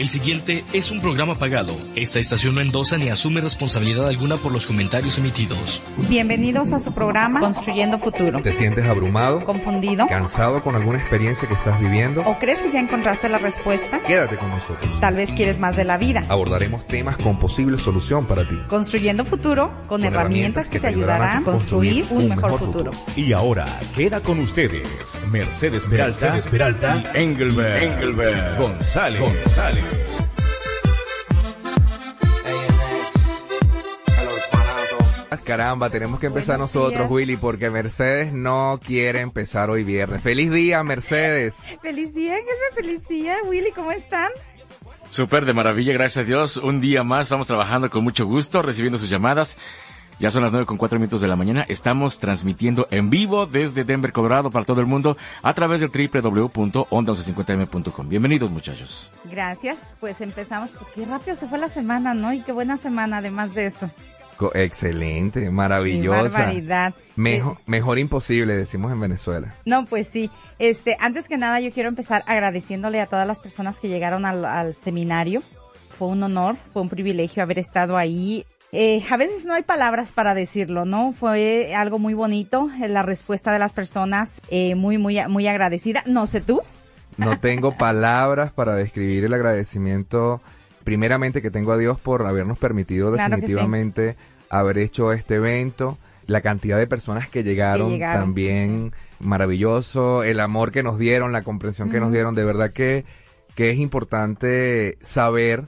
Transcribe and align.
El 0.00 0.08
siguiente 0.08 0.64
es 0.72 0.90
un 0.90 1.02
programa 1.02 1.34
pagado. 1.34 1.76
Esta 1.94 2.20
estación 2.20 2.54
no 2.54 2.62
endosa 2.62 2.96
ni 2.96 3.10
asume 3.10 3.42
responsabilidad 3.42 4.08
alguna 4.08 4.38
por 4.38 4.50
los 4.50 4.66
comentarios 4.66 5.18
emitidos. 5.18 5.82
Bienvenidos 6.08 6.72
a 6.72 6.78
su 6.78 6.94
programa 6.94 7.40
Construyendo 7.40 7.98
Futuro. 7.98 8.40
¿Te 8.40 8.50
sientes 8.50 8.86
abrumado? 8.86 9.44
¿Confundido? 9.44 10.06
¿Cansado 10.06 10.62
con 10.62 10.74
alguna 10.74 10.98
experiencia 10.98 11.46
que 11.46 11.52
estás 11.52 11.78
viviendo? 11.78 12.22
¿O 12.22 12.38
crees 12.38 12.62
que 12.62 12.72
ya 12.72 12.80
encontraste 12.80 13.28
la 13.28 13.36
respuesta? 13.36 14.00
Quédate 14.06 14.38
con 14.38 14.48
nosotros. 14.48 14.98
Tal 15.00 15.16
vez 15.16 15.32
quieres 15.32 15.60
más 15.60 15.76
de 15.76 15.84
la 15.84 15.98
vida. 15.98 16.24
Abordaremos 16.30 16.86
temas 16.86 17.18
con 17.18 17.38
posible 17.38 17.76
solución 17.76 18.24
para 18.24 18.48
ti. 18.48 18.58
Construyendo 18.68 19.26
Futuro 19.26 19.70
con, 19.86 20.02
herramientas, 20.02 20.70
que, 20.70 20.80
te 20.80 20.86
ayudarán 20.86 21.42
a 21.42 21.44
construir 21.44 22.06
un, 22.08 22.26
mejor, 22.26 22.58
futuro. 22.58 22.90
Y 23.16 23.34
ahora 23.34 23.66
queda 23.94 24.20
con 24.20 24.38
ustedes 24.38 24.88
Mercedes 25.30 25.84
Peralta, 25.84 26.32
Mercedes 26.32 26.46
Peralta 26.46 27.04
y 27.14 27.18
Engelbert, 27.18 27.82
Engelbert 27.82 28.58
González. 28.58 29.20
González. 29.20 29.89
Caramba, 35.50 35.90
tenemos 35.90 36.20
que 36.20 36.26
empezar 36.26 36.58
Buenos 36.58 36.76
nosotros, 36.76 37.00
días. 37.00 37.10
Willy, 37.10 37.36
porque 37.36 37.70
Mercedes 37.70 38.32
no 38.32 38.78
quiere 38.86 39.20
empezar 39.20 39.68
hoy 39.68 39.82
viernes. 39.82 40.22
¡Feliz 40.22 40.52
día, 40.52 40.84
Mercedes! 40.84 41.56
Feliz 41.82 42.14
día, 42.14 42.36
Ángel, 42.36 42.54
feliz 42.72 43.08
día. 43.08 43.36
Willy, 43.48 43.72
¿cómo 43.72 43.90
están? 43.90 44.30
Súper 45.10 45.44
de 45.46 45.52
maravilla, 45.52 45.92
gracias 45.92 46.22
a 46.22 46.26
Dios. 46.28 46.56
Un 46.56 46.80
día 46.80 47.02
más, 47.02 47.22
estamos 47.22 47.48
trabajando 47.48 47.90
con 47.90 48.04
mucho 48.04 48.26
gusto, 48.26 48.62
recibiendo 48.62 48.96
sus 48.96 49.10
llamadas. 49.10 49.58
Ya 50.20 50.30
son 50.30 50.42
las 50.42 50.52
nueve 50.52 50.66
con 50.66 50.76
cuatro 50.76 50.98
minutos 50.98 51.22
de 51.22 51.28
la 51.28 51.36
mañana. 51.36 51.64
Estamos 51.66 52.18
transmitiendo 52.18 52.86
en 52.90 53.08
vivo 53.08 53.46
desde 53.46 53.84
Denver, 53.84 54.12
Colorado, 54.12 54.50
para 54.50 54.66
todo 54.66 54.80
el 54.82 54.86
mundo, 54.86 55.16
a 55.42 55.54
través 55.54 55.80
del 55.80 55.88
www.onda1150m.com. 55.90 58.06
Bienvenidos, 58.08 58.50
muchachos. 58.50 59.10
Gracias. 59.24 59.94
Pues 59.98 60.20
empezamos. 60.20 60.68
Qué 60.94 61.06
rápido 61.06 61.36
se 61.36 61.46
fue 61.48 61.56
la 61.58 61.70
semana, 61.70 62.12
¿no? 62.12 62.34
Y 62.34 62.42
qué 62.42 62.52
buena 62.52 62.76
semana, 62.76 63.16
además 63.18 63.54
de 63.54 63.64
eso. 63.66 63.90
Co- 64.36 64.52
Excelente, 64.54 65.40
Qué 65.40 65.50
maravillosa. 65.50 66.20
barbaridad. 66.20 66.92
Mejor, 67.16 67.56
Eh, 67.56 67.60
mejor 67.66 67.98
imposible, 67.98 68.54
decimos 68.56 68.92
en 68.92 69.00
Venezuela. 69.00 69.54
No, 69.64 69.86
pues 69.86 70.06
sí. 70.06 70.30
Este, 70.58 70.98
antes 71.00 71.28
que 71.28 71.38
nada, 71.38 71.60
yo 71.60 71.72
quiero 71.72 71.88
empezar 71.88 72.24
agradeciéndole 72.26 73.00
a 73.00 73.06
todas 73.06 73.26
las 73.26 73.38
personas 73.40 73.78
que 73.80 73.88
llegaron 73.88 74.26
al, 74.26 74.44
al 74.44 74.74
seminario. 74.74 75.42
Fue 75.98 76.08
un 76.08 76.22
honor, 76.22 76.56
fue 76.74 76.82
un 76.82 76.90
privilegio 76.90 77.42
haber 77.42 77.58
estado 77.58 77.96
ahí. 77.96 78.44
Eh, 78.72 79.02
a 79.10 79.16
veces 79.16 79.44
no 79.46 79.54
hay 79.54 79.62
palabras 79.62 80.12
para 80.12 80.34
decirlo, 80.34 80.84
¿no? 80.84 81.12
Fue 81.12 81.74
algo 81.74 81.98
muy 81.98 82.14
bonito, 82.14 82.68
eh, 82.82 82.88
la 82.88 83.02
respuesta 83.02 83.52
de 83.52 83.58
las 83.58 83.72
personas, 83.72 84.40
eh, 84.48 84.76
muy, 84.76 84.96
muy, 84.96 85.18
muy 85.28 85.46
agradecida. 85.48 86.02
No 86.06 86.26
sé 86.26 86.40
tú. 86.40 86.60
No 87.16 87.40
tengo 87.40 87.72
palabras 87.76 88.52
para 88.52 88.76
describir 88.76 89.24
el 89.24 89.34
agradecimiento, 89.34 90.40
primeramente 90.84 91.42
que 91.42 91.50
tengo 91.50 91.72
a 91.72 91.78
Dios 91.78 91.98
por 91.98 92.24
habernos 92.26 92.58
permitido 92.58 93.12
Claro 93.12 93.30
que 93.30 93.36
sí. 93.36 93.40
definitivamente 93.42 94.16
haber 94.50 94.78
hecho 94.78 95.12
este 95.12 95.36
evento, 95.36 95.98
la 96.26 96.40
cantidad 96.40 96.78
de 96.78 96.86
personas 96.86 97.28
que 97.28 97.42
llegaron, 97.42 97.88
Que 97.88 97.94
llegaron. 97.94 98.22
también 98.22 98.92
maravilloso, 99.18 100.22
el 100.22 100.38
amor 100.38 100.70
que 100.70 100.82
nos 100.84 100.98
dieron, 100.98 101.32
la 101.32 101.42
comprensión 101.42 101.90
que 101.90 101.98
nos 102.00 102.12
dieron, 102.12 102.34
de 102.36 102.44
verdad 102.44 102.70
que, 102.72 103.04
que 103.56 103.70
es 103.70 103.78
importante 103.78 104.96
saber 105.02 105.64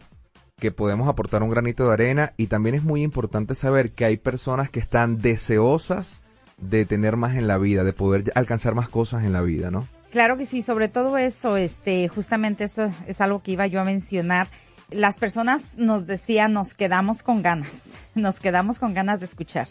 que 0.62 0.70
podemos 0.70 1.08
aportar 1.08 1.42
un 1.42 1.50
granito 1.50 1.88
de 1.88 1.92
arena 1.92 2.34
y 2.36 2.46
también 2.46 2.76
es 2.76 2.84
muy 2.84 3.02
importante 3.02 3.56
saber 3.56 3.90
que 3.90 4.04
hay 4.04 4.16
personas 4.16 4.70
que 4.70 4.78
están 4.78 5.18
deseosas 5.18 6.20
de 6.56 6.86
tener 6.86 7.16
más 7.16 7.36
en 7.36 7.48
la 7.48 7.58
vida, 7.58 7.82
de 7.82 7.92
poder 7.92 8.30
alcanzar 8.36 8.76
más 8.76 8.88
cosas 8.88 9.24
en 9.24 9.32
la 9.32 9.40
vida, 9.40 9.72
¿no? 9.72 9.88
Claro 10.12 10.36
que 10.36 10.46
sí, 10.46 10.62
sobre 10.62 10.86
todo 10.86 11.18
eso, 11.18 11.56
este, 11.56 12.06
justamente 12.06 12.62
eso 12.62 12.92
es 13.08 13.20
algo 13.20 13.42
que 13.42 13.50
iba 13.50 13.66
yo 13.66 13.80
a 13.80 13.84
mencionar. 13.84 14.46
Las 14.88 15.18
personas 15.18 15.78
nos 15.78 16.06
decían, 16.06 16.52
nos 16.52 16.74
quedamos 16.74 17.24
con 17.24 17.42
ganas, 17.42 17.88
nos 18.14 18.38
quedamos 18.38 18.78
con 18.78 18.94
ganas 18.94 19.18
de 19.18 19.26
escuchar. 19.26 19.66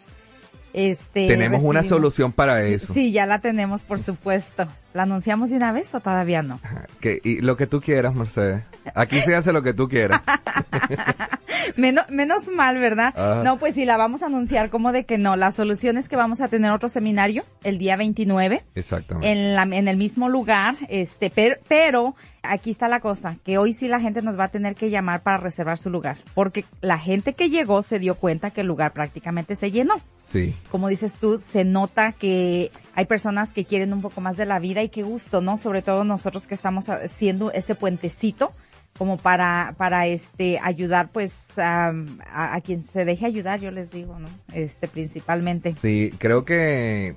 Este, 0.73 1.27
Tenemos 1.29 1.61
una 1.63 1.83
solución 1.83 2.33
para 2.33 2.63
eso. 2.63 2.93
Sí, 2.93 3.13
ya 3.13 3.25
la 3.25 3.39
tenemos, 3.39 3.81
por 3.81 4.01
supuesto. 4.01 4.67
¿La 4.93 5.03
anunciamos 5.03 5.49
de 5.49 5.55
una 5.55 5.71
vez 5.71 5.93
o 5.95 5.99
todavía 5.99 6.43
no? 6.43 6.59
Que, 6.99 7.21
y 7.23 7.41
lo 7.41 7.55
que 7.55 7.67
tú 7.67 7.81
quieras, 7.81 8.13
Mercedes. 8.13 8.63
Aquí 8.95 9.19
se 9.21 9.35
hace 9.35 9.53
lo 9.53 9.63
que 9.63 9.73
tú 9.73 9.87
quieras. 9.87 10.21
menos, 11.77 12.09
menos 12.09 12.47
mal, 12.47 12.77
¿verdad? 12.77 13.13
Ajá. 13.15 13.43
No, 13.43 13.57
pues 13.57 13.75
sí, 13.75 13.85
la 13.85 13.97
vamos 13.97 14.21
a 14.23 14.27
anunciar 14.27 14.69
como 14.69 14.91
de 14.91 15.05
que 15.05 15.17
no. 15.17 15.35
La 15.35 15.51
solución 15.51 15.97
es 15.97 16.09
que 16.09 16.15
vamos 16.15 16.41
a 16.41 16.47
tener 16.47 16.71
otro 16.71 16.89
seminario 16.89 17.43
el 17.63 17.77
día 17.77 17.95
29 17.95 18.63
Exactamente. 18.75 19.31
en, 19.31 19.55
la, 19.55 19.63
en 19.63 19.87
el 19.87 19.97
mismo 19.97 20.29
lugar, 20.29 20.75
este, 20.89 21.29
pero, 21.29 21.55
pero 21.67 22.15
aquí 22.43 22.71
está 22.71 22.87
la 22.87 22.99
cosa, 22.99 23.37
que 23.43 23.57
hoy 23.57 23.73
sí 23.73 23.87
la 23.87 23.99
gente 23.99 24.21
nos 24.21 24.37
va 24.37 24.45
a 24.45 24.49
tener 24.49 24.75
que 24.75 24.89
llamar 24.89 25.21
para 25.21 25.37
reservar 25.37 25.77
su 25.77 25.89
lugar, 25.89 26.17
porque 26.33 26.65
la 26.81 26.97
gente 26.97 27.33
que 27.33 27.49
llegó 27.49 27.83
se 27.83 27.99
dio 27.99 28.15
cuenta 28.15 28.51
que 28.51 28.61
el 28.61 28.67
lugar 28.67 28.93
prácticamente 28.93 29.55
se 29.55 29.71
llenó. 29.71 29.95
Sí. 30.23 30.55
Como 30.69 30.87
dices 30.87 31.15
tú, 31.15 31.37
se 31.37 31.65
nota 31.65 32.13
que 32.13 32.71
hay 33.01 33.07
personas 33.07 33.51
que 33.51 33.65
quieren 33.65 33.93
un 33.93 34.01
poco 34.03 34.21
más 34.21 34.37
de 34.37 34.45
la 34.45 34.59
vida 34.59 34.83
y 34.83 34.89
qué 34.89 35.01
gusto, 35.01 35.41
¿no? 35.41 35.57
Sobre 35.57 35.81
todo 35.81 36.03
nosotros 36.03 36.45
que 36.45 36.53
estamos 36.53 36.87
haciendo 36.87 37.51
ese 37.51 37.73
puentecito 37.73 38.51
como 38.95 39.17
para, 39.17 39.73
para 39.75 40.05
este, 40.05 40.59
ayudar 40.61 41.09
pues 41.11 41.57
a, 41.57 41.91
a, 42.31 42.53
a 42.53 42.61
quien 42.61 42.83
se 42.83 43.03
deje 43.03 43.25
ayudar, 43.25 43.59
yo 43.59 43.71
les 43.71 43.89
digo, 43.89 44.19
¿no? 44.19 44.27
Este, 44.53 44.87
principalmente. 44.87 45.73
Sí, 45.73 46.13
creo 46.19 46.45
que 46.45 47.15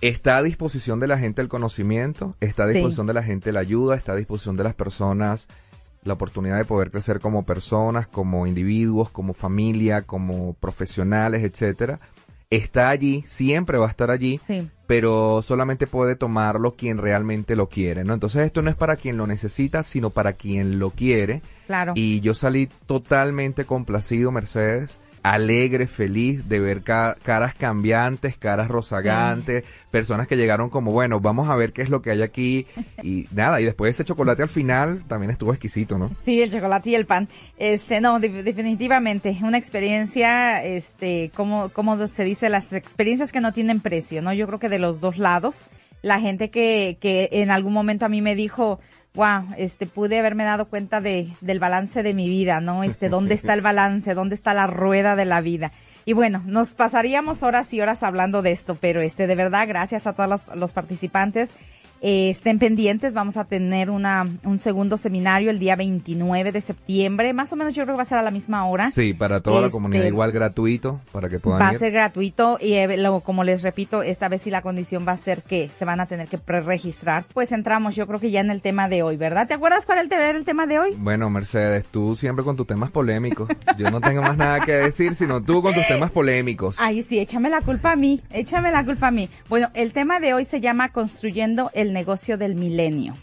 está 0.00 0.36
a 0.36 0.42
disposición 0.44 1.00
de 1.00 1.08
la 1.08 1.18
gente 1.18 1.42
el 1.42 1.48
conocimiento, 1.48 2.36
está 2.38 2.62
a 2.62 2.66
Sí. 2.68 2.74
disposición 2.74 3.08
de 3.08 3.14
la 3.14 3.24
gente 3.24 3.50
la 3.50 3.58
ayuda, 3.60 3.96
está 3.96 4.12
a 4.12 4.16
disposición 4.16 4.56
de 4.56 4.62
las 4.62 4.74
personas 4.74 5.48
la 6.04 6.12
oportunidad 6.14 6.56
de 6.56 6.64
poder 6.64 6.92
crecer 6.92 7.18
como 7.18 7.44
personas, 7.44 8.06
como 8.06 8.46
individuos, 8.46 9.10
como 9.10 9.34
familia, 9.34 10.02
como 10.02 10.54
profesionales, 10.54 11.42
etcétera. 11.42 11.98
Está 12.50 12.88
allí, 12.88 13.22
siempre 13.26 13.76
va 13.76 13.86
a 13.88 13.90
estar 13.90 14.10
allí, 14.10 14.40
Sí. 14.46 14.70
pero 14.86 15.42
solamente 15.42 15.86
puede 15.86 16.16
tomarlo 16.16 16.76
quien 16.76 16.96
realmente 16.96 17.56
lo 17.56 17.68
quiere, 17.68 18.04
¿no? 18.04 18.14
Entonces 18.14 18.46
esto 18.46 18.62
no 18.62 18.70
es 18.70 18.76
para 18.76 18.96
quien 18.96 19.18
lo 19.18 19.26
necesita, 19.26 19.82
sino 19.82 20.08
para 20.08 20.32
quien 20.32 20.78
lo 20.78 20.90
quiere. 20.90 21.42
Claro. 21.66 21.92
Y 21.94 22.20
yo 22.20 22.32
salí 22.34 22.70
totalmente 22.86 23.66
complacido, 23.66 24.32
Mercedes, 24.32 24.98
alegre, 25.22 25.86
feliz 25.86 26.48
de 26.48 26.60
ver 26.60 26.82
ca- 26.82 27.16
caras 27.22 27.54
cambiantes, 27.54 28.36
caras 28.36 28.68
rozagantes, 28.68 29.64
personas 29.90 30.26
que 30.26 30.36
llegaron 30.36 30.70
como, 30.70 30.92
bueno, 30.92 31.20
vamos 31.20 31.48
a 31.48 31.56
ver 31.56 31.72
qué 31.72 31.82
es 31.82 31.90
lo 31.90 32.02
que 32.02 32.10
hay 32.10 32.22
aquí. 32.22 32.66
Y 33.02 33.26
nada, 33.32 33.60
y 33.60 33.64
después 33.64 33.94
ese 33.94 34.04
chocolate 34.04 34.42
al 34.42 34.48
final 34.48 35.02
también 35.08 35.30
estuvo 35.30 35.52
exquisito, 35.52 35.98
¿no? 35.98 36.10
Sí, 36.22 36.42
el 36.42 36.50
chocolate 36.52 36.90
y 36.90 36.94
el 36.94 37.06
pan. 37.06 37.28
Este, 37.58 38.00
no, 38.00 38.20
de- 38.20 38.42
definitivamente, 38.42 39.36
una 39.42 39.58
experiencia, 39.58 40.62
este, 40.64 41.30
como, 41.34 41.70
como 41.70 42.06
se 42.08 42.24
dice, 42.24 42.48
las 42.48 42.72
experiencias 42.72 43.32
que 43.32 43.40
no 43.40 43.52
tienen 43.52 43.80
precio, 43.80 44.22
¿no? 44.22 44.32
Yo 44.32 44.46
creo 44.46 44.58
que 44.58 44.68
de 44.68 44.78
los 44.78 45.00
dos 45.00 45.18
lados, 45.18 45.66
la 46.02 46.20
gente 46.20 46.50
que, 46.50 46.98
que 47.00 47.28
en 47.32 47.50
algún 47.50 47.72
momento 47.72 48.04
a 48.06 48.08
mí 48.08 48.22
me 48.22 48.34
dijo, 48.34 48.78
wow, 49.14 49.46
este, 49.56 49.86
pude 49.86 50.18
haberme 50.18 50.44
dado 50.44 50.68
cuenta 50.68 51.00
de, 51.00 51.28
del 51.40 51.58
balance 51.58 52.02
de 52.02 52.14
mi 52.14 52.28
vida, 52.28 52.60
¿no? 52.60 52.84
Este, 52.84 53.08
¿dónde 53.08 53.34
está 53.34 53.54
el 53.54 53.62
balance? 53.62 54.14
¿Dónde 54.14 54.34
está 54.34 54.54
la 54.54 54.66
rueda 54.66 55.16
de 55.16 55.24
la 55.24 55.40
vida? 55.40 55.72
Y 56.04 56.12
bueno, 56.12 56.42
nos 56.46 56.74
pasaríamos 56.74 57.42
horas 57.42 57.72
y 57.74 57.80
horas 57.80 58.02
hablando 58.02 58.42
de 58.42 58.52
esto, 58.52 58.76
pero 58.80 59.00
este, 59.00 59.26
de 59.26 59.34
verdad, 59.34 59.66
gracias 59.68 60.06
a 60.06 60.14
todos 60.14 60.28
los, 60.28 60.56
los 60.56 60.72
participantes. 60.72 61.54
Eh, 62.00 62.30
estén 62.30 62.58
pendientes, 62.58 63.14
vamos 63.14 63.36
a 63.36 63.44
tener 63.44 63.90
una, 63.90 64.26
un 64.44 64.58
segundo 64.60 64.96
seminario 64.96 65.50
el 65.50 65.58
día 65.58 65.74
29 65.76 66.52
de 66.52 66.60
septiembre, 66.60 67.32
más 67.32 67.52
o 67.52 67.56
menos 67.56 67.74
yo 67.74 67.82
creo 67.84 67.94
que 67.94 67.98
va 67.98 68.02
a 68.02 68.06
ser 68.06 68.18
a 68.18 68.22
la 68.22 68.30
misma 68.30 68.66
hora. 68.66 68.90
Sí, 68.90 69.14
para 69.14 69.40
toda 69.40 69.60
la 69.60 69.66
Este, 69.66 69.72
comunidad 69.76 70.04
igual 70.04 70.32
gratuito, 70.32 71.00
para 71.12 71.28
que 71.28 71.38
puedan 71.38 71.60
Va 71.60 71.68
a 71.70 71.74
ser 71.74 71.92
gratuito 71.92 72.58
y 72.60 72.74
eh, 72.74 72.96
luego, 72.96 73.20
como 73.20 73.44
les 73.44 73.62
repito, 73.62 74.02
esta 74.02 74.28
vez 74.28 74.42
sí 74.42 74.50
la 74.50 74.62
condición 74.62 75.04
va 75.06 75.12
a 75.12 75.16
ser 75.16 75.42
que 75.42 75.70
se 75.76 75.84
van 75.84 76.00
a 76.00 76.06
tener 76.06 76.28
que 76.28 76.38
preregistrar. 76.38 77.24
Pues 77.34 77.52
entramos, 77.52 77.96
yo 77.96 78.06
creo 78.06 78.20
que 78.20 78.30
ya 78.30 78.40
en 78.40 78.50
el 78.50 78.62
tema 78.62 78.88
de 78.88 79.02
hoy, 79.02 79.16
¿verdad? 79.16 79.48
¿Te 79.48 79.54
acuerdas 79.54 79.84
cuál 79.86 80.06
era 80.10 80.30
el 80.30 80.44
tema 80.44 80.66
de 80.66 80.78
hoy? 80.78 80.94
Bueno, 80.96 81.30
Mercedes, 81.30 81.84
tú 81.90 82.14
siempre 82.16 82.44
con 82.44 82.56
tus 82.56 82.66
temas 82.66 82.90
polémicos. 82.90 83.48
Yo 83.76 83.90
no 83.90 84.00
tengo 84.00 84.22
más 84.22 84.36
nada 84.36 84.60
que 84.60 84.72
decir, 84.72 85.14
sino 85.14 85.42
tú 85.42 85.62
con 85.62 85.74
tus 85.74 85.86
temas 85.86 86.10
polémicos. 86.10 86.76
Ay, 86.78 87.02
sí, 87.02 87.18
échame 87.18 87.50
la 87.50 87.60
culpa 87.60 87.92
a 87.92 87.96
mí, 87.96 88.22
échame 88.30 88.70
la 88.70 88.84
culpa 88.84 89.08
a 89.08 89.10
mí. 89.10 89.28
Bueno, 89.48 89.68
el 89.74 89.92
tema 89.92 90.20
de 90.20 90.34
hoy 90.34 90.44
se 90.44 90.60
llama 90.60 90.90
Construyendo 90.90 91.70
el 91.74 91.87
negocio 91.92 92.38
del 92.38 92.54
milenio. 92.54 93.14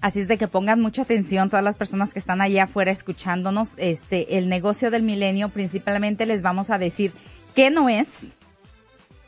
Así 0.00 0.20
es 0.20 0.28
de 0.28 0.36
que 0.36 0.48
pongan 0.48 0.80
mucha 0.80 1.02
atención 1.02 1.48
todas 1.48 1.64
las 1.64 1.76
personas 1.76 2.12
que 2.12 2.18
están 2.18 2.40
allá 2.40 2.64
afuera 2.64 2.90
escuchándonos. 2.90 3.74
Este, 3.78 4.36
el 4.36 4.48
negocio 4.48 4.90
del 4.90 5.04
milenio, 5.04 5.48
principalmente 5.48 6.26
les 6.26 6.42
vamos 6.42 6.70
a 6.70 6.78
decir 6.78 7.12
qué 7.54 7.70
no 7.70 7.88
es, 7.88 8.36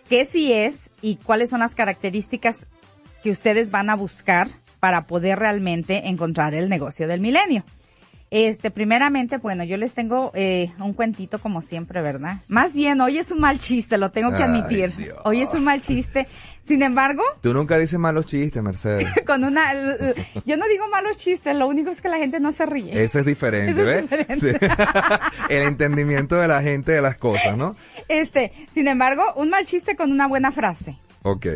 qué 0.09 0.27
sí 0.27 0.53
es 0.53 0.91
y 1.01 1.17
cuáles 1.17 1.51
son 1.51 1.61
las 1.61 1.77
características 1.77 2.67
que 3.23 3.31
ustedes 3.31 3.71
van 3.71 3.89
a 3.89 3.95
buscar 3.95 4.49
para 4.81 5.07
poder 5.07 5.39
realmente 5.39 6.09
encontrar 6.09 6.55
el 6.55 6.69
negocio 6.69 7.07
del 7.07 7.21
milenio. 7.21 7.65
Este, 8.37 8.73
primeramente, 8.73 9.37
bueno, 9.37 9.63
yo 9.63 9.77
les 9.77 9.95
tengo 9.95 10.33
eh, 10.35 10.73
un 10.81 10.93
cuentito 10.93 11.39
como 11.39 11.63
siempre, 11.63 12.03
¿verdad? 12.03 12.39
Más 12.49 12.75
bien, 12.75 13.01
hoy 13.01 13.19
es 13.19 13.31
un 13.31 13.39
mal 13.39 13.61
chiste, 13.61 13.97
lo 13.97 14.11
tengo 14.11 14.35
que 14.35 14.43
admitir. 14.43 14.93
Hoy 15.23 15.43
es 15.43 15.51
un 15.55 15.63
mal 15.63 15.81
chiste. 15.81 16.27
Sin 16.65 16.83
embargo, 16.83 17.23
Tú 17.43 17.55
nunca 17.55 17.79
dices 17.79 17.97
malos 17.97 18.27
chistes, 18.27 18.61
Mercedes. 18.61 19.07
con 19.27 19.45
una, 19.45 19.73
yo 20.45 20.57
no 20.57 20.67
digo 20.67 20.89
malos 20.91 21.17
chistes, 21.17 21.55
lo 21.55 21.69
único 21.69 21.91
es 21.91 22.01
que 22.01 22.09
la 22.09 22.17
gente 22.19 22.41
no 22.41 22.51
se 22.51 22.67
ríe. 22.67 23.05
Eso 23.05 23.21
es 23.21 23.25
diferente, 23.25 23.71
Eso 23.71 23.83
es 23.83 23.87
¿ves? 23.87 24.03
diferente. 24.03 24.59
Sí. 24.59 24.67
El 25.49 25.63
entendimiento 25.63 26.35
de 26.35 26.49
la 26.49 26.61
gente 26.61 26.91
de 26.91 27.03
las 27.03 27.17
cosas, 27.17 27.57
¿no? 27.57 27.77
Este, 28.09 28.51
sin 28.73 28.89
embargo, 28.89 29.23
un 29.37 29.49
mal 29.51 29.65
chiste 29.65 29.95
con 29.95 30.11
una 30.11 30.27
buena 30.27 30.51
frase. 30.51 30.99
Ok. 31.23 31.47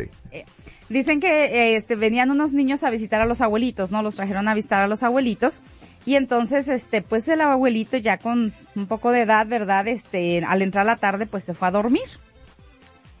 Dicen 0.87 1.19
que 1.19 1.45
eh, 1.45 1.75
este, 1.75 1.95
venían 1.95 2.31
unos 2.31 2.53
niños 2.53 2.83
a 2.85 2.89
visitar 2.89 3.19
a 3.19 3.25
los 3.25 3.41
abuelitos, 3.41 3.91
¿no? 3.91 4.01
Los 4.01 4.15
trajeron 4.15 4.47
a 4.47 4.53
visitar 4.55 4.81
a 4.81 4.87
los 4.87 5.03
abuelitos. 5.03 5.61
Y 6.09 6.15
entonces, 6.15 6.67
este, 6.69 7.03
pues 7.03 7.27
el 7.27 7.39
abuelito 7.39 7.95
ya 7.95 8.17
con 8.17 8.51
un 8.75 8.87
poco 8.87 9.11
de 9.11 9.21
edad, 9.21 9.45
¿verdad? 9.45 9.87
Este, 9.87 10.43
al 10.43 10.63
entrar 10.63 10.83
la 10.83 10.95
tarde, 10.95 11.27
pues 11.27 11.43
se 11.43 11.53
fue 11.53 11.67
a 11.67 11.71
dormir. 11.71 12.01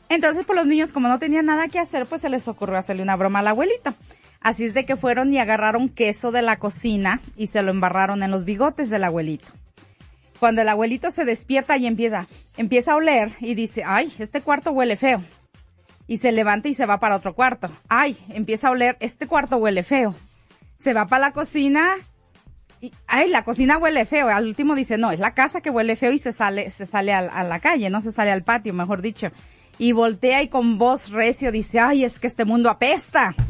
Entonces, 0.09 0.43
pues 0.43 0.57
los 0.57 0.65
niños, 0.65 0.91
como 0.91 1.07
no 1.07 1.19
tenían 1.19 1.45
nada 1.45 1.67
que 1.67 1.77
hacer, 1.77 2.07
pues 2.07 2.21
se 2.21 2.29
les 2.29 2.47
ocurrió 2.47 2.77
hacerle 2.77 3.03
una 3.03 3.15
broma 3.15 3.41
al 3.41 3.47
abuelito. 3.49 3.93
Así 4.41 4.65
es 4.65 4.73
de 4.73 4.85
que 4.85 4.95
fueron 4.95 5.31
y 5.31 5.37
agarraron 5.37 5.89
queso 5.89 6.31
de 6.31 6.41
la 6.41 6.57
cocina 6.57 7.21
y 7.37 7.45
se 7.45 7.61
lo 7.61 7.69
embarraron 7.69 8.23
en 8.23 8.31
los 8.31 8.43
bigotes 8.43 8.89
del 8.89 9.03
abuelito. 9.03 9.45
Cuando 10.39 10.63
el 10.63 10.69
abuelito 10.69 11.11
se 11.11 11.25
despierta 11.25 11.77
y 11.77 11.85
empieza, 11.85 12.25
empieza 12.57 12.93
a 12.93 12.95
oler 12.95 13.33
y 13.39 13.53
dice, 13.53 13.83
ay, 13.85 14.11
este 14.17 14.41
cuarto 14.41 14.71
huele 14.71 14.97
feo. 14.97 15.23
Y 16.07 16.17
se 16.17 16.31
levanta 16.31 16.69
y 16.69 16.73
se 16.73 16.87
va 16.87 16.99
para 16.99 17.17
otro 17.17 17.35
cuarto. 17.35 17.69
Ay, 17.87 18.17
empieza 18.29 18.69
a 18.69 18.71
oler, 18.71 18.97
este 18.99 19.27
cuarto 19.27 19.57
huele 19.57 19.83
feo. 19.83 20.15
Se 20.75 20.95
va 20.95 21.05
para 21.05 21.27
la 21.27 21.33
cocina 21.33 21.97
y, 22.81 22.91
ay, 23.07 23.29
la 23.29 23.43
cocina 23.43 23.77
huele 23.77 24.05
feo. 24.05 24.27
Al 24.29 24.45
último 24.47 24.75
dice, 24.75 24.97
no, 24.97 25.11
es 25.11 25.19
la 25.19 25.33
casa 25.33 25.61
que 25.61 25.69
huele 25.69 25.95
feo 25.95 26.11
y 26.11 26.19
se 26.19 26.31
sale, 26.31 26.69
se 26.71 26.85
sale 26.85 27.13
a, 27.13 27.19
a 27.19 27.43
la 27.43 27.59
calle, 27.59 27.89
no 27.89 28.01
se 28.01 28.11
sale 28.11 28.31
al 28.31 28.43
patio, 28.43 28.73
mejor 28.73 29.01
dicho. 29.01 29.27
Y 29.77 29.93
voltea 29.93 30.41
y 30.43 30.49
con 30.49 30.77
voz 30.77 31.09
recio 31.09 31.51
dice, 31.51 31.79
ay, 31.79 32.03
es 32.03 32.19
que 32.19 32.27
este 32.27 32.45
mundo 32.45 32.69
apesta. 32.69 33.33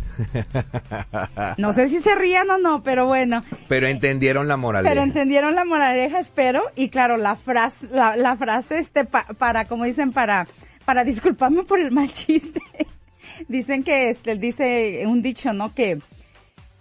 No 1.58 1.72
sé 1.74 1.88
si 1.90 2.00
se 2.02 2.14
rían 2.16 2.50
o 2.50 2.58
no, 2.58 2.84
pero 2.84 3.06
bueno. 3.08 3.44
Pero 3.68 3.88
entendieron 3.88 4.48
la 4.48 4.58
moraleja. 4.58 4.90
Pero 4.94 5.04
entendieron 5.04 5.56
la 5.56 5.64
moraleja, 5.66 6.20
espero. 6.20 6.62
Y 6.76 6.90
claro, 6.90 7.18
la 7.18 7.36
frase, 7.36 7.88
la, 7.92 8.16
la 8.16 8.36
frase, 8.36 8.80
este, 8.80 9.06
pa- 9.06 9.26
para, 9.38 9.66
como 9.66 9.86
dicen, 9.86 10.12
para, 10.12 10.46
para 10.86 11.04
disculparme 11.04 11.64
por 11.64 11.80
el 11.80 11.92
mal 11.92 12.12
chiste. 12.12 12.62
Dicen 13.48 13.84
que, 13.84 14.10
este, 14.10 14.36
dice 14.36 15.04
un 15.08 15.22
dicho, 15.22 15.54
¿no? 15.54 15.74
Que 15.74 16.00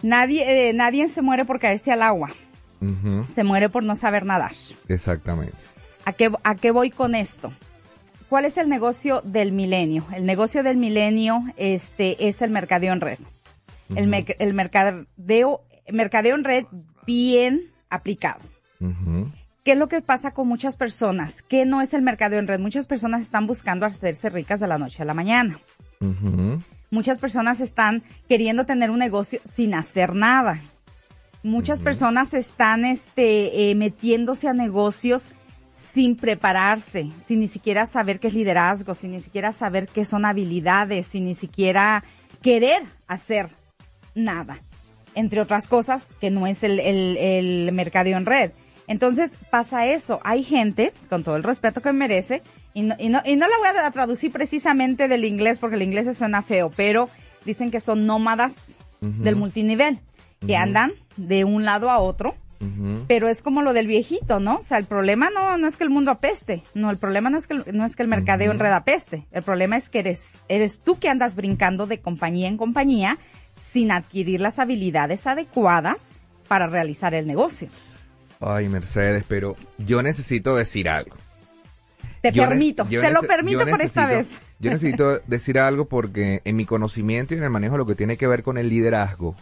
nadie, 0.02 0.68
eh, 0.68 0.72
nadie 0.72 1.08
se 1.08 1.22
muere 1.22 1.44
por 1.44 1.58
caerse 1.60 1.92
al 1.92 2.02
agua. 2.02 2.30
Se 3.34 3.42
muere 3.44 3.68
por 3.68 3.82
no 3.82 3.94
saber 3.96 4.24
nadar. 4.24 4.52
Exactamente. 4.88 5.56
¿A 6.04 6.12
qué, 6.12 6.30
¿A 6.44 6.54
qué 6.54 6.70
voy 6.70 6.90
con 6.90 7.14
esto? 7.14 7.52
¿Cuál 8.28 8.44
es 8.44 8.56
el 8.56 8.68
negocio 8.68 9.20
del 9.24 9.52
milenio? 9.52 10.04
El 10.14 10.26
negocio 10.26 10.62
del 10.62 10.76
milenio 10.76 11.42
este, 11.56 12.28
es 12.28 12.40
el 12.42 12.50
mercadeo 12.50 12.92
en 12.92 13.00
red. 13.00 13.18
El, 13.96 14.06
me- 14.06 14.24
el 14.38 14.54
mercadeo, 14.54 15.06
mercadeo 15.90 16.34
en 16.36 16.44
red 16.44 16.64
bien 17.06 17.62
aplicado. 17.90 18.40
¿Qué 19.64 19.72
es 19.72 19.78
lo 19.78 19.88
que 19.88 20.00
pasa 20.02 20.30
con 20.30 20.46
muchas 20.46 20.76
personas? 20.76 21.42
¿Qué 21.42 21.64
no 21.66 21.80
es 21.82 21.92
el 21.94 22.02
mercadeo 22.02 22.38
en 22.38 22.46
red? 22.46 22.60
Muchas 22.60 22.86
personas 22.86 23.22
están 23.22 23.46
buscando 23.46 23.86
hacerse 23.86 24.30
ricas 24.30 24.60
de 24.60 24.66
la 24.68 24.78
noche 24.78 25.02
a 25.02 25.06
la 25.06 25.14
mañana. 25.14 25.58
Muchas 26.90 27.18
personas 27.18 27.60
están 27.60 28.02
queriendo 28.28 28.64
tener 28.64 28.90
un 28.90 28.98
negocio 28.98 29.40
sin 29.44 29.74
hacer 29.74 30.14
nada. 30.14 30.60
Muchas 31.42 31.80
personas 31.80 32.34
están 32.34 32.84
este, 32.84 33.70
eh, 33.70 33.74
metiéndose 33.74 34.48
a 34.48 34.54
negocios 34.54 35.26
sin 35.74 36.16
prepararse, 36.16 37.10
sin 37.24 37.40
ni 37.40 37.48
siquiera 37.48 37.86
saber 37.86 38.18
qué 38.18 38.28
es 38.28 38.34
liderazgo, 38.34 38.94
sin 38.94 39.12
ni 39.12 39.20
siquiera 39.20 39.52
saber 39.52 39.86
qué 39.86 40.04
son 40.04 40.24
habilidades, 40.24 41.06
sin 41.06 41.26
ni 41.26 41.34
siquiera 41.34 42.02
querer 42.42 42.82
hacer 43.06 43.50
nada. 44.14 44.58
Entre 45.14 45.40
otras 45.40 45.68
cosas, 45.68 46.16
que 46.20 46.30
no 46.30 46.46
es 46.46 46.62
el, 46.62 46.80
el, 46.80 47.16
el 47.16 47.72
mercadeo 47.72 48.16
en 48.16 48.26
red. 48.26 48.50
Entonces 48.88 49.32
pasa 49.50 49.86
eso. 49.86 50.18
Hay 50.24 50.42
gente, 50.42 50.92
con 51.08 51.22
todo 51.22 51.36
el 51.36 51.42
respeto 51.44 51.80
que 51.80 51.92
merece, 51.92 52.42
y 52.74 52.82
no, 52.82 52.96
y 52.98 53.08
no, 53.10 53.20
y 53.24 53.36
no 53.36 53.46
la 53.46 53.56
voy 53.58 53.68
a 53.68 53.90
traducir 53.90 54.32
precisamente 54.32 55.06
del 55.08 55.24
inglés 55.24 55.58
porque 55.58 55.76
el 55.76 55.82
inglés 55.82 56.06
se 56.06 56.14
suena 56.14 56.42
feo, 56.42 56.70
pero 56.74 57.08
dicen 57.44 57.70
que 57.70 57.80
son 57.80 58.06
nómadas 58.06 58.72
del 59.00 59.36
multinivel, 59.36 60.00
que 60.46 60.56
andan 60.56 60.92
de 61.16 61.44
un 61.44 61.64
lado 61.64 61.88
a 61.90 61.98
otro, 61.98 62.34
pero 63.06 63.28
es 63.28 63.42
como 63.42 63.62
lo 63.62 63.72
del 63.72 63.86
viejito, 63.86 64.40
¿no? 64.40 64.56
O 64.56 64.62
sea, 64.64 64.78
el 64.78 64.86
problema 64.86 65.30
no, 65.30 65.56
no 65.58 65.68
es 65.68 65.76
que 65.76 65.84
el 65.84 65.90
mundo 65.90 66.10
apeste, 66.10 66.62
no, 66.74 66.90
el 66.90 66.98
problema 66.98 67.30
no 67.30 67.38
es 67.38 67.46
que, 67.46 67.54
el- 67.54 67.64
no 67.72 67.84
es 67.84 67.94
que 67.94 68.02
el 68.02 68.08
mercadeo 68.08 68.50
en 68.50 68.58
red 68.58 68.72
apeste, 68.72 69.24
el 69.30 69.44
problema 69.44 69.76
es 69.76 69.88
que 69.88 70.00
eres, 70.00 70.42
eres 70.48 70.80
tú 70.80 70.98
que 70.98 71.08
andas 71.08 71.36
brincando 71.36 71.86
de 71.86 72.00
compañía 72.00 72.48
en 72.48 72.56
compañía 72.56 73.16
sin 73.60 73.92
adquirir 73.92 74.40
las 74.40 74.58
habilidades 74.58 75.26
adecuadas 75.28 76.08
para 76.48 76.66
realizar 76.66 77.14
el 77.14 77.26
negocio. 77.28 77.68
Ay, 78.40 78.68
Mercedes, 78.68 79.24
pero 79.28 79.56
yo 79.78 80.02
necesito 80.02 80.54
decir 80.56 80.88
algo. 80.88 81.16
Te 82.22 82.32
Yo 82.32 82.48
permito, 82.48 82.84
te 82.84 83.10
lo 83.12 83.22
permito 83.22 83.64
por 83.66 83.80
esta 83.80 84.06
vez. 84.06 84.40
Yo 84.58 84.70
necesito 84.70 85.18
decir 85.26 85.58
algo 85.58 85.84
porque 85.86 86.40
en 86.44 86.56
mi 86.56 86.64
conocimiento 86.66 87.34
y 87.34 87.38
en 87.38 87.44
el 87.44 87.50
manejo 87.50 87.74
de 87.74 87.78
lo 87.78 87.86
que 87.86 87.94
tiene 87.94 88.16
que 88.16 88.26
ver 88.26 88.42
con 88.42 88.58
el 88.58 88.68
liderazgo, 88.68 89.36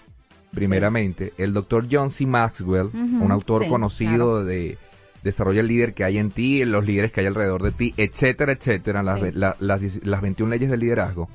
primeramente, 0.52 1.32
el 1.38 1.52
doctor 1.52 1.87
John 1.90 2.10
C. 2.10 2.26
Maxwell, 2.26 2.90
un 2.94 3.31
autor 3.32 3.64
sí, 3.64 3.69
conocido 3.70 4.12
claro. 4.14 4.44
de 4.44 4.78
Desarrolla 5.22 5.60
el 5.60 5.66
líder 5.66 5.93
que 5.93 6.04
hay 6.04 6.19
en 6.19 6.31
ti, 6.31 6.64
los 6.64 6.87
líderes 6.87 7.10
que 7.10 7.20
hay 7.20 7.26
alrededor 7.26 7.62
de 7.64 7.72
ti, 7.72 7.93
etcétera, 7.96 8.52
etcétera, 8.52 9.02
las, 9.02 9.20
Sí. 9.20 9.31
la- 9.32 9.56
las, 9.58 9.81
las 10.04 10.20
21 10.20 10.50
leyes 10.50 10.70
del 10.70 10.78
liderazgo. 10.81 11.28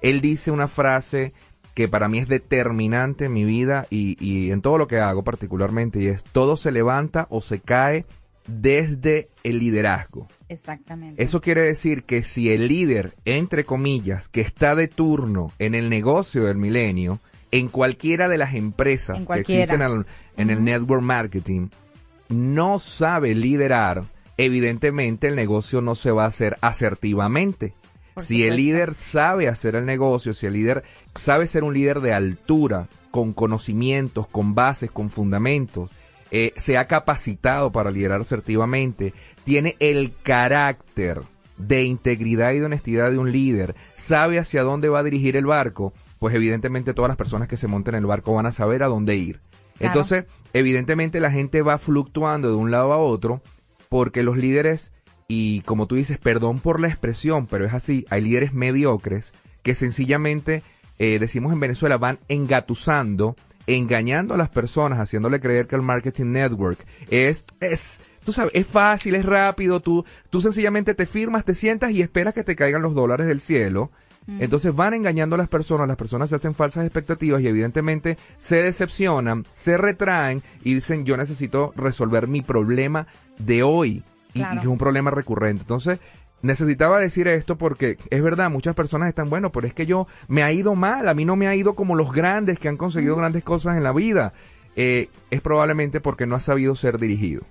Él 0.00 0.22
dice 0.22 0.50
una 0.50 0.66
frase 0.66 1.34
que 1.74 1.88
para 1.88 2.08
mí 2.08 2.18
es 2.18 2.28
determinante 2.28 3.24
en 3.26 3.32
mi 3.32 3.44
vida 3.44 3.86
y, 3.90 4.16
y 4.24 4.50
en 4.52 4.62
todo 4.62 4.78
lo 4.78 4.86
que 4.86 4.98
hago 4.98 5.24
particularmente, 5.24 6.00
y 6.00 6.06
es 6.06 6.22
todo 6.24 6.56
se 6.56 6.70
levanta 6.72 7.26
o 7.30 7.40
se 7.42 7.58
cae 7.60 8.06
desde 8.46 9.28
el 9.42 9.58
liderazgo. 9.58 10.28
Exactamente. 10.48 11.22
Eso 11.22 11.40
quiere 11.40 11.62
decir 11.62 12.04
que 12.04 12.22
si 12.22 12.50
el 12.50 12.68
líder, 12.68 13.14
entre 13.24 13.64
comillas, 13.64 14.28
que 14.28 14.40
está 14.42 14.74
de 14.74 14.86
turno 14.88 15.50
en 15.58 15.74
el 15.74 15.88
negocio 15.90 16.44
del 16.44 16.58
milenio, 16.58 17.18
en 17.50 17.68
cualquiera 17.68 18.28
de 18.28 18.38
las 18.38 18.54
empresas 18.54 19.16
que 19.18 19.22
existen 19.40 19.80
al- 19.82 20.06
en 20.36 20.50
el 20.50 20.62
network 20.64 21.02
marketing, 21.02 21.68
no 22.28 22.80
sabe 22.80 23.34
liderar, 23.34 24.04
evidentemente 24.36 25.28
el 25.28 25.36
negocio 25.36 25.80
no 25.80 25.94
se 25.94 26.10
va 26.10 26.24
a 26.24 26.28
hacer 26.28 26.56
asertivamente. 26.60 27.72
Si 28.20 28.44
el 28.44 28.56
líder 28.56 28.94
sabe 28.94 29.48
hacer 29.48 29.74
el 29.74 29.86
negocio, 29.86 30.34
si 30.34 30.46
el 30.46 30.52
líder 30.52 30.84
sabe 31.14 31.46
ser 31.46 31.64
un 31.64 31.74
líder 31.74 32.00
de 32.00 32.12
altura, 32.12 32.88
con 33.10 33.32
conocimientos, 33.32 34.26
con 34.26 34.56
bases, 34.56 34.90
con 34.90 35.08
fundamentos, 35.08 35.88
eh, 36.32 36.52
se 36.56 36.78
ha 36.78 36.88
capacitado 36.88 37.70
para 37.70 37.92
liderar 37.92 38.20
asertivamente, 38.20 39.14
tiene 39.44 39.76
el 39.78 40.12
carácter 40.24 41.22
de 41.56 41.84
integridad 41.84 42.52
y 42.52 42.58
de 42.58 42.64
honestidad 42.64 43.12
de 43.12 43.18
un 43.18 43.30
líder, 43.30 43.76
sabe 43.94 44.40
hacia 44.40 44.64
dónde 44.64 44.88
va 44.88 44.98
a 44.98 45.04
dirigir 45.04 45.36
el 45.36 45.46
barco, 45.46 45.92
pues 46.18 46.34
evidentemente 46.34 46.92
todas 46.92 47.08
las 47.08 47.16
personas 47.16 47.46
que 47.46 47.56
se 47.56 47.68
monten 47.68 47.94
en 47.94 48.00
el 48.00 48.06
barco 48.06 48.34
van 48.34 48.46
a 48.46 48.52
saber 48.52 48.82
a 48.82 48.88
dónde 48.88 49.14
ir. 49.14 49.40
Claro. 49.78 49.92
Entonces, 49.92 50.24
evidentemente 50.52 51.20
la 51.20 51.30
gente 51.30 51.62
va 51.62 51.78
fluctuando 51.78 52.48
de 52.48 52.56
un 52.56 52.72
lado 52.72 52.92
a 52.92 52.98
otro 52.98 53.42
porque 53.88 54.24
los 54.24 54.36
líderes, 54.36 54.90
y 55.28 55.62
como 55.62 55.86
tú 55.86 55.94
dices, 55.94 56.18
perdón 56.18 56.60
por 56.60 56.80
la 56.80 56.88
expresión, 56.88 57.46
pero 57.46 57.64
es 57.64 57.72
así, 57.72 58.06
hay 58.10 58.20
líderes 58.20 58.52
mediocres 58.52 59.32
que 59.62 59.74
sencillamente, 59.74 60.62
eh, 60.98 61.18
decimos 61.18 61.52
en 61.52 61.60
Venezuela, 61.60 61.96
van 61.96 62.18
engatusando, 62.28 63.36
engañando 63.66 64.34
a 64.34 64.36
las 64.36 64.50
personas, 64.50 65.00
haciéndole 65.00 65.40
creer 65.40 65.66
que 65.66 65.76
el 65.76 65.82
marketing 65.82 66.32
network 66.32 66.78
es, 67.08 67.46
es, 67.60 68.00
tú 68.24 68.32
sabes, 68.32 68.52
es 68.54 68.66
fácil, 68.66 69.14
es 69.14 69.24
rápido, 69.24 69.80
tú, 69.80 70.04
tú 70.28 70.42
sencillamente 70.42 70.94
te 70.94 71.06
firmas, 71.06 71.44
te 71.44 71.54
sientas 71.54 71.92
y 71.92 72.02
esperas 72.02 72.34
que 72.34 72.44
te 72.44 72.56
caigan 72.56 72.82
los 72.82 72.94
dólares 72.94 73.26
del 73.26 73.40
cielo. 73.40 73.90
Entonces 74.26 74.74
van 74.74 74.94
engañando 74.94 75.34
a 75.34 75.38
las 75.38 75.50
personas, 75.50 75.86
las 75.86 75.98
personas 75.98 76.30
se 76.30 76.36
hacen 76.36 76.54
falsas 76.54 76.86
expectativas 76.86 77.42
y 77.42 77.46
evidentemente 77.46 78.16
se 78.38 78.62
decepcionan, 78.62 79.44
se 79.52 79.76
retraen 79.76 80.42
y 80.62 80.72
dicen 80.72 81.04
yo 81.04 81.18
necesito 81.18 81.74
resolver 81.76 82.26
mi 82.26 82.40
problema 82.40 83.06
de 83.38 83.62
hoy 83.62 84.02
y, 84.34 84.40
Claro. 84.40 84.56
y 84.56 84.58
es 84.58 84.66
un 84.66 84.78
problema 84.78 85.10
recurrente. 85.10 85.62
Entonces 85.62 85.98
necesitaba 86.42 87.00
decir 87.00 87.26
esto 87.26 87.56
porque 87.56 87.96
es 88.10 88.22
verdad, 88.22 88.50
muchas 88.50 88.74
personas 88.74 89.08
están, 89.08 89.30
bueno, 89.30 89.50
pero 89.50 89.66
es 89.66 89.72
que 89.74 89.86
yo 89.86 90.06
me 90.28 90.42
ha 90.42 90.52
ido 90.52 90.74
mal, 90.74 91.08
a 91.08 91.14
mí 91.14 91.24
no 91.24 91.36
me 91.36 91.46
ha 91.46 91.54
ido 91.54 91.74
como 91.74 91.94
los 91.94 92.12
grandes 92.12 92.58
que 92.58 92.68
han 92.68 92.76
conseguido 92.76 93.16
grandes 93.16 93.42
cosas 93.42 93.76
en 93.76 93.82
la 93.82 93.92
vida. 93.92 94.34
Eh, 94.76 95.08
es 95.30 95.40
probablemente 95.40 96.00
porque 96.00 96.26
no 96.26 96.34
ha 96.34 96.40
sabido 96.40 96.76
ser 96.76 96.98
dirigido. 96.98 97.42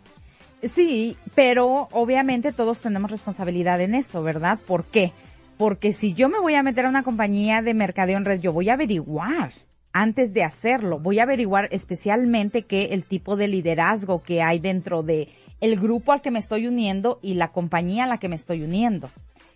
Sí, 0.62 1.18
pero 1.36 1.88
obviamente 1.92 2.52
todos 2.54 2.82
tenemos 2.82 3.12
responsabilidad 3.12 3.82
en 3.82 3.96
eso, 3.96 4.24
¿verdad? 4.24 4.60
¿Por 4.66 4.84
qué? 4.86 5.12
Porque 5.58 5.94
si 5.94 6.14
yo 6.14 6.30
me 6.30 6.40
voy 6.40 6.56
a 6.56 6.64
meter 6.64 6.86
a 6.86 6.90
una 6.90 7.04
compañía 7.04 7.62
de 7.62 7.74
mercadeo 7.74 8.18
en 8.18 8.26
red, 8.26 8.40
yo 8.40 8.54
voy 8.54 8.70
a 8.70 8.74
averiguar. 8.74 9.52
Antes 9.94 10.34
de 10.34 10.44
hacerlo. 10.44 11.00
Voy 11.00 11.20
a 11.20 11.24
averiguar 11.24 11.70
especialmente 11.72 12.64
qué 12.64 12.88
el 12.88 13.04
tipo 13.04 13.36
de 13.36 13.48
liderazgo 13.48 14.24
que 14.24 14.42
hay 14.42 14.60
dentro 14.60 15.04
de 15.04 15.30
el 15.62 15.80
grupo 15.80 16.12
al 16.12 16.22
que 16.22 16.32
me 16.32 16.40
estoy 16.40 16.68
uniendo 16.68 17.20
y 17.22 17.36
la 17.36 17.50
compañía 17.50 18.04
a 18.04 18.08
la 18.08 18.18
que 18.18 18.28
me 18.28 18.36
estoy 18.36 18.64
uniendo. 18.64 19.10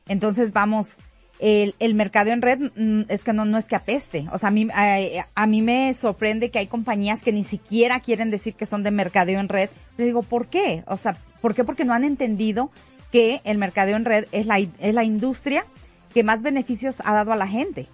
Entonces 0.08 0.54
vamos, 0.54 0.98
el, 1.40 1.96
mercado 1.96 2.30
en 2.30 2.42
red 2.42 2.72
mm, 2.76 3.02
es 3.10 3.24
que 3.24 3.34
no, 3.34 3.44
no 3.44 3.58
es 3.58 3.66
que 3.66 3.76
apeste. 3.76 4.28
O 4.32 4.38
sea, 4.38 4.50
a 4.50 4.52
mí, 4.52 4.68
a, 4.74 5.28
a, 5.36 5.48
mí 5.48 5.62
me 5.62 5.94
sorprende 5.94 6.50
que 6.50 6.60
hay 6.60 6.68
compañías 6.68 7.24
que 7.24 7.34
ni 7.34 7.44
siquiera 7.44 8.00
quieren 8.00 8.32
decir 8.32 8.54
que 8.54 8.66
son 8.66 8.84
de 8.84 8.92
mercadeo 8.92 9.40
en 9.40 9.50
red. 9.50 9.70
Le 9.98 10.06
digo, 10.06 10.24
¿por 10.24 10.48
qué? 10.48 10.84
O 10.88 10.98
sea, 10.98 11.18
¿por 11.42 11.56
qué? 11.56 11.64
Porque 11.64 11.84
no 11.84 11.94
han 11.94 12.04
entendido 12.04 12.72
que 13.12 13.42
el 13.44 13.58
mercadeo 13.58 13.98
en 13.98 14.06
red 14.06 14.26
es 14.32 14.46
la, 14.46 14.60
es 14.60 14.94
la 14.94 15.04
industria 15.04 15.66
que 16.14 16.24
más 16.24 16.42
beneficios 16.42 17.02
ha 17.04 17.14
dado 17.14 17.32
a 17.32 17.36
la 17.36 17.48
gente. 17.48 17.88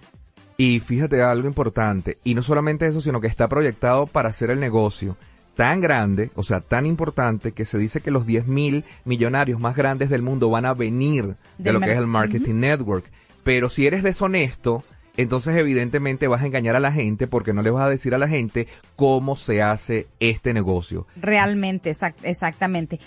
Y 0.56 0.80
fíjate 0.80 1.20
algo 1.22 1.48
importante, 1.48 2.18
y 2.22 2.34
no 2.34 2.42
solamente 2.42 2.86
eso, 2.86 3.00
sino 3.00 3.20
que 3.20 3.26
está 3.26 3.48
proyectado 3.48 4.06
para 4.06 4.28
hacer 4.28 4.50
el 4.50 4.60
negocio 4.60 5.16
tan 5.56 5.80
grande, 5.80 6.30
o 6.34 6.42
sea, 6.42 6.60
tan 6.60 6.86
importante, 6.86 7.52
que 7.52 7.64
se 7.64 7.78
dice 7.78 8.00
que 8.00 8.10
los 8.10 8.26
10 8.26 8.46
mil 8.46 8.84
millonarios 9.04 9.60
más 9.60 9.76
grandes 9.76 10.10
del 10.10 10.22
mundo 10.22 10.50
van 10.50 10.66
a 10.66 10.74
venir 10.74 11.36
de 11.58 11.72
lo 11.72 11.80
que 11.80 11.92
es 11.92 11.98
el 11.98 12.06
Marketing 12.06 12.56
Network. 12.56 13.04
Pero 13.42 13.68
si 13.68 13.86
eres 13.86 14.02
deshonesto, 14.02 14.84
entonces 15.16 15.56
evidentemente 15.56 16.26
vas 16.26 16.42
a 16.42 16.46
engañar 16.46 16.74
a 16.74 16.80
la 16.80 16.90
gente 16.90 17.26
porque 17.26 17.52
no 17.52 17.62
le 17.62 17.70
vas 17.70 17.84
a 17.84 17.90
decir 17.90 18.14
a 18.14 18.18
la 18.18 18.28
gente 18.28 18.66
cómo 18.96 19.36
se 19.36 19.62
hace 19.62 20.08
este 20.18 20.52
negocio. 20.54 21.06
Realmente, 21.14 21.94
exactamente. 22.22 22.98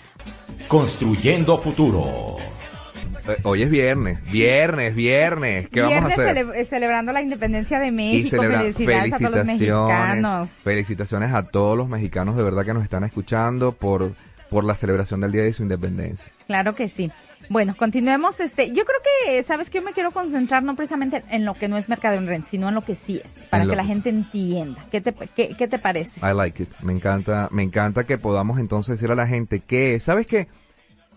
Construyendo 0.68 1.58
futuro. 1.58 2.36
Eh, 3.28 3.36
hoy 3.42 3.62
es 3.62 3.70
viernes, 3.70 4.18
viernes, 4.30 4.94
viernes. 4.94 5.68
¿Qué 5.68 5.82
vamos 5.82 6.04
a 6.04 6.06
hacer? 6.06 6.34
Cele 6.34 6.64
celebrando 6.64 7.12
la 7.12 7.20
independencia 7.20 7.78
de 7.78 7.90
México. 7.90 8.42
Felicidades 8.42 9.12
a 9.12 9.18
todos 9.18 9.36
los 9.36 9.46
mexicanos. 9.46 10.50
Felicitaciones 10.50 11.34
a 11.34 11.42
todos 11.42 11.76
los 11.76 11.88
mexicanos 11.88 12.36
de 12.36 12.42
verdad 12.42 12.64
que 12.64 12.72
nos 12.72 12.84
están 12.84 13.04
escuchando 13.04 13.72
por, 13.72 14.12
por 14.48 14.64
la 14.64 14.74
celebración 14.74 15.20
del 15.20 15.32
Día 15.32 15.42
de 15.42 15.52
su 15.52 15.62
Independencia. 15.62 16.26
Claro 16.46 16.74
que 16.74 16.88
sí. 16.88 17.10
Bueno, 17.50 17.74
continuemos. 17.76 18.40
Este, 18.40 18.68
yo 18.68 18.84
creo 18.84 18.98
que, 19.26 19.42
sabes 19.42 19.68
que 19.68 19.78
yo 19.78 19.84
me 19.84 19.92
quiero 19.92 20.10
concentrar 20.10 20.62
no 20.62 20.74
precisamente 20.74 21.22
en 21.30 21.44
lo 21.44 21.52
que 21.52 21.68
no 21.68 21.76
es 21.76 21.90
mercado 21.90 22.16
en 22.16 22.26
red, 22.26 22.42
sino 22.48 22.68
en 22.68 22.74
lo 22.74 22.82
que 22.82 22.94
sí 22.94 23.20
es, 23.22 23.44
para 23.46 23.66
que 23.66 23.76
la 23.76 23.84
gente 23.84 24.08
entienda. 24.08 24.82
¿Qué 24.90 25.02
te, 25.02 25.12
qué, 25.36 25.54
qué 25.56 25.68
te 25.68 25.78
parece? 25.78 26.18
I 26.20 26.34
like 26.34 26.62
it. 26.62 26.70
Me 26.80 26.94
encanta, 26.94 27.48
me 27.50 27.62
encanta 27.62 28.04
que 28.04 28.16
podamos 28.16 28.58
entonces 28.58 28.96
decir 28.96 29.10
a 29.10 29.14
la 29.14 29.26
gente 29.26 29.60
que, 29.60 29.98
¿sabes 30.00 30.26
qué? 30.26 30.48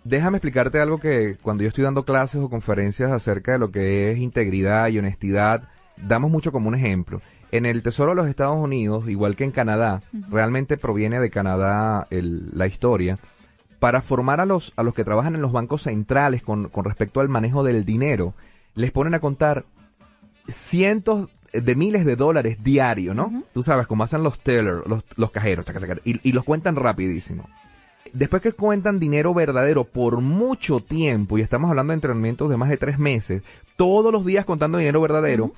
Déjame 0.03 0.38
explicarte 0.38 0.79
algo 0.79 1.00
que 1.00 1.38
cuando 1.41 1.63
yo 1.63 1.70
estoy 1.70 1.84
dando 1.84 2.05
clases 2.05 2.41
o 2.41 2.50
conferencias 2.50 3.12
acerca 3.12 3.51
de 3.51 3.60
lo 3.60 3.72
que 3.72 4.12
es 4.12 4.17
integridad 4.17 4.88
y 4.88 4.98
honestidad, 4.98 5.70
damos 5.98 6.31
mucho 6.31 6.51
como 6.51 6.67
un 6.67 6.75
ejemplo. 6.75 7.22
En 7.51 7.65
el 7.65 7.84
Tesoro 7.84 8.12
de 8.12 8.15
los 8.15 8.27
Estados 8.27 8.60
Unidos, 8.60 9.08
igual 9.10 9.36
que 9.36 9.43
en 9.43 9.51
Canadá, 9.51 10.01
realmente 10.29 10.77
proviene 10.77 11.20
de 11.20 11.29
Canadá 11.29 12.08
la 12.10 12.67
historia, 12.67 13.20
para 13.77 14.01
formar 14.01 14.39
a 14.39 14.46
los, 14.46 14.74
a 14.75 14.84
los 14.84 14.93
que 14.93 15.03
trabajan 15.03 15.36
en 15.36 15.41
los 15.41 15.51
bancos 15.51 15.84
centrales 15.84 16.41
con, 16.41 16.70
con 16.70 16.86
respecto 16.86 17.20
al 17.20 17.29
manejo 17.29 17.63
del 17.63 17.86
dinero, 17.86 18.34
les 18.74 18.91
ponen 18.91 19.13
a 19.13 19.20
contar 19.20 19.65
cientos 20.48 21.29
de 21.51 21.75
miles 21.75 22.05
de 22.05 22.15
dólares 22.15 22.63
diario, 22.63 23.13
¿no? 23.13 23.43
Tú 23.53 23.62
sabes 23.62 23.86
cómo 23.86 24.03
hacen 24.03 24.24
los 24.24 24.39
tellers, 24.39 24.88
los, 24.88 25.03
los 25.17 25.31
cajeros, 25.31 25.65
y, 26.05 26.27
y 26.27 26.31
los 26.31 26.43
cuentan 26.43 26.75
rapidísimo 26.75 27.48
después 28.13 28.41
que 28.41 28.51
cuentan 28.51 29.00
dinero 29.00 29.34
verdadero 29.34 29.84
por 29.84 30.22
mucho 30.22 30.80
tiempo, 30.80 31.38
y 31.38 31.41
estamos 31.41 31.70
hablando 31.70 31.91
de 31.91 31.96
entrenamientos 31.96 32.50
de 32.50 32.58
más 32.58 32.70
de 32.70 32.77
tres 32.77 33.00
meses, 33.00 33.44
todos 33.75 34.12
los 34.12 34.25
días 34.25 34.46
contando 34.46 34.77
dinero 34.77 35.01
verdadero, 35.01 35.53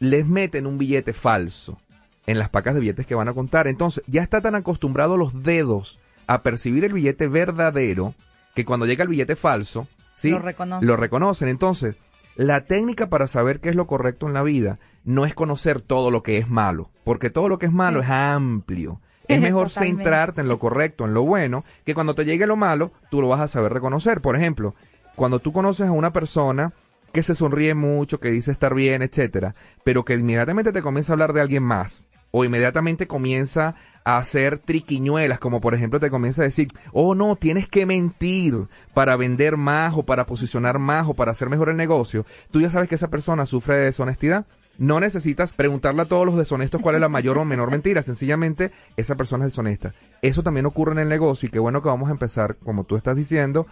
les 0.00 0.26
meten 0.26 0.66
un 0.66 0.78
billete 0.78 1.12
falso 1.12 1.78
en 2.26 2.38
las 2.38 2.50
pacas 2.50 2.74
de 2.74 2.80
billetes 2.80 3.06
que 3.06 3.14
van 3.14 3.28
a 3.28 3.34
contar. 3.34 3.68
Entonces, 3.68 4.04
ya 4.06 4.22
está 4.22 4.40
tan 4.40 4.54
acostumbrado 4.54 5.16
los 5.16 5.42
dedos 5.42 5.98
a 6.26 6.42
percibir 6.42 6.84
el 6.84 6.92
billete 6.92 7.26
verdadero 7.26 8.14
que 8.54 8.64
cuando 8.64 8.86
llega 8.86 9.02
el 9.02 9.08
billete 9.08 9.34
falso, 9.34 9.88
¿sí? 10.14 10.30
Lo, 10.30 10.40
lo 10.80 10.96
reconocen. 10.96 11.48
Entonces, 11.48 11.96
la 12.36 12.64
técnica 12.64 13.08
para 13.08 13.26
saber 13.26 13.60
qué 13.60 13.70
es 13.70 13.76
lo 13.76 13.86
correcto 13.86 14.26
en 14.26 14.34
la 14.34 14.42
vida 14.42 14.78
no 15.04 15.24
es 15.24 15.34
conocer 15.34 15.80
todo 15.80 16.10
lo 16.10 16.22
que 16.22 16.38
es 16.38 16.48
malo, 16.48 16.90
porque 17.02 17.30
todo 17.30 17.48
lo 17.48 17.58
que 17.58 17.66
es 17.66 17.72
malo 17.72 18.00
es 18.00 18.10
amplio. 18.10 19.00
Es 19.28 19.40
mejor 19.40 19.70
centrarte 19.70 20.40
en 20.40 20.48
lo 20.48 20.58
correcto, 20.58 21.04
en 21.04 21.14
lo 21.14 21.22
bueno, 21.22 21.64
que 21.84 21.94
cuando 21.94 22.14
te 22.14 22.24
llegue 22.24 22.46
lo 22.46 22.56
malo, 22.56 22.92
tú 23.10 23.20
lo 23.20 23.28
vas 23.28 23.40
a 23.40 23.48
saber 23.48 23.72
reconocer. 23.72 24.20
Por 24.20 24.36
ejemplo, 24.36 24.74
cuando 25.14 25.38
tú 25.38 25.52
conoces 25.52 25.86
a 25.86 25.92
una 25.92 26.12
persona 26.12 26.72
que 27.12 27.22
se 27.22 27.34
sonríe 27.34 27.74
mucho, 27.74 28.20
que 28.20 28.30
dice 28.30 28.52
estar 28.52 28.74
bien, 28.74 29.02
etcétera, 29.02 29.54
pero 29.84 30.04
que 30.04 30.14
inmediatamente 30.14 30.72
te 30.72 30.82
comienza 30.82 31.12
a 31.12 31.14
hablar 31.14 31.32
de 31.32 31.40
alguien 31.40 31.62
más, 31.62 32.04
o 32.30 32.44
inmediatamente 32.44 33.06
comienza 33.06 33.74
a 34.04 34.18
hacer 34.18 34.58
triquiñuelas, 34.58 35.38
como 35.38 35.60
por 35.60 35.74
ejemplo 35.74 36.00
te 36.00 36.10
comienza 36.10 36.42
a 36.42 36.44
decir, 36.44 36.68
oh 36.92 37.14
no, 37.14 37.36
tienes 37.36 37.68
que 37.68 37.86
mentir 37.86 38.54
para 38.94 39.16
vender 39.16 39.56
más 39.56 39.94
o 39.96 40.02
para 40.02 40.26
posicionar 40.26 40.78
más 40.78 41.08
o 41.08 41.14
para 41.14 41.32
hacer 41.32 41.48
mejor 41.48 41.68
el 41.68 41.76
negocio, 41.76 42.26
tú 42.50 42.60
ya 42.60 42.70
sabes 42.70 42.88
que 42.88 42.94
esa 42.94 43.08
persona 43.08 43.46
sufre 43.46 43.76
de 43.76 43.84
deshonestidad 43.84 44.46
no 44.78 45.00
necesitas 45.00 45.52
preguntarle 45.52 46.02
a 46.02 46.04
todos 46.06 46.24
los 46.24 46.36
deshonestos 46.36 46.80
cuál 46.80 46.94
es 46.94 47.00
la 47.00 47.08
mayor 47.08 47.36
o 47.38 47.44
menor 47.44 47.70
mentira. 47.70 48.00
Sencillamente, 48.02 48.70
esa 48.96 49.16
persona 49.16 49.44
es 49.44 49.50
deshonesta. 49.50 49.92
Eso 50.22 50.44
también 50.44 50.66
ocurre 50.66 50.92
en 50.92 51.00
el 51.00 51.08
negocio 51.08 51.48
y 51.48 51.50
qué 51.50 51.58
bueno 51.58 51.82
que 51.82 51.88
vamos 51.88 52.08
a 52.08 52.12
empezar, 52.12 52.56
como 52.56 52.84
tú 52.84 52.96
estás 52.96 53.16
diciendo, 53.16 53.66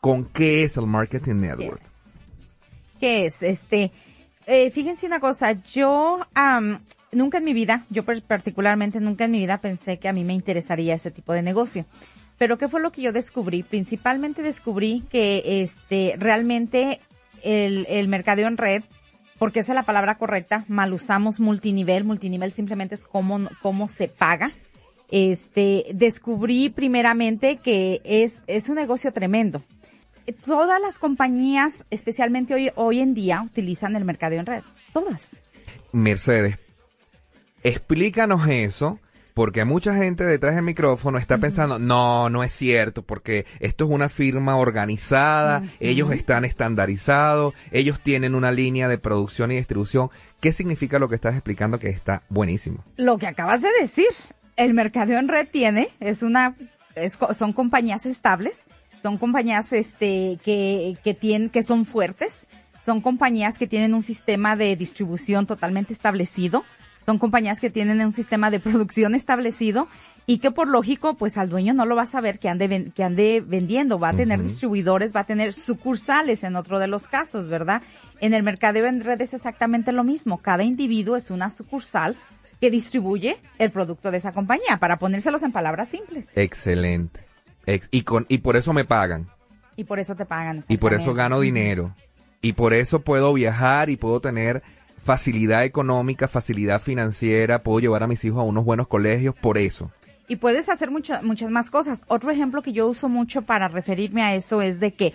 con 0.00 0.24
qué 0.24 0.64
es 0.64 0.78
el 0.78 0.86
Marketing 0.86 1.34
Network. 1.34 1.82
¿Qué 2.98 3.26
es? 3.26 3.42
Este, 3.42 3.92
eh, 4.46 4.70
fíjense 4.70 5.06
una 5.06 5.20
cosa, 5.20 5.52
yo 5.52 6.20
nunca 7.12 7.38
en 7.38 7.44
mi 7.44 7.52
vida, 7.52 7.84
yo 7.90 8.02
particularmente 8.02 9.00
nunca 9.00 9.26
en 9.26 9.32
mi 9.32 9.38
vida 9.38 9.58
pensé 9.58 9.98
que 9.98 10.08
a 10.08 10.14
mí 10.14 10.24
me 10.24 10.32
interesaría 10.32 10.94
ese 10.94 11.10
tipo 11.10 11.34
de 11.34 11.42
negocio. 11.42 11.84
Pero 12.38 12.56
¿qué 12.56 12.68
fue 12.68 12.80
lo 12.80 12.90
que 12.90 13.02
yo 13.02 13.12
descubrí? 13.12 13.62
Principalmente 13.62 14.42
descubrí 14.42 15.04
que 15.10 15.62
este 15.62 16.14
realmente 16.18 17.00
el, 17.42 17.86
el 17.88 18.08
mercadeo 18.08 18.48
en 18.48 18.56
red 18.56 18.82
porque 19.42 19.58
esa 19.58 19.72
es 19.72 19.74
la 19.74 19.82
palabra 19.82 20.18
correcta, 20.18 20.62
mal 20.68 20.92
usamos 20.92 21.40
multinivel, 21.40 22.04
multinivel 22.04 22.52
simplemente 22.52 22.94
es 22.94 23.02
cómo, 23.04 23.48
cómo 23.60 23.88
se 23.88 24.06
paga. 24.06 24.52
Este, 25.10 25.86
descubrí 25.94 26.68
primeramente 26.68 27.56
que 27.56 28.00
es, 28.04 28.44
es 28.46 28.68
un 28.68 28.76
negocio 28.76 29.12
tremendo. 29.12 29.60
Todas 30.44 30.80
las 30.80 31.00
compañías, 31.00 31.86
especialmente 31.90 32.54
hoy, 32.54 32.70
hoy 32.76 33.00
en 33.00 33.14
día, 33.14 33.42
utilizan 33.44 33.96
el 33.96 34.04
mercado 34.04 34.36
en 34.36 34.46
red. 34.46 34.62
Todas. 34.92 35.36
Mercedes, 35.90 36.56
explícanos 37.64 38.46
eso 38.48 39.00
porque 39.34 39.64
mucha 39.64 39.94
gente 39.96 40.24
detrás 40.24 40.54
del 40.54 40.64
micrófono 40.64 41.18
está 41.18 41.38
pensando, 41.38 41.78
no, 41.78 42.28
no 42.30 42.44
es 42.44 42.52
cierto, 42.52 43.02
porque 43.02 43.46
esto 43.60 43.84
es 43.84 43.90
una 43.90 44.08
firma 44.08 44.56
organizada, 44.56 45.62
ellos 45.80 46.12
están 46.12 46.44
estandarizados, 46.44 47.54
ellos 47.70 48.00
tienen 48.00 48.34
una 48.34 48.52
línea 48.52 48.88
de 48.88 48.98
producción 48.98 49.52
y 49.52 49.56
distribución. 49.56 50.10
¿Qué 50.40 50.52
significa 50.52 50.98
lo 50.98 51.08
que 51.08 51.14
estás 51.14 51.34
explicando 51.34 51.78
que 51.78 51.88
está 51.88 52.22
buenísimo? 52.28 52.84
Lo 52.96 53.16
que 53.18 53.26
acabas 53.26 53.62
de 53.62 53.68
decir, 53.80 54.08
el 54.56 54.74
mercado 54.74 55.12
en 55.12 55.28
red 55.28 55.48
tiene, 55.50 55.88
es 56.00 56.22
una, 56.22 56.54
son 57.36 57.52
compañías 57.52 58.06
estables, 58.06 58.64
son 59.00 59.18
compañías 59.18 59.72
este, 59.72 60.38
que, 60.44 60.96
que 61.02 61.14
tienen, 61.14 61.48
que 61.48 61.62
son 61.62 61.84
fuertes, 61.84 62.46
son 62.80 63.00
compañías 63.00 63.58
que 63.58 63.66
tienen 63.66 63.94
un 63.94 64.02
sistema 64.02 64.56
de 64.56 64.76
distribución 64.76 65.46
totalmente 65.46 65.92
establecido, 65.92 66.64
son 67.04 67.18
compañías 67.18 67.60
que 67.60 67.70
tienen 67.70 68.00
un 68.00 68.12
sistema 68.12 68.50
de 68.50 68.60
producción 68.60 69.14
establecido 69.14 69.88
y 70.26 70.38
que 70.38 70.50
por 70.50 70.68
lógico, 70.68 71.14
pues 71.14 71.36
al 71.36 71.48
dueño 71.48 71.74
no 71.74 71.84
lo 71.84 71.96
va 71.96 72.02
a 72.02 72.06
saber 72.06 72.38
que 72.38 72.48
ande, 72.48 72.92
que 72.94 73.04
ande 73.04 73.42
vendiendo, 73.44 73.98
va 73.98 74.10
a 74.10 74.16
tener 74.16 74.42
distribuidores, 74.42 75.14
va 75.14 75.20
a 75.20 75.24
tener 75.24 75.52
sucursales 75.52 76.44
en 76.44 76.56
otro 76.56 76.78
de 76.78 76.86
los 76.86 77.08
casos, 77.08 77.48
¿verdad? 77.48 77.82
En 78.20 78.34
el 78.34 78.42
mercadeo 78.42 78.86
en 78.86 79.02
red 79.02 79.20
es 79.20 79.34
exactamente 79.34 79.92
lo 79.92 80.04
mismo. 80.04 80.38
Cada 80.38 80.62
individuo 80.62 81.16
es 81.16 81.30
una 81.30 81.50
sucursal 81.50 82.16
que 82.60 82.70
distribuye 82.70 83.38
el 83.58 83.72
producto 83.72 84.12
de 84.12 84.18
esa 84.18 84.30
compañía, 84.30 84.76
para 84.78 84.98
ponérselos 84.98 85.42
en 85.42 85.50
palabras 85.50 85.88
simples. 85.88 86.30
Excelente. 86.36 87.20
y, 87.66 88.02
con, 88.02 88.24
y 88.28 88.38
por 88.38 88.56
eso 88.56 88.72
me 88.72 88.84
pagan. 88.84 89.26
Y 89.74 89.84
por 89.84 89.98
eso 89.98 90.14
te 90.14 90.24
pagan. 90.24 90.62
Y 90.68 90.76
por 90.76 90.94
eso 90.94 91.14
gano 91.14 91.40
dinero. 91.40 91.92
Y 92.40 92.52
por 92.52 92.74
eso 92.74 93.00
puedo 93.00 93.32
viajar 93.32 93.90
y 93.90 93.96
puedo 93.96 94.20
tener 94.20 94.62
facilidad 95.02 95.64
económica, 95.64 96.28
facilidad 96.28 96.80
financiera, 96.80 97.62
puedo 97.62 97.80
llevar 97.80 98.02
a 98.02 98.06
mis 98.06 98.24
hijos 98.24 98.40
a 98.40 98.42
unos 98.42 98.64
buenos 98.64 98.88
colegios 98.88 99.34
por 99.34 99.58
eso. 99.58 99.90
Y 100.28 100.36
puedes 100.36 100.68
hacer 100.68 100.90
muchas 100.90 101.22
muchas 101.22 101.50
más 101.50 101.70
cosas. 101.70 102.04
Otro 102.06 102.30
ejemplo 102.30 102.62
que 102.62 102.72
yo 102.72 102.86
uso 102.86 103.08
mucho 103.08 103.42
para 103.42 103.68
referirme 103.68 104.22
a 104.22 104.34
eso 104.34 104.62
es 104.62 104.80
de 104.80 104.92
que 104.92 105.12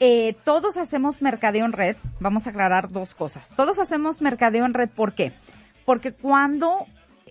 eh, 0.00 0.36
todos 0.44 0.76
hacemos 0.76 1.22
mercadeo 1.22 1.64
en 1.64 1.72
red. 1.72 1.96
Vamos 2.20 2.46
a 2.46 2.50
aclarar 2.50 2.90
dos 2.90 3.14
cosas. 3.14 3.52
Todos 3.56 3.78
hacemos 3.78 4.20
mercadeo 4.20 4.64
en 4.66 4.74
red, 4.74 4.90
¿por 4.90 5.14
qué? 5.14 5.32
Porque 5.84 6.12
cuando 6.12 6.86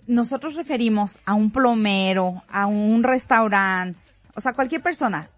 nosotros 0.06 0.54
referimos 0.54 1.18
a 1.24 1.34
un 1.34 1.50
plomero, 1.50 2.42
a 2.50 2.66
un 2.66 3.02
restaurante, 3.04 3.98
o 4.34 4.40
sea, 4.40 4.52
cualquier 4.52 4.82
persona, 4.82 5.28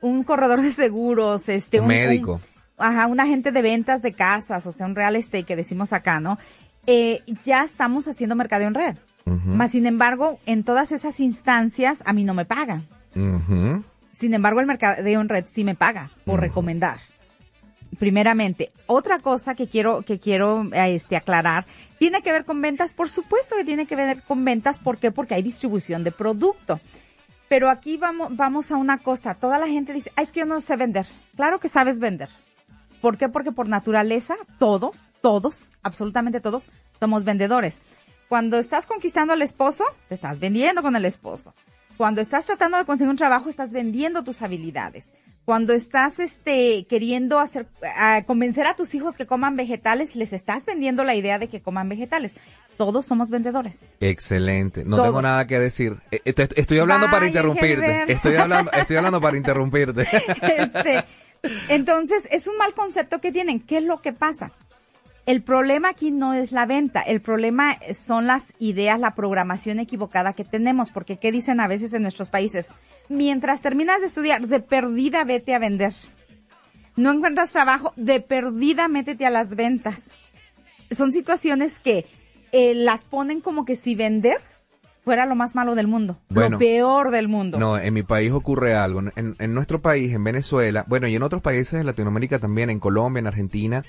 un 0.00 0.22
corredor 0.22 0.60
de 0.62 0.70
seguros, 0.70 1.48
este, 1.48 1.80
un, 1.80 1.88
médico 1.88 2.40
ajá, 2.78 3.06
un 3.06 3.20
agente 3.20 3.52
de 3.52 3.62
ventas 3.62 4.02
de 4.02 4.12
casas, 4.12 4.66
o 4.66 4.72
sea, 4.72 4.86
un 4.86 4.94
real 4.94 5.16
estate 5.16 5.44
que 5.44 5.56
decimos 5.56 5.92
acá, 5.92 6.20
¿no? 6.20 6.38
eh, 6.86 7.20
ya 7.44 7.62
estamos 7.62 8.08
haciendo 8.08 8.34
mercadeo 8.34 8.68
en 8.68 8.74
red. 8.74 8.96
Más 9.24 9.70
sin 9.70 9.86
embargo, 9.86 10.40
en 10.46 10.64
todas 10.64 10.90
esas 10.90 11.20
instancias 11.20 12.02
a 12.06 12.12
mí 12.12 12.24
no 12.24 12.34
me 12.34 12.44
pagan. 12.44 12.82
Sin 14.12 14.34
embargo, 14.34 14.58
el 14.58 14.66
mercadeo 14.66 15.20
en 15.20 15.28
red 15.28 15.44
sí 15.46 15.62
me 15.62 15.76
paga 15.76 16.10
por 16.24 16.40
recomendar. 16.40 16.98
Primeramente, 18.00 18.72
otra 18.86 19.20
cosa 19.20 19.54
que 19.54 19.68
quiero 19.68 20.02
que 20.02 20.18
quiero 20.18 20.64
eh, 20.72 20.94
este 20.94 21.14
aclarar 21.14 21.66
tiene 21.98 22.22
que 22.22 22.32
ver 22.32 22.44
con 22.44 22.60
ventas, 22.60 22.94
por 22.94 23.10
supuesto 23.10 23.54
que 23.54 23.64
tiene 23.64 23.86
que 23.86 23.94
ver 23.94 24.22
con 24.22 24.44
ventas, 24.44 24.80
¿por 24.80 24.98
qué? 24.98 25.12
Porque 25.12 25.34
hay 25.34 25.42
distribución 25.42 26.02
de 26.02 26.10
producto. 26.10 26.80
Pero 27.48 27.70
aquí 27.70 27.98
vamos 27.98 28.34
vamos 28.34 28.72
a 28.72 28.76
una 28.76 28.98
cosa, 28.98 29.34
toda 29.34 29.58
la 29.58 29.68
gente 29.68 29.92
dice, 29.92 30.10
"Ah, 30.16 30.22
es 30.22 30.32
que 30.32 30.40
yo 30.40 30.46
no 30.46 30.60
sé 30.60 30.74
vender." 30.76 31.06
Claro 31.36 31.60
que 31.60 31.68
sabes 31.68 32.00
vender. 32.00 32.28
¿Por 33.02 33.18
qué? 33.18 33.28
Porque 33.28 33.50
por 33.50 33.68
naturaleza 33.68 34.36
todos, 34.60 35.10
todos, 35.20 35.72
absolutamente 35.82 36.40
todos 36.40 36.68
somos 36.98 37.24
vendedores. 37.24 37.80
Cuando 38.28 38.58
estás 38.58 38.86
conquistando 38.86 39.32
al 39.34 39.42
esposo, 39.42 39.84
te 40.08 40.14
estás 40.14 40.38
vendiendo 40.38 40.80
con 40.82 40.94
el 40.96 41.04
esposo. 41.04 41.52
Cuando 41.96 42.20
estás 42.20 42.46
tratando 42.46 42.78
de 42.78 42.84
conseguir 42.84 43.10
un 43.10 43.16
trabajo, 43.16 43.50
estás 43.50 43.72
vendiendo 43.72 44.22
tus 44.22 44.40
habilidades. 44.40 45.10
Cuando 45.44 45.72
estás 45.72 46.20
este 46.20 46.86
queriendo 46.88 47.40
hacer 47.40 47.66
a 47.96 48.22
convencer 48.22 48.66
a 48.68 48.76
tus 48.76 48.94
hijos 48.94 49.16
que 49.16 49.26
coman 49.26 49.56
vegetales, 49.56 50.14
les 50.14 50.32
estás 50.32 50.64
vendiendo 50.64 51.02
la 51.02 51.16
idea 51.16 51.40
de 51.40 51.48
que 51.48 51.60
coman 51.60 51.88
vegetales. 51.88 52.36
Todos 52.76 53.04
somos 53.04 53.28
vendedores. 53.28 53.92
Excelente. 53.98 54.84
No 54.84 54.96
Todos. 54.96 55.08
tengo 55.08 55.22
nada 55.22 55.46
que 55.48 55.58
decir. 55.58 55.98
Eh, 56.12 56.20
eh, 56.24 56.48
estoy 56.54 56.78
hablando 56.78 57.10
para 57.10 57.26
interrumpirte. 57.26 58.12
Estoy 58.12 58.36
hablando, 58.36 58.70
estoy 58.70 58.96
hablando 58.96 59.20
para 59.20 59.36
interrumpirte. 59.42 60.06
Este, 60.56 61.04
entonces, 61.68 62.28
es 62.30 62.46
un 62.46 62.56
mal 62.56 62.74
concepto 62.74 63.20
que 63.20 63.32
tienen. 63.32 63.60
¿Qué 63.60 63.78
es 63.78 63.84
lo 63.84 64.00
que 64.00 64.12
pasa? 64.12 64.52
El 65.24 65.42
problema 65.42 65.90
aquí 65.90 66.10
no 66.10 66.34
es 66.34 66.50
la 66.50 66.66
venta, 66.66 67.00
el 67.00 67.20
problema 67.20 67.78
son 67.94 68.26
las 68.26 68.52
ideas, 68.58 68.98
la 68.98 69.12
programación 69.12 69.78
equivocada 69.78 70.32
que 70.32 70.44
tenemos, 70.44 70.90
porque 70.90 71.16
¿qué 71.16 71.30
dicen 71.30 71.60
a 71.60 71.68
veces 71.68 71.92
en 71.94 72.02
nuestros 72.02 72.28
países? 72.28 72.70
Mientras 73.08 73.62
terminas 73.62 74.00
de 74.00 74.06
estudiar, 74.06 74.44
de 74.48 74.58
perdida 74.58 75.22
vete 75.22 75.54
a 75.54 75.60
vender. 75.60 75.92
No 76.96 77.12
encuentras 77.12 77.52
trabajo, 77.52 77.92
de 77.94 78.20
perdida 78.20 78.88
métete 78.88 79.24
a 79.24 79.30
las 79.30 79.54
ventas. 79.54 80.10
Son 80.90 81.12
situaciones 81.12 81.78
que 81.78 82.04
eh, 82.50 82.74
las 82.74 83.04
ponen 83.04 83.40
como 83.40 83.64
que 83.64 83.76
si 83.76 83.94
vender 83.94 84.40
fuera 85.04 85.26
lo 85.26 85.34
más 85.34 85.54
malo 85.54 85.74
del 85.74 85.88
mundo, 85.88 86.16
Bueno. 86.28 86.50
lo 86.50 86.58
peor 86.58 87.10
del 87.10 87.28
mundo. 87.28 87.58
No, 87.58 87.78
en 87.78 87.92
mi 87.94 88.02
país 88.02 88.30
ocurre 88.32 88.74
algo. 88.74 89.00
En, 89.16 89.34
en 89.38 89.54
nuestro 89.54 89.80
país, 89.80 90.12
en 90.14 90.22
Venezuela, 90.24 90.84
bueno, 90.88 91.08
y 91.08 91.14
en 91.16 91.22
otros 91.22 91.42
países 91.42 91.72
de 91.78 91.84
Latinoamérica 91.84 92.38
también, 92.38 92.70
en 92.70 92.78
Colombia, 92.78 93.18
en 93.20 93.26
Argentina, 93.26 93.84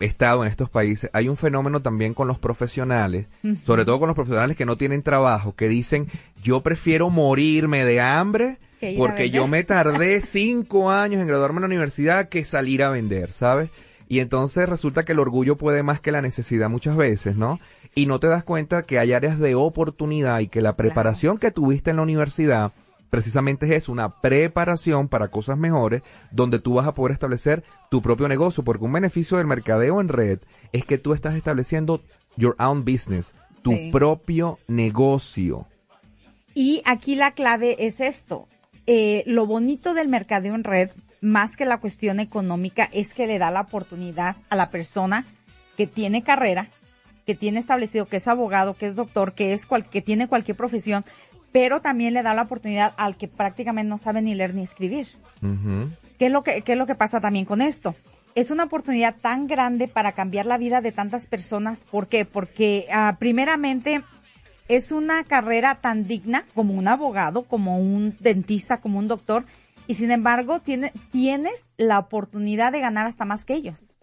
he 0.00 0.06
estado 0.06 0.42
en 0.44 0.50
estos 0.50 0.70
países, 0.70 1.08
hay 1.12 1.28
un 1.28 1.36
fenómeno 1.36 1.80
también 1.80 2.14
con 2.14 2.26
los 2.28 2.38
profesionales, 2.38 3.26
sobre 3.64 3.84
todo 3.84 3.98
con 4.00 4.08
los 4.08 4.16
profesionales 4.16 4.56
que 4.56 4.66
no 4.66 4.76
tienen 4.76 5.02
trabajo, 5.02 5.54
que 5.54 5.68
dicen, 5.68 6.08
yo 6.42 6.62
prefiero 6.62 7.10
morirme 7.10 7.84
de 7.84 8.00
hambre 8.00 8.58
porque 8.98 9.30
yo 9.30 9.42
vender". 9.42 9.60
me 9.60 9.64
tardé 9.64 10.20
cinco 10.20 10.90
años 10.90 11.20
en 11.20 11.26
graduarme 11.28 11.58
en 11.58 11.62
la 11.62 11.66
universidad 11.68 12.28
que 12.28 12.44
salir 12.44 12.82
a 12.82 12.90
vender, 12.90 13.32
¿sabes? 13.32 13.70
Y 14.08 14.18
entonces 14.20 14.68
resulta 14.68 15.04
que 15.04 15.12
el 15.12 15.18
orgullo 15.18 15.56
puede 15.56 15.82
más 15.82 16.00
que 16.00 16.12
la 16.12 16.20
necesidad 16.22 16.68
muchas 16.68 16.96
veces, 16.96 17.36
¿no? 17.36 17.58
Y 17.94 18.06
no 18.06 18.20
te 18.20 18.26
das 18.26 18.44
cuenta 18.44 18.82
que 18.82 18.98
hay 18.98 19.12
áreas 19.12 19.38
de 19.38 19.54
oportunidad 19.54 20.40
y 20.40 20.48
que 20.48 20.60
la 20.60 20.74
preparación 20.74 21.38
que 21.38 21.50
tuviste 21.50 21.90
en 21.90 21.96
la 21.96 22.02
universidad 22.02 22.72
precisamente 23.10 23.66
es 23.66 23.72
eso, 23.84 23.92
una 23.92 24.08
preparación 24.08 25.06
para 25.06 25.28
cosas 25.28 25.56
mejores 25.56 26.02
donde 26.32 26.58
tú 26.58 26.74
vas 26.74 26.86
a 26.88 26.92
poder 26.94 27.12
establecer 27.12 27.62
tu 27.88 28.02
propio 28.02 28.26
negocio, 28.26 28.64
porque 28.64 28.84
un 28.84 28.92
beneficio 28.92 29.36
del 29.38 29.46
mercadeo 29.46 30.00
en 30.00 30.08
red 30.08 30.40
es 30.72 30.84
que 30.84 30.98
tú 30.98 31.14
estás 31.14 31.36
estableciendo 31.36 32.00
your 32.36 32.56
own 32.58 32.84
business, 32.84 33.32
tu 33.62 33.70
Sí. 33.70 33.90
propio 33.92 34.58
negocio. 34.66 35.64
Y 36.54 36.82
aquí 36.84 37.14
la 37.14 37.32
clave 37.34 37.86
es 37.86 38.00
esto. 38.00 38.46
Eh, 38.86 39.22
lo 39.26 39.46
bonito 39.46 39.94
del 39.94 40.08
mercadeo 40.08 40.54
en 40.56 40.64
red, 40.64 40.90
más 41.24 41.56
que 41.56 41.64
la 41.64 41.78
cuestión 41.78 42.20
económica, 42.20 42.88
es 42.92 43.14
que 43.14 43.26
le 43.26 43.38
da 43.38 43.50
la 43.50 43.62
oportunidad 43.62 44.36
a 44.50 44.56
la 44.56 44.70
persona 44.70 45.24
que 45.76 45.86
tiene 45.86 46.22
carrera, 46.22 46.68
que 47.26 47.34
tiene 47.34 47.58
establecido 47.58 48.06
que 48.06 48.18
es 48.18 48.28
abogado, 48.28 48.74
que 48.74 48.86
es 48.86 48.94
doctor, 48.96 49.32
que 49.32 49.52
es 49.54 49.64
cual- 49.66 49.88
que 49.88 50.02
tiene 50.02 50.28
cualquier 50.28 50.56
profesión, 50.56 51.04
pero 51.50 51.80
también 51.80 52.14
le 52.14 52.22
da 52.22 52.34
la 52.34 52.42
oportunidad 52.42 52.92
al 52.96 53.16
que 53.16 53.28
prácticamente 53.28 53.88
no 53.88 53.96
sabe 53.98 54.20
ni 54.20 54.34
leer 54.34 54.54
ni 54.54 54.62
escribir. 54.62 55.08
Ujú. 55.42 55.90
¿Qué 56.18 56.26
es 56.26 56.32
lo 56.32 56.42
que, 56.42 56.62
qué 56.62 56.72
es 56.72 56.78
lo 56.78 56.86
que 56.86 56.94
pasa 56.94 57.20
también 57.20 57.44
con 57.46 57.62
esto? 57.62 57.94
Es 58.34 58.50
una 58.50 58.64
oportunidad 58.64 59.14
tan 59.20 59.46
grande 59.46 59.88
para 59.88 60.12
cambiar 60.12 60.46
la 60.46 60.58
vida 60.58 60.80
de 60.80 60.92
tantas 60.92 61.26
personas. 61.28 61.84
¿Por 61.90 62.08
qué? 62.08 62.24
Porque 62.24 62.86
ah, 62.92 63.16
primeramente 63.18 64.02
es 64.68 64.92
una 64.92 65.24
carrera 65.24 65.76
tan 65.80 66.06
digna 66.06 66.44
como 66.54 66.74
un 66.74 66.88
abogado, 66.88 67.42
como 67.42 67.78
un 67.78 68.16
dentista, 68.20 68.78
como 68.78 68.98
un 68.98 69.08
doctor, 69.08 69.44
y 69.86 69.94
sin 69.94 70.10
embargo 70.10 70.60
tiene, 70.60 70.92
tienes 71.12 71.68
la 71.76 71.98
oportunidad 71.98 72.72
de 72.72 72.80
ganar 72.80 73.06
hasta 73.06 73.24
más 73.24 73.44
que 73.44 73.54
ellos, 73.54 73.94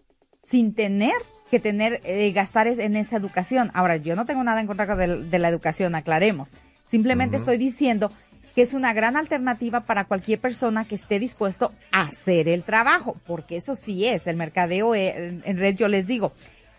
sin 0.44 0.74
tener 0.74 1.14
que 1.50 1.60
tener, 1.60 2.00
eh, 2.04 2.32
gastar 2.32 2.66
en 2.66 2.96
esa 2.96 3.16
educación. 3.16 3.70
Ahora, 3.74 3.96
yo 3.98 4.16
no 4.16 4.24
tengo 4.24 4.42
nada 4.42 4.60
en 4.62 4.66
contra 4.66 4.96
de, 4.96 5.24
de 5.24 5.38
la 5.38 5.48
educación, 5.48 5.94
aclaremos. 5.94 6.50
Simplemente 6.84 7.36
estoy 7.36 7.58
diciendo 7.58 8.10
que 8.54 8.62
es 8.62 8.74
una 8.74 8.92
gran 8.92 9.16
alternativa 9.16 9.80
para 9.80 10.04
cualquier 10.04 10.38
persona 10.38 10.84
que 10.86 10.94
esté 10.94 11.18
dispuesto 11.18 11.72
a 11.90 12.02
hacer 12.02 12.48
el 12.48 12.64
trabajo, 12.64 13.16
porque 13.26 13.56
eso 13.56 13.74
sí 13.74 14.06
es, 14.06 14.26
el 14.26 14.36
mercadeo 14.36 14.94
eh, 14.94 15.40
en 15.44 15.58
red, 15.58 15.76
yo 15.76 15.88
les 15.88 16.06
digo, 16.06 16.32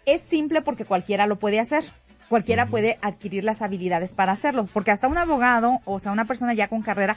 es 0.05 0.21
simple 0.21 0.61
porque 0.61 0.85
cualquiera 0.85 1.27
lo 1.27 1.37
puede 1.37 1.59
hacer. 1.59 1.83
Cualquiera 2.29 2.65
puede 2.65 2.97
adquirir 3.01 3.43
las 3.43 3.61
habilidades 3.61 4.13
para 4.13 4.31
hacerlo, 4.31 4.67
porque 4.73 4.91
hasta 4.91 5.07
un 5.07 5.17
abogado, 5.17 5.79
o 5.85 5.99
sea, 5.99 6.11
una 6.11 6.25
persona 6.25 6.53
ya 6.53 6.67
con 6.67 6.81
carrera, 6.81 7.15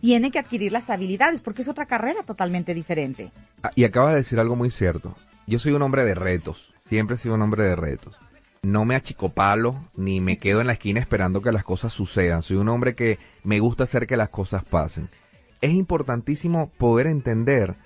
tiene 0.00 0.30
que 0.30 0.38
adquirir 0.38 0.72
las 0.72 0.90
habilidades, 0.90 1.40
porque 1.40 1.62
es 1.62 1.68
otra 1.68 1.86
carrera 1.86 2.22
totalmente 2.24 2.74
diferente. 2.74 3.30
Ah, 3.62 3.70
Y 3.74 3.84
acabas 3.84 4.10
de 4.12 4.18
decir 4.18 4.38
algo 4.38 4.56
muy 4.56 4.70
cierto. 4.70 5.14
Yo 5.46 5.58
soy 5.58 5.72
un 5.72 5.82
hombre 5.82 6.04
de 6.04 6.14
retos. 6.14 6.72
Siempre 6.86 7.14
he 7.14 7.18
sido 7.18 7.34
un 7.34 7.42
hombre 7.42 7.64
de 7.64 7.76
retos. 7.76 8.16
No 8.62 8.84
me 8.84 8.94
achicopalo 8.94 9.80
ni 9.96 10.20
me 10.20 10.36
quedo 10.36 10.60
en 10.60 10.66
la 10.66 10.74
esquina 10.74 11.00
esperando 11.00 11.40
que 11.40 11.52
las 11.52 11.64
cosas 11.64 11.92
sucedan. 11.92 12.42
Soy 12.42 12.58
un 12.58 12.68
hombre 12.68 12.94
que 12.94 13.18
me 13.42 13.58
gusta 13.58 13.84
hacer 13.84 14.06
que 14.06 14.18
las 14.18 14.28
cosas 14.28 14.64
pasen. 14.64 15.08
Es 15.62 15.72
importantísimo 15.72 16.70
poder 16.76 17.06
entender 17.06 17.76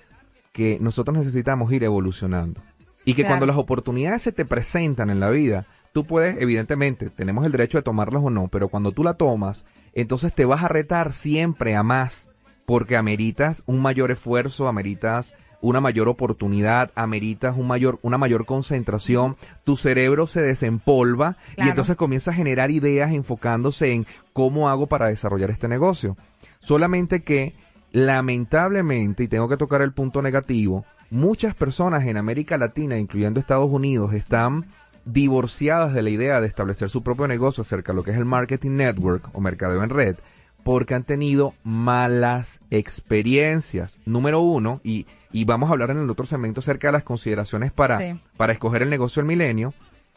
que 0.51 0.77
nosotros 0.81 1.17
necesitamos 1.17 1.71
ir 1.71 1.83
evolucionando. 1.83 2.61
Y 3.05 3.13
que 3.13 3.21
Claro. 3.21 3.33
cuando 3.33 3.45
las 3.45 3.57
oportunidades 3.57 4.23
se 4.23 4.31
te 4.31 4.45
presentan 4.45 5.09
en 5.09 5.19
la 5.19 5.29
vida, 5.29 5.65
tú 5.95 6.03
puedes, 6.03 6.41
evidentemente, 6.41 7.09
tenemos 7.09 7.45
el 7.45 7.53
derecho 7.53 7.77
de 7.77 7.81
tomarlas 7.81 8.21
o 8.21 8.29
no, 8.29 8.49
pero 8.49 8.67
cuando 8.67 8.91
tú 8.91 9.01
la 9.01 9.13
tomas, 9.13 9.63
entonces 9.93 10.33
te 10.35 10.43
vas 10.43 10.61
a 10.61 10.67
retar 10.67 11.13
siempre 11.13 11.73
a 11.73 11.83
más, 11.83 12.27
porque 12.65 12.97
ameritas 12.97 13.63
un 13.65 13.81
mayor 13.81 14.11
esfuerzo, 14.11 14.67
ameritas 14.67 15.35
una 15.61 15.79
mayor 15.79 16.09
oportunidad, 16.09 16.91
ameritas 16.95 17.55
un 17.55 17.67
mayor, 17.67 17.97
una 18.01 18.17
mayor 18.17 18.45
concentración, 18.45 19.37
tu 19.63 19.77
cerebro 19.77 20.27
se 20.27 20.41
desempolva 20.41 21.37
y 21.55 21.61
entonces 21.61 21.95
comienza 21.95 22.31
a 22.31 22.35
generar 22.35 22.71
ideas 22.71 23.13
enfocándose 23.13 23.93
en 23.93 24.05
cómo 24.33 24.67
hago 24.67 24.87
para 24.87 25.07
desarrollar 25.07 25.49
este 25.49 25.69
negocio. 25.69 26.17
Solamente 26.59 27.23
que, 27.23 27.53
lamentablemente, 27.93 29.23
y 29.23 29.27
tengo 29.29 29.47
que 29.47 29.55
tocar 29.55 29.81
el 29.81 29.93
punto 29.93 30.21
negativo, 30.21 30.83
muchas 31.09 31.55
personas 31.55 32.05
en 32.05 32.17
América 32.17 32.57
Latina, 32.57 32.97
incluyendo 32.97 33.39
Estados 33.39 33.71
Unidos, 33.71 34.13
están 34.13 34.65
divorciadas 35.05 35.93
de 35.93 36.01
la 36.01 36.09
idea 36.09 36.41
de 36.41 36.47
establecer 36.47 36.89
su 36.89 37.03
propio 37.03 37.27
negocio 37.27 37.61
acerca 37.61 37.91
de 37.91 37.97
lo 37.97 38.03
que 38.03 38.11
es 38.11 38.17
el 38.17 38.25
marketing 38.25 38.71
network 38.71 39.29
o 39.33 39.41
mercadeo 39.41 39.83
en 39.83 39.89
red, 39.89 40.15
porque 40.63 40.95
han 40.95 41.03
tenido 41.03 41.53
malas 41.63 42.61
experiencias. 42.71 43.95
Número 44.05 44.39
uno, 44.41 44.81
y, 44.83 45.05
y 45.31 45.45
vamos 45.45 45.69
a 45.69 45.73
hablar 45.73 45.91
en 45.91 45.99
el 45.99 46.09
otro 46.09 46.25
segmento 46.25 46.59
acerca 46.59 46.87
de 46.87 46.93
las 46.93 47.03
consideraciones 47.03 47.71
para, 47.71 47.99
Sí. 47.99 48.19
para 48.37 48.53
escoger 48.53 48.81
el 48.81 48.89
negocio 48.89 49.21
del 49.21 49.27
milenio, 49.27 49.73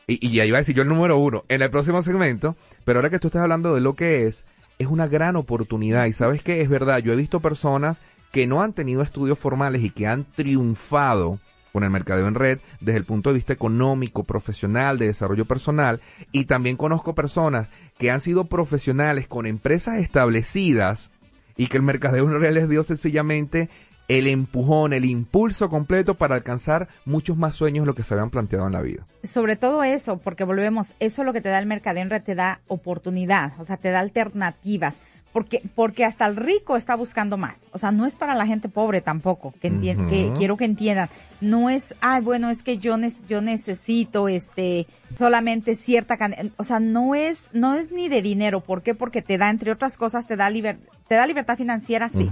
y, 0.07 0.27
y 0.27 0.33
ya 0.33 0.47
iba 0.47 0.57
a 0.57 0.61
decir 0.61 0.75
yo 0.75 0.83
el 0.83 0.89
número 0.89 1.19
uno 1.19 1.45
en 1.49 1.61
el 1.61 1.71
próximo 1.71 2.03
segmento, 2.03 2.57
pero 2.85 2.99
ahora 2.99 3.11
que 3.11 3.19
tú 3.19 3.29
estás 3.29 3.43
hablando 3.43 3.75
de 3.75 3.83
lo 3.83 3.95
que 3.95 4.27
es, 4.27 4.45
es 4.79 4.87
una 4.87 5.07
gran 5.07 5.37
oportunidad. 5.37 6.07
Y 6.07 6.15
sabes 6.15 6.43
que 6.43 6.63
es 6.63 6.69
verdad, 6.71 6.99
yo 7.01 7.13
he 7.13 7.17
visto 7.17 7.41
personas 7.41 8.01
que 8.33 8.47
no 8.47 8.63
han 8.63 8.73
tenido 8.73 9.03
estudios 9.03 9.39
formales 9.39 9.83
y 9.83 9.91
que 9.91 10.07
han 10.07 10.25
triunfado 10.25 11.39
con 11.79 11.85
el 11.85 11.91
mercadeo 11.91 12.27
en 12.27 12.35
red 12.35 12.59
desde 12.81 12.99
el 12.99 13.05
punto 13.05 13.31
de 13.31 13.37
vista 13.37 13.53
económico, 13.53 14.25
profesional, 14.25 14.99
de 14.99 15.07
desarrollo 15.07 15.45
personal. 15.45 16.01
Y 16.33 16.47
también 16.47 16.77
conozco 16.77 17.15
personas 17.15 17.69
que 17.99 18.11
han 18.11 18.21
sido 18.21 18.47
profesionales 18.47 19.29
con 19.29 19.47
empresas 19.47 20.01
establecidas 20.01 21.13
y 21.57 21.69
que 21.69 21.77
el 21.77 21.85
mercadeo 21.85 22.25
en 22.25 22.41
red 22.41 22.53
les 22.53 22.69
dio 22.69 22.83
sencillamente 22.83 23.71
el 24.09 24.27
empujón, 24.27 24.93
el 24.93 25.05
impulso 25.05 25.71
completo 25.71 26.15
para 26.15 26.35
alcanzar 26.35 26.89
muchos 27.05 27.37
más 27.37 27.55
sueños 27.55 27.85
de 27.85 27.87
lo 27.87 27.95
que 27.95 28.03
se 28.03 28.15
habían 28.15 28.31
planteado 28.31 28.67
en 28.67 28.73
la 28.73 28.83
vida. 28.83 29.07
Sobre 29.23 29.55
todo 29.55 29.85
eso, 29.85 30.19
porque 30.19 30.43
volvemos, 30.43 30.95
eso 30.99 31.23
es 31.23 31.27
lo 31.27 31.33
que 31.33 31.43
te 31.43 31.51
da 31.51 31.61
el 31.61 31.67
mercadeo 31.67 32.03
en 32.03 32.11
red, 32.11 32.25
te 32.25 32.35
da 32.35 32.61
oportunidad, 32.67 33.53
o 33.61 33.65
sea, 33.65 33.77
te 33.77 33.91
da 33.91 34.01
alternativas. 34.01 35.01
Porque, 35.33 35.63
porque 35.75 36.05
hasta 36.05 36.27
el 36.27 36.37
rico 36.37 36.77
está 36.77 36.95
buscando 36.97 37.37
más. 37.37 37.67
O 37.73 37.79
sea, 37.79 37.93
no 37.93 38.07
es 38.07 38.17
para 38.17 38.35
la 38.35 38.47
gente 38.47 38.69
pobre 38.69 39.01
tampoco, 39.01 39.53
que, 39.61 39.71
entien- 39.71 40.09
que 40.09 40.33
quiero 40.37 40.57
que 40.57 40.65
entiendan. 40.65 41.09
No 41.41 41.71
es, 41.71 41.95
ay, 42.01 42.23
bueno, 42.23 42.51
es 42.51 42.63
que 42.63 42.79
yo, 42.79 42.97
nes- 42.97 43.27
yo 43.29 43.41
necesito, 43.41 44.29
este, 44.29 44.87
solamente 45.17 45.75
cierta 45.77 46.17
cantidad. 46.17 46.47
O 46.57 46.65
sea, 46.65 46.81
no 46.81 47.15
es, 47.15 47.51
no 47.53 47.75
es 47.75 47.93
ni 47.93 48.09
de 48.09 48.23
dinero. 48.23 48.61
¿Por 48.61 48.83
qué? 48.83 48.95
Porque 48.95 49.23
te 49.23 49.39
da, 49.39 49.51
entre 49.51 49.71
otras 49.71 49.97
cosas, 49.97 50.27
te 50.27 50.37
da 50.37 50.51
liber- 50.51 50.79
te 51.07 51.15
da 51.15 51.27
libertad 51.27 51.57
financiera, 51.57 52.09
sí. 52.09 52.29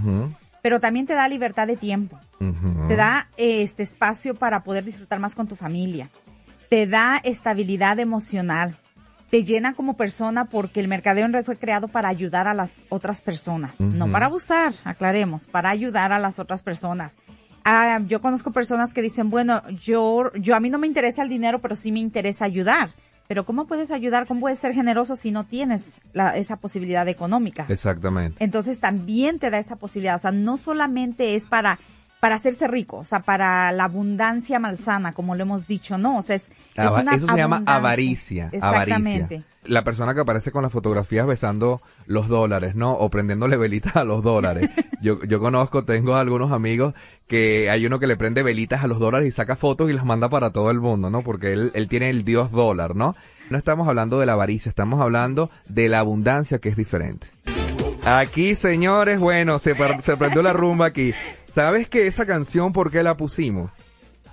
Pero 0.63 0.79
también 0.79 1.05
te 1.05 1.13
da 1.13 1.27
libertad 1.27 1.67
de 1.67 1.77
tiempo 1.77 2.19
te 2.87 2.95
da 2.95 3.29
eh, 3.37 3.61
este 3.63 3.83
espacio 3.83 4.35
para 4.35 4.61
poder 4.63 4.83
disfrutar 4.83 5.19
más 5.19 5.33
con 5.35 5.47
tu 5.47 5.55
familia, 5.55 6.09
te 6.69 6.85
da 6.87 7.17
estabilidad 7.23 7.99
emocional, 7.99 8.75
te 9.29 9.43
llena 9.43 9.73
como 9.73 9.95
persona 9.95 10.45
porque 10.45 10.79
el 10.79 10.87
mercadeo 10.87 11.25
en 11.25 11.33
red 11.33 11.43
fue 11.43 11.57
creado 11.57 11.87
para 11.87 12.07
ayudar 12.09 12.47
a 12.47 12.53
las 12.53 12.85
otras 12.89 13.21
personas, 13.21 13.79
no 13.81 14.09
para 14.11 14.27
abusar, 14.27 14.73
aclaremos, 14.85 15.45
para 15.47 15.69
ayudar 15.69 16.11
a 16.13 16.19
las 16.19 16.39
otras 16.39 16.63
personas. 16.63 17.17
Ah, 17.65 17.99
yo 18.07 18.21
conozco 18.21 18.51
personas 18.51 18.93
que 18.93 19.01
dicen, 19.01 19.29
bueno, 19.29 19.61
yo, 19.83 20.31
yo 20.35 20.55
a 20.55 20.59
mí 20.61 20.69
no 20.69 20.77
me 20.77 20.87
interesa 20.87 21.21
el 21.23 21.27
dinero, 21.29 21.59
pero 21.59 21.75
sí 21.75 21.91
me 21.91 21.99
interesa 21.99 22.45
ayudar. 22.45 22.91
Pero 23.27 23.45
¿cómo 23.45 23.67
puedes 23.67 23.91
ayudar? 23.91 24.25
¿Cómo 24.25 24.39
puedes 24.39 24.59
ser 24.59 24.73
generoso 24.73 25.17
si 25.17 25.31
no 25.31 25.43
tienes 25.43 25.99
la- 26.13 26.37
esa 26.37 26.55
posibilidad 26.55 27.05
económica? 27.09 27.65
Exactamente. 27.67 28.41
Entonces 28.41 28.79
también 28.79 29.37
te 29.37 29.49
da 29.49 29.57
esa 29.57 29.75
posibilidad. 29.75 30.15
O 30.15 30.19
sea, 30.19 30.31
no 30.31 30.55
solamente 30.55 31.35
es 31.35 31.47
para, 31.47 31.77
para 32.19 32.35
hacerse 32.35 32.67
rico, 32.67 32.97
o 32.97 33.03
sea, 33.03 33.19
para 33.19 33.71
la 33.71 33.83
abundancia 33.83 34.59
malsana, 34.59 35.13
como 35.13 35.35
lo 35.35 35.43
hemos 35.43 35.67
dicho, 35.67 35.97
no. 35.97 36.17
O 36.17 36.21
sea, 36.21 36.35
es, 36.35 36.49
es 36.49 36.77
Ava- 36.77 37.01
una 37.01 37.15
Eso 37.15 37.27
se 37.27 37.37
llama 37.37 37.61
avaricia. 37.65 38.49
Exactamente. 38.51 39.35
Avaricia. 39.35 39.43
La 39.65 39.83
persona 39.83 40.13
que 40.15 40.21
aparece 40.21 40.51
con 40.51 40.63
las 40.63 40.71
fotografías 40.71 41.27
besando 41.27 41.81
los 42.05 42.27
dólares, 42.29 42.73
¿no? 42.75 42.93
O 42.93 43.09
prendiéndole 43.09 43.57
velitas 43.57 43.95
a 43.97 44.03
los 44.05 44.23
dólares. 44.23 44.69
yo, 45.01 45.19
yo 45.25 45.39
conozco, 45.39 45.83
tengo 45.83 46.15
algunos 46.15 46.51
amigos 46.53 46.93
que 47.27 47.69
hay 47.69 47.85
uno 47.85 47.99
que 47.99 48.07
le 48.07 48.15
prende 48.17 48.43
velitas 48.43 48.83
a 48.83 48.87
los 48.87 48.97
dólares 48.99 49.27
y 49.27 49.31
saca 49.31 49.55
fotos 49.57 49.89
y 49.89 49.93
las 49.93 50.05
manda 50.05 50.29
para 50.29 50.51
todo 50.51 50.71
el 50.71 50.79
mundo, 50.79 51.09
¿no? 51.09 51.21
Porque 51.21 51.51
él, 51.53 51.71
él 51.75 51.87
tiene 51.89 52.09
el 52.09 52.23
dios 52.23 52.49
dólar, 52.51 52.95
¿no? 52.95 53.15
No 53.49 53.57
estamos 53.57 53.87
hablando 53.87 54.19
de 54.19 54.25
la 54.25 54.33
avaricia, 54.33 54.69
estamos 54.69 55.01
hablando 55.01 55.49
de 55.67 55.89
la 55.89 55.99
abundancia 55.99 56.59
que 56.59 56.69
es 56.69 56.75
diferente. 56.77 57.27
Aquí, 58.05 58.55
señores, 58.55 59.19
bueno, 59.19 59.59
se, 59.59 59.75
se 59.99 60.15
prendió 60.17 60.41
la 60.41 60.53
rumba 60.53 60.85
aquí. 60.85 61.13
¿Sabes 61.57 61.89
que 61.89 62.05
esa 62.05 62.27
canción 62.27 62.71
por 62.71 62.91
qué 62.91 63.01
la 63.01 63.17
pusimos? 63.17 63.71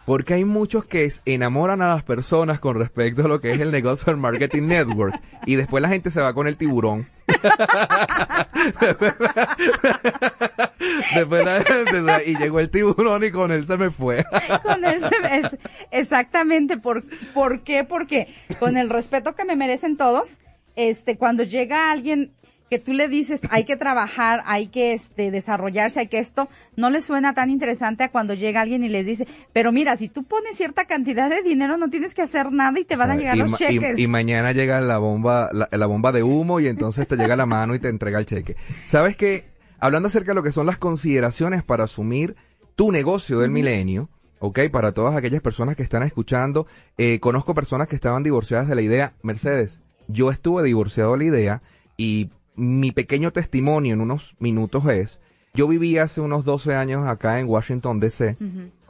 Porque 0.05 0.35
hay 0.35 0.45
muchos 0.45 0.85
que 0.85 1.11
enamoran 1.25 1.81
a 1.81 1.89
las 1.95 2.03
personas 2.03 2.61
con 2.61 2.79
respecto 2.79 3.25
a 3.25 3.29
lo 3.29 3.41
que 3.41 3.55
es 3.55 3.61
el 3.63 3.71
negocio 3.71 4.05
del 4.13 4.19
marketing 4.19 4.65
network 4.67 5.19
y 5.47 5.55
después 5.57 5.81
la 5.81 5.89
gente 5.89 6.11
se 6.11 6.21
va 6.21 6.35
con 6.35 6.47
el 6.47 6.59
tiburón. 6.59 7.09
después 11.15 11.45
la 11.47 11.63
gente 11.63 12.05
se- 12.05 12.31
y 12.31 12.37
llegó 12.37 12.61
el 12.61 12.69
tiburón 12.69 13.25
y 13.25 13.31
con 13.31 13.51
él 13.53 13.65
se 13.65 13.79
me 13.79 13.89
fue. 13.91 14.23
Con 14.63 14.85
ese- 14.85 15.09
es- 15.33 15.57
exactamente. 15.93 16.77
¿Por, 16.77 17.05
¿Por 17.33 17.63
qué? 17.63 17.85
Porque 17.85 18.29
con 18.59 18.77
el 18.77 18.91
respeto 18.91 19.35
que 19.35 19.47
me 19.47 19.57
merecen 19.57 19.97
todos, 19.97 20.29
este, 20.77 21.17
cuando 21.17 21.43
llega 21.43 21.91
alguien 21.91 22.35
que 22.71 22.79
tú 22.79 22.93
le 22.93 23.09
dices 23.09 23.43
hay 23.51 23.65
que 23.65 23.77
trabajar, 23.77 24.43
hay 24.47 24.69
que 24.69 24.95
este, 24.95 25.31
desarrollarse, 25.31 26.01
hay 26.01 26.09
que 26.09 26.19
esto, 26.19 26.49
no 26.77 26.91
le 26.91 27.03
suena 27.03 27.35
tan 27.35 27.51
interesante 27.51 28.05
a 28.05 28.09
cuando 28.11 28.35
llega 28.35 28.63
alguien 28.63 28.83
y 28.85 28.89
les 28.89 29.05
dice, 29.07 29.27
pero 29.53 29.71
mira, 29.71 29.97
si 29.97 30.09
tú 30.09 30.25
pones 30.25 30.57
cierta 30.57 30.87
cantidad 30.87 31.29
de 31.31 31.43
dinero 31.43 31.77
no 31.77 31.91
tienes 31.91 32.15
que 32.15 32.23
hacer 32.23 32.51
nada 32.53 32.79
y 32.81 32.85
te 32.85 32.97
van 32.97 33.11
a 33.11 33.17
llegar 33.17 33.37
y, 33.37 33.41
los 33.41 33.51
ma- 33.51 33.57
y- 33.61 33.79
cheques. 33.79 33.99
y 33.99 34.07
mañana 34.07 34.53
llega 34.53 34.81
la 34.81 34.99
bomba, 34.99 35.51
la, 35.53 35.69
la 35.71 35.87
bomba 35.87 36.11
de 36.13 36.23
humo 36.23 36.59
y 36.61 36.67
entonces 36.69 37.07
te 37.07 37.17
llega 37.17 37.37
la 37.37 37.47
mano 37.47 37.75
y 37.75 37.79
te 37.81 37.89
entrega 37.89 38.19
el 38.19 38.27
cheque. 38.27 38.57
¿Sabes 38.87 39.17
qué? 39.17 39.45
Hablando 39.79 40.09
acerca 40.09 40.31
de 40.31 40.37
lo 40.37 40.43
que 40.43 40.53
son 40.53 40.67
las 40.67 40.79
consideraciones 40.79 41.63
para 41.63 41.85
asumir 41.85 42.35
tu 42.77 42.91
negocio 42.91 43.39
del 43.41 43.51
milenio, 43.51 44.09
¿ok? 44.39 44.61
Para 44.73 44.93
todas 44.93 45.15
aquellas 45.15 45.43
personas 45.43 45.77
que 45.77 45.83
están 45.83 46.03
escuchando, 46.03 46.67
eh, 46.97 47.21
conozco 47.21 47.55
personas 47.55 47.89
que 47.89 47.95
estaban 47.95 48.23
divorciadas 48.23 48.67
de 48.69 48.75
la 48.75 48.83
idea. 48.83 49.13
Mercedes, 49.23 49.81
yo 50.09 50.31
estuve 50.31 50.63
divorciado 50.63 51.13
de 51.13 51.19
la 51.19 51.25
idea 51.25 51.63
y 51.97 52.31
mi 52.55 52.93
pequeño 52.93 53.33
testimonio 53.33 53.95
en 53.95 54.01
unos 54.01 54.35
minutos 54.39 54.87
es, 54.87 55.21
yo 55.55 55.69
viví 55.69 55.99
hace 55.99 56.21
unos 56.21 56.45
12 56.45 56.75
años 56.75 57.07
acá 57.07 57.39
en 57.41 57.49
Washington, 57.49 58.01
D.C 58.01 58.37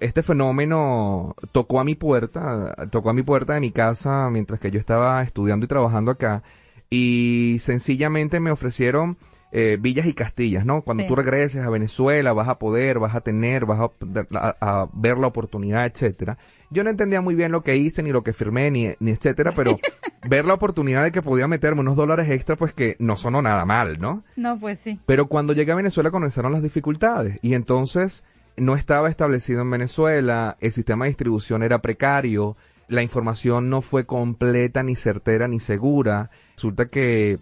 este 0.05 0.23
fenómeno 0.23 1.35
tocó 1.53 1.81
a 1.81 1.85
mi 1.85 1.95
puerta, 1.95 2.75
tocó 2.91 3.11
a 3.11 3.15
mi 3.15 3.23
puerta 3.23 3.55
de 3.55 3.61
mi 3.61 3.71
casa 3.71 4.29
mientras 4.31 4.61
que 4.61 4.71
yo 4.71 4.79
estaba 4.79 5.23
estudiando 5.23 5.65
y 5.65 5.69
trabajando 5.69 6.11
acá 6.11 6.43
y 6.91 7.57
sencillamente 7.61 8.39
me 8.39 8.51
ofrecieron 8.51 9.17
eh, 9.57 9.79
villas 9.81 10.05
y 10.07 10.15
castillas, 10.15 10.67
¿no? 10.67 10.83
Cuando 10.83 11.05
Sí. 11.05 11.09
tú 11.09 11.15
regreses 11.15 11.63
a 11.63 11.71
Venezuela 11.71 12.33
vas 12.33 12.49
a 12.49 12.59
poder, 12.59 12.99
vas 12.99 13.15
a 13.15 13.21
tener, 13.21 13.67
vas 13.67 13.79
a, 13.81 13.91
a- 14.37 14.57
a 14.83 14.89
ver 14.93 15.17
la 15.17 15.29
oportunidad, 15.29 15.87
etcétera. 15.87 16.39
Yo 16.71 16.83
no 16.83 16.91
entendía 16.91 17.21
muy 17.21 17.37
bien 17.37 17.53
lo 17.53 17.63
que 17.63 17.77
hice, 17.77 18.03
ni 18.03 18.11
lo 18.11 18.25
que 18.25 18.33
firmé, 18.33 18.73
ni, 18.73 18.91
ni 18.99 19.13
etcétera, 19.13 19.53
pero 19.55 19.79
ver 20.29 20.45
la 20.45 20.55
oportunidad 20.55 21.05
de 21.05 21.13
que 21.13 21.23
podía 21.23 21.47
meterme 21.47 21.83
unos 21.83 21.95
dólares 21.95 22.29
extra, 22.31 22.57
pues 22.57 22.73
que 22.73 22.97
no 22.99 23.17
sonó 23.17 23.43
nada 23.43 23.65
mal, 23.65 24.01
¿no? 24.01 24.25
No, 24.35 24.59
pues 24.59 24.81
sí. 24.81 24.99
Pero 25.07 25.29
cuando 25.29 25.53
llegué 25.53 25.71
a 25.71 25.77
Venezuela 25.77 26.11
comenzaron 26.11 26.51
las 26.53 26.63
dificultades 26.65 27.39
y 27.41 27.55
entonces 27.55 28.25
no 28.57 28.75
estaba 28.75 29.09
establecido 29.09 29.63
en 29.63 29.71
Venezuela, 29.71 30.57
el 30.61 30.73
sistema 30.73 31.05
de 31.05 31.11
distribución 31.11 31.63
era 31.63 31.79
precario, 31.81 32.57
la 32.89 33.03
información 33.03 33.71
no 33.71 33.83
fue 33.83 34.05
completa, 34.05 34.83
ni 34.83 34.97
certera, 34.97 35.47
ni 35.47 35.61
segura. 35.61 36.31
Resulta 36.57 36.87
que 36.87 37.39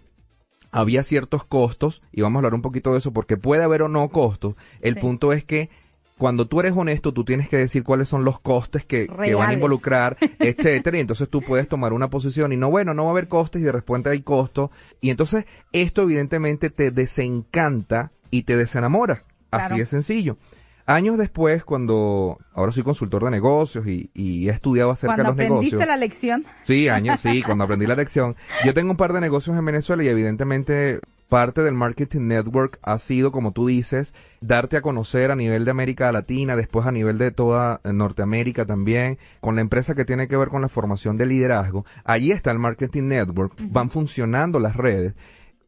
había 0.73 1.03
ciertos 1.03 1.45
costos, 1.45 2.01
y 2.11 2.21
vamos 2.21 2.35
a 2.35 2.39
hablar 2.39 2.55
un 2.55 2.61
poquito 2.61 2.91
de 2.91 2.97
eso 2.97 3.13
porque 3.13 3.37
puede 3.37 3.63
haber 3.63 3.83
o 3.83 3.87
no 3.87 4.09
costos. 4.09 4.55
El 4.81 4.95
Sí. 4.95 4.99
punto 4.99 5.31
es 5.31 5.45
que 5.45 5.69
cuando 6.17 6.47
tú 6.47 6.59
eres 6.59 6.73
honesto, 6.75 7.13
tú 7.13 7.23
tienes 7.23 7.47
que 7.49 7.57
decir 7.57 7.83
cuáles 7.83 8.07
son 8.09 8.23
los 8.25 8.39
costes 8.39 8.83
que, 8.85 9.07
que 9.07 9.35
van 9.35 9.49
a 9.49 9.53
involucrar, 9.53 10.17
etcétera, 10.39 10.97
y 10.97 11.01
entonces 11.01 11.29
tú 11.29 11.41
puedes 11.41 11.67
tomar 11.67 11.93
una 11.93 12.09
posición 12.09 12.51
y 12.53 12.57
no, 12.57 12.69
bueno, 12.69 12.93
no 12.93 13.03
va 13.03 13.09
a 13.09 13.11
haber 13.11 13.27
costes 13.27 13.61
y 13.61 13.65
de 13.65 13.71
repente 13.71 14.09
hay 14.09 14.21
costos, 14.21 14.69
y 15.01 15.09
entonces 15.09 15.45
esto 15.71 16.01
evidentemente 16.01 16.69
te 16.69 16.91
desencanta 16.91 18.11
y 18.31 18.43
te 18.43 18.57
desenamora. 18.57 19.23
Así 19.51 19.79
es 19.81 19.89
sencillo. 19.89 20.37
Años 20.85 21.17
después, 21.17 21.63
cuando 21.63 22.39
ahora 22.53 22.71
soy 22.71 22.83
consultor 22.83 23.23
de 23.23 23.31
negocios 23.31 23.87
y, 23.87 24.09
y 24.13 24.49
he 24.49 24.51
estudiado 24.51 24.91
acerca 24.91 25.15
Cuando 25.15 25.33
de 25.33 25.37
los 25.43 25.47
aprendiste 25.47 25.77
negocios. 25.77 25.87
la 25.87 25.97
lección, 25.97 26.45
Sí, 26.63 26.89
años, 26.89 27.21
sí, 27.21 27.41
cuando 27.41 27.63
aprendí 27.63 27.87
la 27.87 27.95
lección. 27.95 28.35
Yo 28.65 28.73
tengo 28.73 28.91
un 28.91 28.97
par 28.97 29.13
de 29.13 29.21
negocios 29.21 29.57
en 29.57 29.63
Venezuela 29.65 30.03
y 30.03 30.09
evidentemente 30.09 30.99
parte 31.29 31.63
del 31.63 31.73
marketing 31.73 32.27
network 32.27 32.77
ha 32.83 32.97
sido, 32.99 33.31
como 33.31 33.53
tú 33.53 33.65
dices, 33.65 34.13
darte 34.39 34.77
a 34.77 34.81
conocer 34.81 35.31
a 35.31 35.35
nivel 35.35 35.65
de 35.65 35.71
América 35.71 36.11
Latina, 36.11 36.55
después 36.55 36.85
a 36.85 36.91
nivel 36.91 37.17
de 37.17 37.31
toda 37.31 37.81
Norteamérica 37.83 38.65
también, 38.67 39.17
con 39.39 39.55
la 39.55 39.61
empresa 39.61 39.95
que 39.95 40.05
tiene 40.05 40.27
que 40.27 40.37
ver 40.37 40.49
con 40.49 40.61
la 40.61 40.69
formación 40.69 41.17
de 41.17 41.25
liderazgo. 41.25 41.85
Allí 42.03 42.31
está 42.31 42.51
el 42.51 42.59
marketing 42.59 43.03
network, 43.07 43.53
van 43.71 43.89
funcionando 43.89 44.59
las 44.59 44.75
redes. 44.75 45.15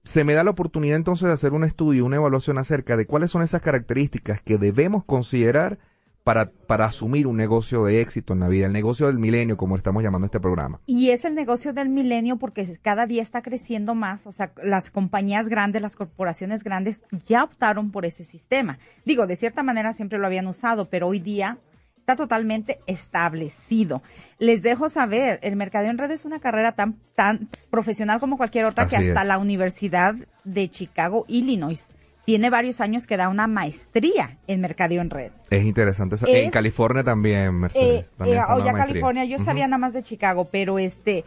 Se 0.05 0.23
me 0.23 0.33
da 0.33 0.43
la 0.43 0.51
oportunidad 0.51 0.95
entonces 0.95 1.27
de 1.27 1.33
hacer 1.33 1.53
un 1.53 1.63
estudio, 1.63 2.05
una 2.05 2.15
evaluación 2.15 2.57
acerca 2.57 2.95
de 2.95 3.05
cuáles 3.05 3.31
son 3.31 3.41
esas 3.41 3.61
características 3.61 4.41
que 4.41 4.57
debemos 4.57 5.03
considerar 5.03 5.79
para, 6.23 6.51
para 6.67 6.85
asumir 6.85 7.27
un 7.27 7.37
negocio 7.37 7.85
de 7.85 8.01
éxito 8.01 8.33
en 8.33 8.39
la 8.39 8.47
vida, 8.47 8.67
el 8.67 8.73
negocio 8.73 9.07
del 9.07 9.19
milenio, 9.19 9.57
como 9.57 9.77
estamos 9.77 10.03
llamando 10.03 10.25
este 10.25 10.39
programa. 10.39 10.79
Y 10.85 11.09
es 11.09 11.25
el 11.25 11.35
negocio 11.35 11.73
del 11.73 11.89
milenio 11.89 12.37
porque 12.37 12.79
cada 12.81 13.05
día 13.05 13.21
está 13.21 13.41
creciendo 13.41 13.93
más. 13.93 14.25
O 14.25 14.31
sea, 14.31 14.51
las 14.63 14.89
compañías 14.89 15.49
grandes, 15.49 15.81
las 15.81 15.95
corporaciones 15.95 16.63
grandes 16.63 17.05
ya 17.27 17.43
optaron 17.43 17.91
por 17.91 18.05
ese 18.05 18.23
sistema. 18.23 18.79
Digo, 19.05 19.27
de 19.27 19.35
cierta 19.35 19.61
manera 19.61 19.91
siempre 19.91 20.17
lo 20.17 20.25
habían 20.25 20.47
usado, 20.47 20.89
pero 20.89 21.07
hoy 21.07 21.19
día 21.19 21.59
está 22.05 22.15
totalmente 22.15 22.77
establecido. 22.85 24.03
Les 24.37 24.61
dejo 24.61 24.89
saber, 24.89 25.39
el 25.41 25.55
mercadeo 25.55 25.89
en 25.89 25.97
red 25.97 26.11
es 26.11 26.23
una 26.23 26.39
carrera 26.39 26.73
tan, 26.73 26.97
tan 27.15 27.49
profesional 27.71 28.19
como 28.19 28.37
cualquier 28.37 28.65
otra 28.65 28.87
que 28.87 28.95
hasta 28.95 29.21
es. 29.21 29.27
la 29.27 29.39
Universidad 29.39 30.13
de 30.43 30.69
Chicago, 30.69 31.25
Illinois, 31.27 31.95
tiene 32.23 32.51
varios 32.51 32.79
años 32.79 33.07
que 33.07 33.17
da 33.17 33.27
una 33.29 33.47
maestría 33.47 34.37
en 34.45 34.61
mercadeo 34.61 35.01
en 35.01 35.09
red. 35.09 35.31
Es 35.49 35.65
interesante. 35.65 36.13
eso. 36.15 36.27
en 36.27 36.45
Es- 36.45 36.51
California 36.51 37.03
también, 37.03 37.59
Mercedes. 37.59 38.05
Eh, 38.05 38.09
también 38.17 38.37
eh, 38.37 38.41
está 38.41 38.55
o 38.55 38.59
la 38.59 38.65
ya 38.65 38.71
maestría. 38.73 38.85
California, 38.93 39.25
yo 39.25 39.39
sabía 39.39 39.65
nada 39.67 39.79
más 39.79 39.93
de 39.93 40.03
Chicago, 40.03 40.47
pero 40.51 40.77
este 40.77 41.23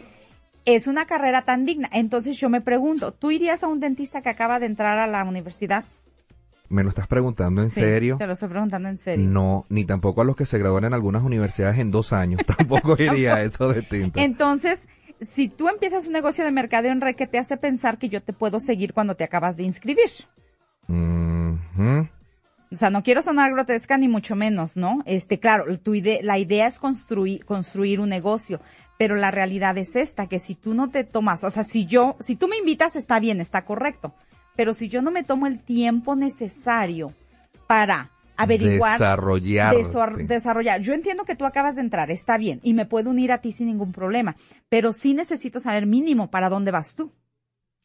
es 0.65 0.87
una 0.87 1.07
carrera 1.07 1.43
tan 1.43 1.65
digna. 1.65 1.89
Entonces 1.93 2.37
yo 2.39 2.49
me 2.51 2.61
pregunto, 2.61 3.11
¿tú 3.13 3.33
irías 3.33 3.65
a 3.65 3.67
un 3.69 3.81
dentista 3.81 4.23
que 4.23 4.29
acaba 4.29 4.61
de 4.61 4.67
entrar 4.67 4.99
a 5.01 5.09
la 5.09 5.25
universidad? 5.25 5.85
¿Me 6.71 6.83
lo 6.83 6.91
estás 6.91 7.07
preguntando 7.07 7.63
en 7.63 7.71
Sí, 7.71 7.81
serio? 7.81 8.17
Te 8.19 8.27
lo 8.27 8.35
estoy 8.35 8.49
preguntando 8.49 8.89
en 8.89 8.99
serio. 8.99 9.27
No, 9.29 9.65
ni 9.71 9.85
tampoco 9.85 10.21
a 10.21 10.25
los 10.25 10.37
que 10.37 10.45
se 10.47 10.59
gradúan 10.59 10.85
en 10.85 10.95
algunas 10.95 11.23
universidades 11.23 11.79
en 11.79 11.91
dos 11.91 12.13
años. 12.13 12.43
Tampoco 12.59 12.95
iría 12.99 13.37
a 13.37 13.43
eso 13.43 13.73
de 13.73 13.83
tinta. 13.83 14.21
Entonces, 14.23 14.87
si 15.21 15.49
tú 15.49 15.69
empiezas 15.69 16.07
un 16.07 16.13
negocio 16.13 16.45
de 16.45 16.53
mercadeo 16.53 16.93
en 16.93 17.01
red 17.01 17.17
que 17.17 17.27
te 17.27 17.39
hace 17.39 17.57
pensar 17.57 17.99
que 17.99 18.09
yo 18.11 18.23
te 18.23 18.33
puedo 18.35 18.61
seguir 18.61 18.93
cuando 18.93 19.15
te 19.15 19.25
acabas 19.25 19.57
de 19.57 19.63
inscribir. 19.65 20.11
Ujú. 20.89 22.09
O 22.71 22.77
sea, 22.77 22.91
no 22.91 23.03
quiero 23.03 23.23
sonar 23.23 23.51
grotesca 23.53 23.97
ni 23.97 24.09
mucho 24.09 24.37
menos, 24.37 24.77
¿no? 24.77 25.03
Este, 25.07 25.41
claro, 25.41 25.79
tu 25.79 25.95
ide- 25.95 26.21
la 26.23 26.39
idea 26.39 26.67
es 26.67 26.79
construir, 26.79 27.45
construir 27.47 27.99
un 27.99 28.11
negocio, 28.11 28.61
pero 28.99 29.17
la 29.17 29.31
realidad 29.31 29.79
es 29.79 29.97
esta, 29.97 30.27
que 30.27 30.39
si 30.39 30.55
tú 30.55 30.75
no 30.75 30.91
te 30.91 31.05
tomas, 31.05 31.45
o 31.45 31.51
sea, 31.51 31.65
si 31.65 31.87
yo, 31.87 32.17
si 32.21 32.37
tú 32.37 32.47
me 32.47 32.59
invitas 32.59 32.95
está 32.95 33.21
bien, 33.21 33.41
está 33.41 33.65
correcto, 33.65 34.13
Pero 34.59 34.75
si 34.75 34.89
yo 34.89 35.03
no 35.03 35.13
me 35.13 35.23
tomo 35.23 35.47
el 35.47 35.61
tiempo 35.61 36.17
necesario 36.17 37.15
para 37.69 38.11
averiguar, 38.37 38.99
Desarrollar. 38.99 39.77
desarrollar. 40.27 40.81
Yo 40.81 40.95
entiendo 40.95 41.25
que 41.25 41.37
tú 41.37 41.45
acabas 41.45 41.77
de 41.77 41.83
entrar, 41.83 42.11
está 42.11 42.37
bien, 42.39 42.59
y 42.65 42.75
me 42.75 42.85
puedo 42.85 43.11
unir 43.11 43.31
a 43.31 43.39
ti 43.39 43.53
sin 43.53 43.69
ningún 43.69 43.93
problema, 43.93 44.35
pero 44.69 44.93
sí 44.93 45.15
necesito 45.15 45.61
saber 45.61 45.87
mínimo 45.87 46.29
para 46.33 46.49
dónde 46.49 46.73
vas 46.73 46.97
tú. 46.97 47.13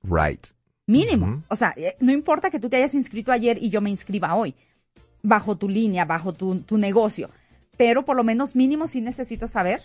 Right. 0.01 0.47
Mínimo. 0.88 1.43
O 1.47 1.55
sea, 1.55 1.75
eh, 1.77 1.95
no 1.99 2.12
importa 2.12 2.49
que 2.49 2.59
tú 2.59 2.69
te 2.69 2.77
hayas 2.77 2.95
inscrito 2.95 3.31
ayer 3.31 3.62
y 3.62 3.69
yo 3.69 3.79
me 3.79 3.91
inscriba 3.91 4.33
hoy, 4.33 4.55
bajo 5.21 5.55
tu 5.55 5.69
línea, 5.69 6.05
bajo 6.05 6.33
tu, 6.33 6.62
tu 6.62 6.79
negocio, 6.79 7.29
pero 7.77 8.03
por 8.03 8.15
lo 8.15 8.23
menos 8.23 8.55
mínimo 8.55 8.88
sí 8.88 8.99
necesito 8.99 9.45
saber 9.45 9.81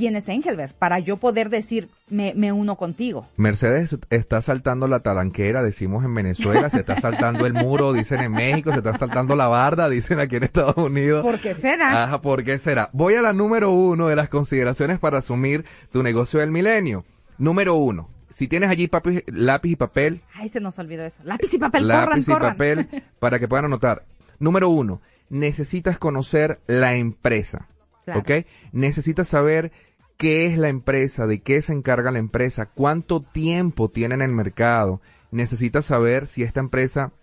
quién 0.00 0.16
es 0.16 0.28
Engelbert 0.28 0.74
para 0.74 0.98
yo 0.98 1.18
poder 1.18 1.50
decir, 1.50 1.90
me, 2.08 2.32
me 2.34 2.52
uno 2.52 2.76
contigo. 2.76 3.26
Mercedes 3.36 3.98
está 4.08 4.40
saltando 4.40 4.88
la 4.88 5.00
talanquera, 5.00 5.62
decimos 5.62 6.04
en 6.04 6.14
Venezuela, 6.14 6.70
se 6.70 6.80
está 6.80 6.98
saltando 7.00 7.44
el 7.44 7.52
muro, 7.52 7.92
dicen 7.92 8.20
en 8.20 8.32
México, 8.32 8.72
se 8.72 8.78
está 8.78 8.96
saltando 8.96 9.36
la 9.36 9.46
barda, 9.48 9.88
dicen 9.90 10.18
aquí 10.18 10.36
en 10.36 10.44
Estados 10.44 10.76
Unidos. 10.78 11.22
¿Por 11.22 11.38
qué 11.38 11.52
será? 11.54 12.04
Ajá, 12.04 12.20
¿por 12.22 12.42
qué 12.44 12.58
será? 12.58 12.88
Voy 12.94 13.14
a 13.14 13.20
la 13.22 13.32
número 13.34 13.70
uno 13.70 14.08
de 14.08 14.16
las 14.16 14.28
consideraciones 14.30 14.98
para 14.98 15.18
asumir 15.18 15.64
tu 15.92 16.02
negocio 16.02 16.40
del 16.40 16.50
milenio. 16.50 17.04
Número 17.36 17.74
uno, 17.74 18.08
si 18.34 18.48
tienes 18.48 18.70
allí 18.70 18.88
papi- 18.88 19.22
lápiz 19.26 19.70
y 19.72 19.76
papel, 19.76 20.22
Ay, 20.34 20.48
se 20.48 20.60
nos 20.60 20.78
olvidó 20.78 21.04
eso. 21.04 21.20
Lápiz 21.24 21.52
y 21.52 21.58
papel, 21.58 21.86
lápiz 21.86 22.04
corran, 22.06 22.20
y 22.20 22.24
corran. 22.24 22.52
papel 22.88 23.02
para 23.18 23.38
que 23.38 23.48
puedan 23.48 23.66
anotar. 23.66 24.04
Número 24.38 24.70
uno, 24.70 25.02
necesitas 25.28 25.98
conocer 25.98 26.60
la 26.66 26.94
empresa. 26.94 27.66
Claro. 28.06 28.20
¿Ok? 28.20 28.30
Necesitas 28.72 29.28
saber 29.28 29.72
qué 30.20 30.44
es 30.44 30.58
la 30.58 30.68
empresa, 30.68 31.26
de 31.26 31.40
qué 31.40 31.62
se 31.62 31.72
encarga 31.72 32.10
la 32.10 32.18
empresa, 32.18 32.66
cuánto 32.66 33.22
tiempo 33.22 33.88
tiene 33.88 34.16
en 34.16 34.20
el 34.20 34.32
mercado. 34.32 35.00
Necesitas 35.30 35.86
saber 35.86 36.26
si 36.26 36.42
esta 36.42 36.60
empresa 36.60 37.14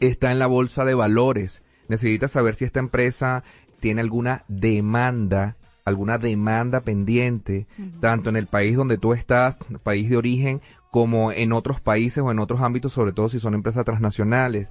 está 0.00 0.30
en 0.30 0.38
la 0.38 0.46
bolsa 0.46 0.84
de 0.84 0.92
valores. 0.92 1.62
Necesitas 1.88 2.32
saber 2.32 2.54
si 2.54 2.66
esta 2.66 2.78
empresa 2.78 3.42
tiene 3.80 4.02
alguna 4.02 4.44
demanda, 4.48 5.56
alguna 5.86 6.18
demanda 6.18 6.82
pendiente, 6.82 7.66
tanto 8.00 8.28
en 8.28 8.36
el 8.36 8.48
país 8.48 8.76
donde 8.76 8.98
tú 8.98 9.14
estás, 9.14 9.58
país 9.82 10.10
de 10.10 10.18
origen, 10.18 10.60
como 10.90 11.32
en 11.32 11.54
otros 11.54 11.80
países 11.80 12.22
o 12.22 12.30
en 12.30 12.38
otros 12.38 12.60
ámbitos, 12.60 12.92
sobre 12.92 13.12
todo 13.12 13.30
si 13.30 13.40
son 13.40 13.54
empresas 13.54 13.86
transnacionales. 13.86 14.70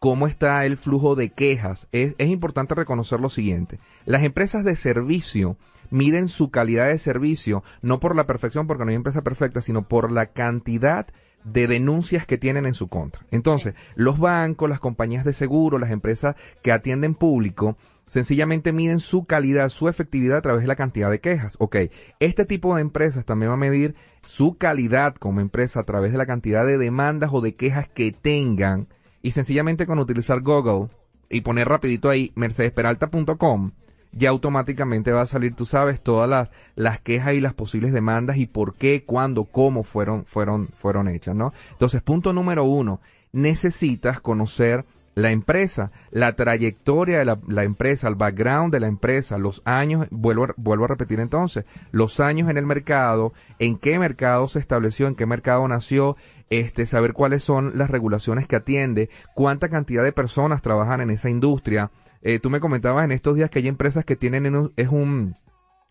¿Cómo 0.00 0.26
está 0.26 0.66
el 0.66 0.76
flujo 0.76 1.14
de 1.14 1.30
quejas? 1.30 1.86
Es, 1.92 2.16
es 2.18 2.30
importante 2.30 2.74
reconocer 2.74 3.20
lo 3.20 3.30
siguiente. 3.30 3.78
Las 4.06 4.24
empresas 4.24 4.64
de 4.64 4.74
servicio 4.74 5.56
miden 5.90 6.28
su 6.28 6.50
calidad 6.50 6.88
de 6.88 6.98
servicio 6.98 7.62
no 7.82 8.00
por 8.00 8.16
la 8.16 8.26
perfección, 8.26 8.66
porque 8.66 8.84
no 8.84 8.90
hay 8.90 8.96
empresa 8.96 9.22
perfecta, 9.22 9.60
sino 9.60 9.88
por 9.88 10.10
la 10.12 10.26
cantidad 10.26 11.06
de 11.44 11.66
denuncias 11.68 12.26
que 12.26 12.38
tienen 12.38 12.66
en 12.66 12.74
su 12.74 12.88
contra. 12.88 13.22
Entonces, 13.30 13.74
los 13.94 14.18
bancos, 14.18 14.68
las 14.68 14.80
compañías 14.80 15.24
de 15.24 15.32
seguro, 15.32 15.78
las 15.78 15.90
empresas 15.90 16.34
que 16.62 16.72
atienden 16.72 17.14
público, 17.14 17.76
sencillamente 18.06 18.72
miden 18.72 19.00
su 19.00 19.26
calidad, 19.26 19.68
su 19.68 19.88
efectividad 19.88 20.38
a 20.38 20.42
través 20.42 20.62
de 20.62 20.68
la 20.68 20.76
cantidad 20.76 21.10
de 21.10 21.20
quejas. 21.20 21.56
Ok, 21.58 21.76
este 22.20 22.44
tipo 22.44 22.74
de 22.74 22.80
empresas 22.80 23.24
también 23.24 23.50
va 23.50 23.54
a 23.54 23.58
medir 23.58 23.94
su 24.22 24.58
calidad 24.58 25.14
como 25.14 25.40
empresa 25.40 25.80
a 25.80 25.84
través 25.84 26.12
de 26.12 26.18
la 26.18 26.26
cantidad 26.26 26.66
de 26.66 26.78
demandas 26.78 27.30
o 27.32 27.40
de 27.40 27.54
quejas 27.54 27.88
que 27.88 28.12
tengan 28.12 28.88
y 29.22 29.32
sencillamente 29.32 29.86
con 29.86 29.98
utilizar 29.98 30.40
Google 30.40 30.88
y 31.28 31.40
poner 31.42 31.68
rapidito 31.68 32.08
ahí 32.10 32.32
mercedesperalta.com 32.34 33.72
ya 34.12 34.30
automáticamente 34.30 35.12
va 35.12 35.22
a 35.22 35.26
salir, 35.26 35.54
tú 35.54 35.64
sabes, 35.64 36.00
todas 36.00 36.28
las, 36.28 36.50
las 36.74 37.00
quejas 37.00 37.34
y 37.34 37.40
las 37.40 37.54
posibles 37.54 37.92
demandas 37.92 38.36
y 38.38 38.46
por 38.46 38.74
qué, 38.74 39.04
cuándo, 39.04 39.44
cómo 39.44 39.82
fueron, 39.82 40.24
fueron, 40.24 40.68
fueron 40.68 41.08
hechas, 41.08 41.34
¿no? 41.34 41.52
Entonces, 41.72 42.02
punto 42.02 42.32
número 42.32 42.64
uno, 42.64 43.00
necesitas 43.32 44.20
conocer 44.20 44.84
la 45.16 45.30
empresa, 45.30 45.92
la 46.10 46.36
trayectoria 46.36 47.18
de 47.18 47.24
la, 47.24 47.38
la 47.48 47.64
empresa, 47.64 48.06
el 48.06 48.16
background 48.16 48.70
de 48.70 48.80
la 48.80 48.86
empresa, 48.86 49.38
los 49.38 49.62
años, 49.64 50.06
vuelvo, 50.10 50.48
vuelvo 50.58 50.84
a 50.84 50.88
repetir 50.88 51.20
entonces, 51.20 51.64
los 51.90 52.20
años 52.20 52.50
en 52.50 52.58
el 52.58 52.66
mercado, 52.66 53.32
en 53.58 53.78
qué 53.78 53.98
mercado 53.98 54.46
se 54.46 54.58
estableció, 54.58 55.08
en 55.08 55.14
qué 55.14 55.24
mercado 55.24 55.66
nació, 55.68 56.16
este, 56.50 56.86
saber 56.86 57.14
cuáles 57.14 57.42
son 57.42 57.78
las 57.78 57.90
regulaciones 57.90 58.46
que 58.46 58.56
atiende, 58.56 59.08
cuánta 59.34 59.70
cantidad 59.70 60.04
de 60.04 60.12
personas 60.12 60.60
trabajan 60.60 61.00
en 61.00 61.10
esa 61.10 61.30
industria. 61.30 61.90
Eh, 62.22 62.38
tú 62.38 62.50
me 62.50 62.60
comentabas 62.60 63.04
en 63.04 63.12
estos 63.12 63.36
días 63.36 63.50
que 63.50 63.58
hay 63.60 63.68
empresas 63.68 64.04
que 64.04 64.16
tienen 64.16 64.46
en 64.46 64.56
un- 64.56 64.72
es 64.76 64.88
un, 64.88 65.36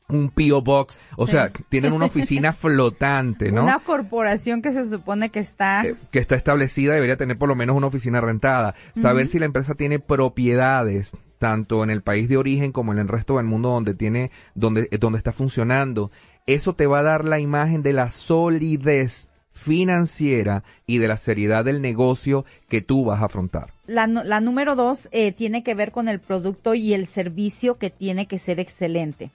un 0.07 0.29
P.O. 0.29 0.61
Box, 0.61 0.99
o 1.17 1.25
Sí. 1.25 1.31
sea, 1.33 1.51
tienen 1.69 1.93
una 1.93 2.05
oficina 2.05 2.53
flotante, 2.53 3.51
¿no? 3.51 3.63
Una 3.63 3.79
corporación 3.79 4.61
que 4.61 4.71
se 4.71 4.85
supone 4.87 5.29
que 5.31 5.39
está... 5.39 5.83
eh, 5.83 5.95
que 6.11 6.19
está 6.19 6.35
establecida 6.35 6.93
debería 6.93 7.17
tener 7.17 7.37
por 7.37 7.49
lo 7.49 7.55
menos 7.55 7.75
una 7.75 7.87
oficina 7.87 8.21
rentada. 8.21 8.75
Saber 8.95 9.27
si 9.27 9.39
la 9.39 9.45
empresa 9.45 9.73
tiene 9.75 9.99
propiedades 9.99 11.17
tanto 11.39 11.83
en 11.83 11.89
el 11.89 12.01
país 12.01 12.29
de 12.29 12.37
origen 12.37 12.71
como 12.71 12.91
en 12.93 12.99
el 12.99 13.07
resto 13.07 13.37
del 13.37 13.45
mundo 13.45 13.69
donde 13.69 13.93
tiene 13.93 14.31
donde 14.53 14.87
eh, 14.91 14.97
donde 14.99 15.17
está 15.17 15.33
funcionando. 15.33 16.11
Eso 16.47 16.75
te 16.75 16.85
va 16.85 16.99
a 16.99 17.03
dar 17.03 17.25
la 17.25 17.39
imagen 17.39 17.81
de 17.81 17.93
la 17.93 18.09
solidez 18.09 19.29
financiera 19.55 20.63
y 20.85 20.99
de 20.99 21.07
la 21.07 21.17
seriedad 21.17 21.65
del 21.65 21.81
negocio 21.81 22.45
que 22.69 22.81
tú 22.81 23.05
vas 23.05 23.21
a 23.21 23.25
afrontar. 23.25 23.71
La, 23.87 24.05
número 24.07 24.75
dos 24.75 25.07
eh, 25.11 25.31
tiene 25.31 25.63
que 25.63 25.73
ver 25.73 25.91
con 25.91 26.07
el 26.07 26.19
producto 26.19 26.75
y 26.75 26.93
el 26.93 27.07
servicio 27.07 27.77
que 27.77 27.89
tiene 27.89 28.27
que 28.27 28.37
ser 28.37 28.59
excelente. 28.59 29.31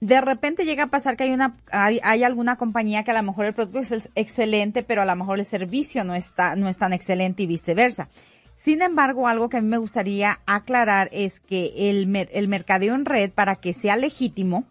De 0.00 0.20
repente 0.20 0.64
llega 0.64 0.84
a 0.84 0.90
pasar 0.90 1.16
que 1.16 1.24
hay 1.24 1.30
una 1.32 1.56
hay, 1.70 2.00
hay 2.02 2.22
alguna 2.22 2.56
compañía 2.56 3.02
que 3.02 3.10
a 3.10 3.14
lo 3.14 3.22
mejor 3.22 3.46
el 3.46 3.54
producto 3.54 3.78
es 3.80 3.92
ex- 3.92 4.10
excelente, 4.14 4.82
pero 4.82 5.02
a 5.02 5.06
lo 5.06 5.16
mejor 5.16 5.38
el 5.38 5.44
servicio 5.46 6.04
no 6.04 6.14
está 6.14 6.54
no 6.54 6.68
es 6.68 6.78
tan 6.78 6.92
excelente 6.92 7.42
y 7.42 7.46
viceversa. 7.46 8.08
Sin 8.54 8.82
embargo, 8.82 9.26
algo 9.26 9.48
que 9.48 9.56
a 9.56 9.60
mí 9.60 9.68
me 9.68 9.78
gustaría 9.78 10.40
aclarar 10.46 11.08
es 11.12 11.40
que 11.40 11.90
el, 11.90 12.14
el 12.32 12.48
mercadeo 12.48 12.94
en 12.94 13.04
red, 13.04 13.30
para 13.30 13.56
que 13.56 13.72
sea 13.72 13.96
legítimo, 13.96 14.64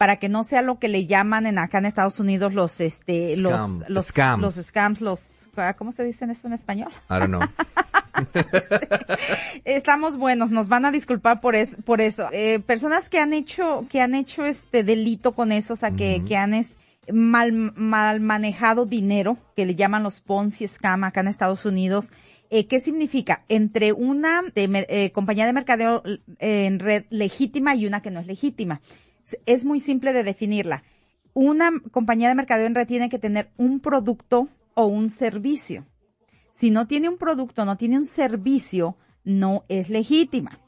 para 0.00 0.16
que 0.16 0.30
no 0.30 0.44
sea 0.44 0.62
lo 0.62 0.78
que 0.78 0.88
le 0.88 1.06
llaman 1.06 1.44
en 1.44 1.58
acá 1.58 1.76
en 1.76 1.84
Estados 1.84 2.18
Unidos 2.20 2.54
los 2.54 2.80
este 2.80 3.36
Scam. 3.36 3.80
los 3.80 3.90
los 3.90 4.06
Scams. 4.06 4.42
los 4.42 4.54
scams, 4.54 5.00
los 5.02 5.20
¿cómo 5.76 5.92
se 5.92 6.04
dicen 6.04 6.30
esto 6.30 6.46
en 6.46 6.54
español? 6.54 6.90
I 7.10 7.18
don't 7.18 7.26
know. 7.26 7.42
Estamos 9.66 10.16
buenos, 10.16 10.52
nos 10.52 10.70
van 10.70 10.86
a 10.86 10.90
disculpar 10.90 11.42
por, 11.42 11.54
es, 11.54 11.76
por 11.84 12.00
eso. 12.00 12.28
Eh, 12.32 12.60
personas 12.60 13.10
que 13.10 13.18
han 13.18 13.34
hecho, 13.34 13.84
que 13.90 14.00
han 14.00 14.14
hecho 14.14 14.46
este 14.46 14.84
delito 14.84 15.32
con 15.32 15.52
eso, 15.52 15.74
o 15.74 15.76
sea, 15.76 15.90
que, 15.90 16.24
que 16.26 16.34
han 16.34 16.54
es, 16.54 16.78
mal, 17.12 17.52
mal 17.52 18.20
manejado 18.20 18.86
dinero, 18.86 19.36
que 19.54 19.66
le 19.66 19.74
llaman 19.74 20.02
los 20.02 20.22
Ponzi 20.22 20.66
Scam 20.66 21.04
acá 21.04 21.20
en 21.20 21.28
Estados 21.28 21.66
Unidos. 21.66 22.10
Eh, 22.48 22.66
¿Qué 22.66 22.80
significa? 22.80 23.44
Entre 23.48 23.92
una 23.92 24.44
de 24.54 24.86
eh, 24.88 25.12
compañía 25.12 25.44
de 25.44 25.52
mercadeo 25.52 26.02
eh, 26.06 26.64
en 26.66 26.78
red 26.78 27.04
legítima 27.10 27.74
y 27.74 27.86
una 27.86 28.00
que 28.00 28.10
no 28.10 28.18
es 28.18 28.26
legítima. 28.26 28.80
Es- 29.46 29.64
muy 29.64 29.80
simple 29.80 30.12
de 30.12 30.24
definirla. 30.24 30.82
Una 31.32 31.70
compañía 31.92 32.28
de 32.28 32.34
mercadeo 32.34 32.66
en 32.66 32.74
red 32.74 32.86
tiene 32.86 33.08
que 33.08 33.18
tener 33.18 33.50
un 33.56 33.80
producto 33.80 34.48
o 34.74 34.86
un 34.86 35.10
servicio. 35.10 35.84
Si 36.54 36.70
no 36.70 36.86
tiene 36.86 37.08
un 37.08 37.16
producto, 37.18 37.64
no 37.64 37.76
tiene 37.76 37.96
un 37.96 38.04
servicio, 38.04 38.96
no 39.24 39.64
es 39.68 39.88
legítima. 39.90 40.58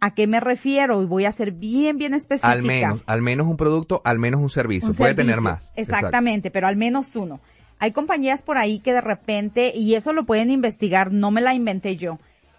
¿A 0.00 0.14
qué 0.14 0.26
me 0.26 0.40
refiero? 0.40 1.02
Y 1.02 1.06
voy 1.06 1.24
a 1.24 1.32
ser 1.32 1.52
bien, 1.52 1.96
bien 1.96 2.12
específica. 2.14 2.50
al 2.50 2.62
menos, 2.62 3.02
al 3.06 3.22
menos 3.22 3.46
un 3.46 3.56
producto, 3.56 4.02
al 4.04 4.18
menos 4.18 4.40
un 4.40 4.50
servicio. 4.50 4.88
Un 4.90 4.96
Puede 4.96 5.12
servicio. 5.12 5.26
tener 5.34 5.40
más. 5.40 5.72
Exactamente, 5.76 6.50
pero 6.50 6.66
al 6.66 6.76
menos 6.76 7.14
uno. 7.16 7.40
Hay 7.78 7.92
compañías 7.92 8.42
por 8.42 8.58
ahí 8.58 8.80
que 8.80 8.92
de 8.92 9.00
repente, 9.00 9.72
y 9.74 9.94
eso 9.94 10.12
lo 10.12 10.24
pueden 10.26 10.50
investigar, 10.50 11.12
no 11.12 11.30
me 11.30 11.40
la 11.40 11.54
inventé 11.54 11.96
yo. 11.96 12.18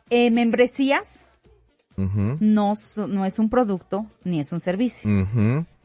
Eh, 0.09 0.31
membresías 0.31 1.22
No, 1.97 2.73
no 3.07 3.25
es 3.25 3.39
un 3.39 3.49
producto 3.49 4.05
ni 4.23 4.39
es 4.39 4.51
un 4.51 4.59
servicio. 4.59 5.09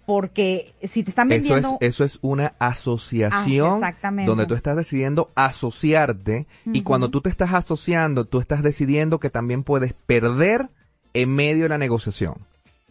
Porque 0.07 0.75
si 0.85 1.03
te 1.03 1.11
están 1.11 1.31
Eso 1.31 1.37
es, 1.37 1.43
vendiendo... 1.51 1.79
eso 1.83 2.03
es 2.03 2.19
una 2.23 2.55
asociación 2.59 3.73
Ah, 3.73 3.89
exactamente. 3.89 4.27
donde 4.27 4.47
tú 4.47 4.55
estás 4.55 4.75
decidiendo 4.75 5.31
asociarte 5.35 6.47
y 6.65 6.83
cuando 6.83 7.11
tú 7.11 7.21
te 7.21 7.29
estás 7.29 7.53
asociando, 7.53 8.25
tú 8.25 8.41
estás 8.41 8.63
decidiendo 8.63 9.21
que 9.21 9.29
también 9.29 9.65
puedes 9.65 9.93
perder 9.93 10.71
en 11.13 11.35
medio 11.35 11.65
de 11.65 11.69
la 11.69 11.79
negociación. 11.79 12.37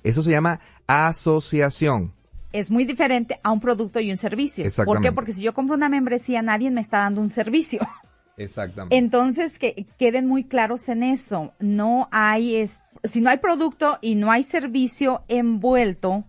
Eso 0.03 0.21
se 0.21 0.29
llama 0.29 0.59
asociación. 0.85 2.13
es 2.53 2.69
muy 2.71 2.85
diferente 2.85 3.39
a 3.43 3.51
un 3.51 3.59
producto 3.59 3.99
y 3.99 4.11
un 4.11 4.17
servicio. 4.17 4.63
¿Por 4.63 4.67
Exactamente. 4.67 5.07
qué? 5.09 5.11
Porque 5.11 5.33
si 5.33 5.41
yo 5.41 5.53
compro 5.55 5.75
una 5.75 5.89
membresía, 5.89 6.41
nadie 6.43 6.69
me 6.71 6.81
está 6.81 6.99
dando 6.99 7.21
un 7.21 7.29
servicio. 7.31 7.79
Exactamente. 8.37 8.95
Entonces, 8.95 9.57
que 9.57 9.87
queden 9.97 10.27
muy 10.27 10.43
claros 10.43 10.87
en 10.89 11.01
eso. 11.01 11.53
No 11.59 12.07
hay, 12.11 12.57
es, 12.57 12.81
si 13.03 13.21
no 13.21 13.29
hay 13.29 13.37
producto 13.37 13.97
y 14.01 14.15
no 14.15 14.31
hay 14.31 14.43
servicio 14.43 15.23
envuelto, 15.27 16.25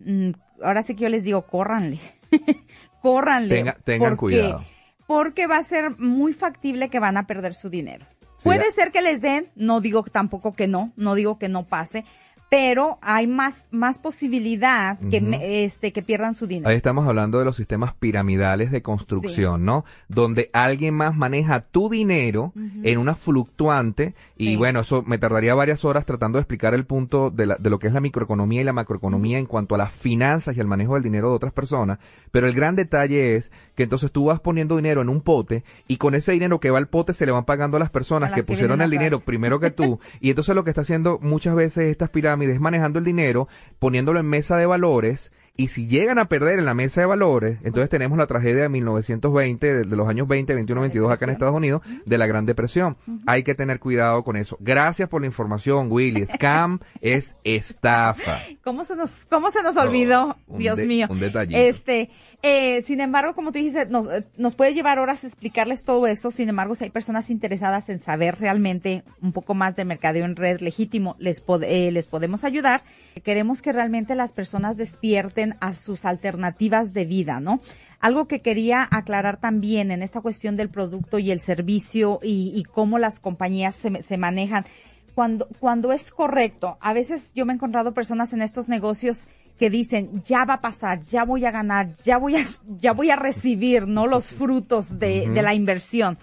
mm, 0.00 0.30
ahora 0.62 0.82
sí 0.82 0.94
que 0.94 1.02
yo 1.04 1.08
les 1.08 1.24
digo, 1.24 1.42
córranle. 1.46 2.00
córranle. 3.02 3.54
Tenga- 3.54 3.76
tengan 3.84 4.16
porque, 4.16 4.36
cuidado. 4.40 4.64
Porque 5.06 5.46
va 5.46 5.58
a 5.58 5.62
ser 5.62 5.98
muy 5.98 6.32
factible 6.32 6.88
que 6.88 6.98
van 6.98 7.16
a 7.16 7.26
perder 7.26 7.54
su 7.54 7.70
dinero. 7.70 8.06
Sí, 8.38 8.42
Puede 8.44 8.64
ya. 8.64 8.70
ser 8.72 8.92
que 8.92 9.02
les 9.02 9.20
den, 9.22 9.50
no 9.54 9.80
digo 9.80 10.02
tampoco 10.04 10.54
que 10.54 10.66
no, 10.66 10.92
no 10.96 11.14
digo 11.14 11.38
que 11.38 11.48
no 11.48 11.64
pase, 11.66 12.04
pero 12.48 12.98
hay 13.02 13.26
más, 13.26 13.66
más 13.72 13.98
posibilidad 13.98 14.98
que, 15.10 15.20
me- 15.20 15.64
este, 15.64 15.92
que 15.92 16.02
pierdan 16.02 16.34
su 16.34 16.46
dinero. 16.46 16.68
Ahí 16.68 16.76
estamos 16.76 17.08
hablando 17.08 17.38
de 17.40 17.44
los 17.44 17.56
sistemas 17.56 17.92
piramidales 17.94 18.70
de 18.70 18.82
construcción, 18.82 19.64
¿no? 19.64 19.84
Donde 20.08 20.48
alguien 20.52 20.94
más 20.94 21.16
maneja 21.16 21.60
tu 21.60 21.88
dinero 21.90 22.52
en 22.84 22.98
una 22.98 23.14
fluctuante 23.14 24.14
y 24.36 24.50
Sí. 24.50 24.56
bueno, 24.56 24.80
eso 24.80 25.02
me 25.02 25.18
tardaría 25.18 25.54
varias 25.54 25.84
horas 25.84 26.04
tratando 26.06 26.38
de 26.38 26.42
explicar 26.42 26.72
el 26.74 26.86
punto 26.86 27.30
de, 27.30 27.46
la- 27.46 27.56
de 27.56 27.68
lo 27.70 27.78
que 27.80 27.88
es 27.88 27.92
la 27.92 28.00
microeconomía 28.00 28.60
y 28.60 28.64
la 28.64 28.72
macroeconomía 28.72 29.38
en 29.38 29.46
cuanto 29.46 29.74
a 29.74 29.78
las 29.78 29.92
finanzas 29.92 30.56
y 30.56 30.60
el 30.60 30.66
manejo 30.68 30.94
del 30.94 31.02
dinero 31.02 31.30
de 31.30 31.34
otras 31.36 31.52
personas, 31.52 31.98
pero 32.30 32.46
el 32.46 32.54
gran 32.54 32.76
detalle 32.76 33.34
es 33.36 33.50
que 33.74 33.82
entonces 33.84 34.12
tú 34.12 34.26
vas 34.26 34.38
poniendo 34.40 34.76
dinero 34.76 35.00
en 35.02 35.08
un 35.08 35.20
pote 35.20 35.64
y 35.88 35.96
con 35.96 36.14
ese 36.14 36.32
dinero 36.32 36.60
que 36.60 36.70
va 36.70 36.78
al 36.78 36.88
pote 36.88 37.12
se 37.12 37.26
le 37.26 37.32
van 37.32 37.44
pagando 37.44 37.76
a 37.76 37.80
las 37.80 37.90
personas 37.90 38.28
A 38.28 38.30
las 38.30 38.36
que 38.36 38.42
que 38.42 38.52
pusieron 38.52 38.80
el 38.82 38.90
dinero 38.90 39.20
primero 39.20 39.58
que 39.58 39.70
tú 39.70 39.98
y 40.20 40.30
entonces 40.30 40.54
lo 40.54 40.62
que 40.64 40.70
está 40.70 40.82
haciendo 40.82 41.18
muchas 41.20 41.54
veces 41.56 41.84
estas 41.90 42.08
pirámides 42.10 42.35
es 42.42 42.60
manejando 42.60 42.98
el 42.98 43.04
dinero, 43.04 43.48
poniéndolo 43.78 44.20
en 44.20 44.26
mesa 44.26 44.56
de 44.56 44.66
valores 44.66 45.32
y 45.56 45.68
si 45.68 45.86
llegan 45.86 46.18
a 46.18 46.28
perder 46.28 46.58
en 46.58 46.64
la 46.66 46.74
mesa 46.74 47.00
de 47.00 47.06
valores, 47.06 47.58
entonces 47.64 47.88
tenemos 47.88 48.18
la 48.18 48.26
tragedia 48.26 48.62
de 48.62 48.68
1920, 48.68 49.72
de, 49.74 49.84
de 49.84 49.96
los 49.96 50.08
años 50.08 50.28
20, 50.28 50.54
21, 50.54 50.80
22 50.82 51.10
acá 51.12 51.24
en 51.24 51.30
Estados 51.32 51.54
Unidos, 51.54 51.82
de 52.04 52.18
la 52.18 52.26
Gran 52.26 52.46
Depresión. 52.46 52.96
Hay 53.26 53.42
que 53.42 53.54
tener 53.54 53.80
cuidado 53.80 54.22
con 54.24 54.36
eso. 54.36 54.56
Gracias 54.60 55.08
por 55.08 55.20
la 55.22 55.26
información, 55.26 55.90
Willy. 55.90 56.26
Scam 56.26 56.80
es 57.00 57.36
estafa. 57.44 58.38
¿Cómo 58.62 58.84
se 58.84 58.96
nos, 58.96 59.24
cómo 59.30 59.50
se 59.50 59.62
nos 59.62 59.76
olvidó? 59.76 60.36
Dios 60.48 60.76
de- 60.78 60.86
mío. 60.86 61.06
un 61.10 61.20
detallito. 61.20 61.58
Este, 61.58 62.10
eh, 62.42 62.82
sin 62.82 63.00
embargo, 63.00 63.34
como 63.34 63.52
tú 63.52 63.58
dices, 63.58 63.88
nos, 63.90 64.06
eh, 64.08 64.24
nos 64.36 64.54
puede 64.56 64.74
llevar 64.74 64.98
horas 64.98 65.24
explicarles 65.24 65.84
todo 65.84 66.06
eso. 66.06 66.30
Sin 66.30 66.48
embargo, 66.48 66.74
si 66.74 66.84
hay 66.84 66.90
personas 66.90 67.30
interesadas 67.30 67.88
en 67.88 67.98
saber 67.98 68.38
realmente 68.38 69.04
un 69.22 69.32
poco 69.32 69.54
más 69.54 69.76
de 69.76 69.84
mercadeo 69.84 70.24
en 70.24 70.36
red 70.36 70.60
legítimo, 70.60 71.16
les, 71.18 71.44
pod- 71.44 71.64
eh, 71.66 71.90
les 71.92 72.06
podemos 72.06 72.44
ayudar. 72.44 72.82
Queremos 73.24 73.62
que 73.62 73.72
realmente 73.72 74.14
las 74.14 74.32
personas 74.32 74.76
despierten 74.76 75.45
a 75.60 75.74
sus 75.74 76.04
alternativas 76.04 76.92
de 76.92 77.04
vida, 77.04 77.40
¿no? 77.40 77.60
Algo 78.00 78.26
que 78.26 78.40
quería 78.40 78.86
aclarar 78.90 79.38
también 79.38 79.90
en 79.90 80.02
esta 80.02 80.20
cuestión 80.20 80.56
del 80.56 80.68
producto 80.68 81.18
y 81.18 81.30
el 81.30 81.40
servicio 81.40 82.20
y, 82.22 82.52
y 82.54 82.64
cómo 82.64 82.98
las 82.98 83.20
compañías 83.20 83.74
se, 83.74 84.02
se 84.02 84.18
manejan 84.18 84.66
cuando, 85.14 85.48
cuando 85.58 85.92
es 85.92 86.10
correcto. 86.10 86.76
A 86.80 86.92
veces 86.92 87.32
yo 87.34 87.46
me 87.46 87.52
he 87.52 87.56
encontrado 87.56 87.94
personas 87.94 88.34
en 88.34 88.42
estos 88.42 88.68
negocios 88.68 89.26
que 89.58 89.70
dicen, 89.70 90.22
ya 90.24 90.44
va 90.44 90.54
a 90.54 90.60
pasar, 90.60 91.00
ya 91.04 91.24
voy 91.24 91.46
a 91.46 91.50
ganar, 91.50 91.94
ya 92.04 92.18
voy 92.18 92.36
a, 92.36 92.44
ya 92.80 92.92
voy 92.92 93.10
a 93.10 93.16
recibir, 93.16 93.88
¿no? 93.88 94.06
Los 94.06 94.30
frutos 94.30 94.98
de, 94.98 95.28
de 95.30 95.42
la 95.42 95.54
inversión. 95.54 96.18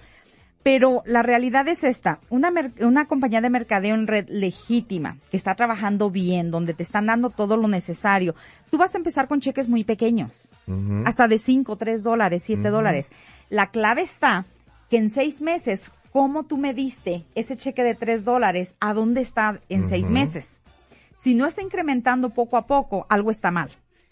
Pero 0.63 1.03
la 1.05 1.23
realidad 1.23 1.67
es 1.67 1.83
esta, 1.83 2.19
una, 2.29 2.49
mer- 2.49 2.71
una 2.79 3.05
compañía 3.05 3.41
de 3.41 3.49
mercadeo 3.49 3.95
en 3.95 4.07
red 4.07 4.29
legítima, 4.29 5.17
que 5.29 5.35
está 5.37 5.55
trabajando 5.55 6.09
bien, 6.09 6.51
donde 6.51 6.73
te 6.73 6.83
están 6.83 7.05
dando 7.07 7.29
todo 7.29 7.57
lo 7.57 7.67
necesario, 7.67 8.33
tú 8.71 8.77
vas 8.77 8.95
a 8.95 8.97
empezar 8.97 9.27
con 9.27 9.41
cheques 9.41 9.67
muy 9.67 9.83
pequeños, 9.83 10.53
hasta 11.05 11.27
de 11.27 11.37
5, 11.37 11.75
3 11.75 12.01
dólares, 12.03 12.43
7 12.45 12.69
dólares. 12.69 13.11
La 13.49 13.71
clave 13.71 14.03
está 14.03 14.45
que 14.89 14.97
en 14.97 15.09
seis 15.09 15.41
meses, 15.41 15.91
¿cómo 16.11 16.43
tú 16.43 16.57
me 16.57 16.73
diste 16.73 17.25
ese 17.35 17.57
cheque 17.57 17.83
de 17.83 17.95
3 17.95 18.23
dólares? 18.23 18.75
¿A 18.79 18.93
dónde 18.93 19.19
está 19.21 19.59
en 19.67 19.87
seis 19.89 20.09
meses? 20.13 20.61
Si 21.17 21.35
no 21.35 21.45
está 21.45 21.61
incrementando 21.61 22.29
poco 22.29 22.55
a 22.57 22.65
poco, 22.67 23.05
algo 23.09 23.31
está 23.31 23.51
mal. 23.51 23.69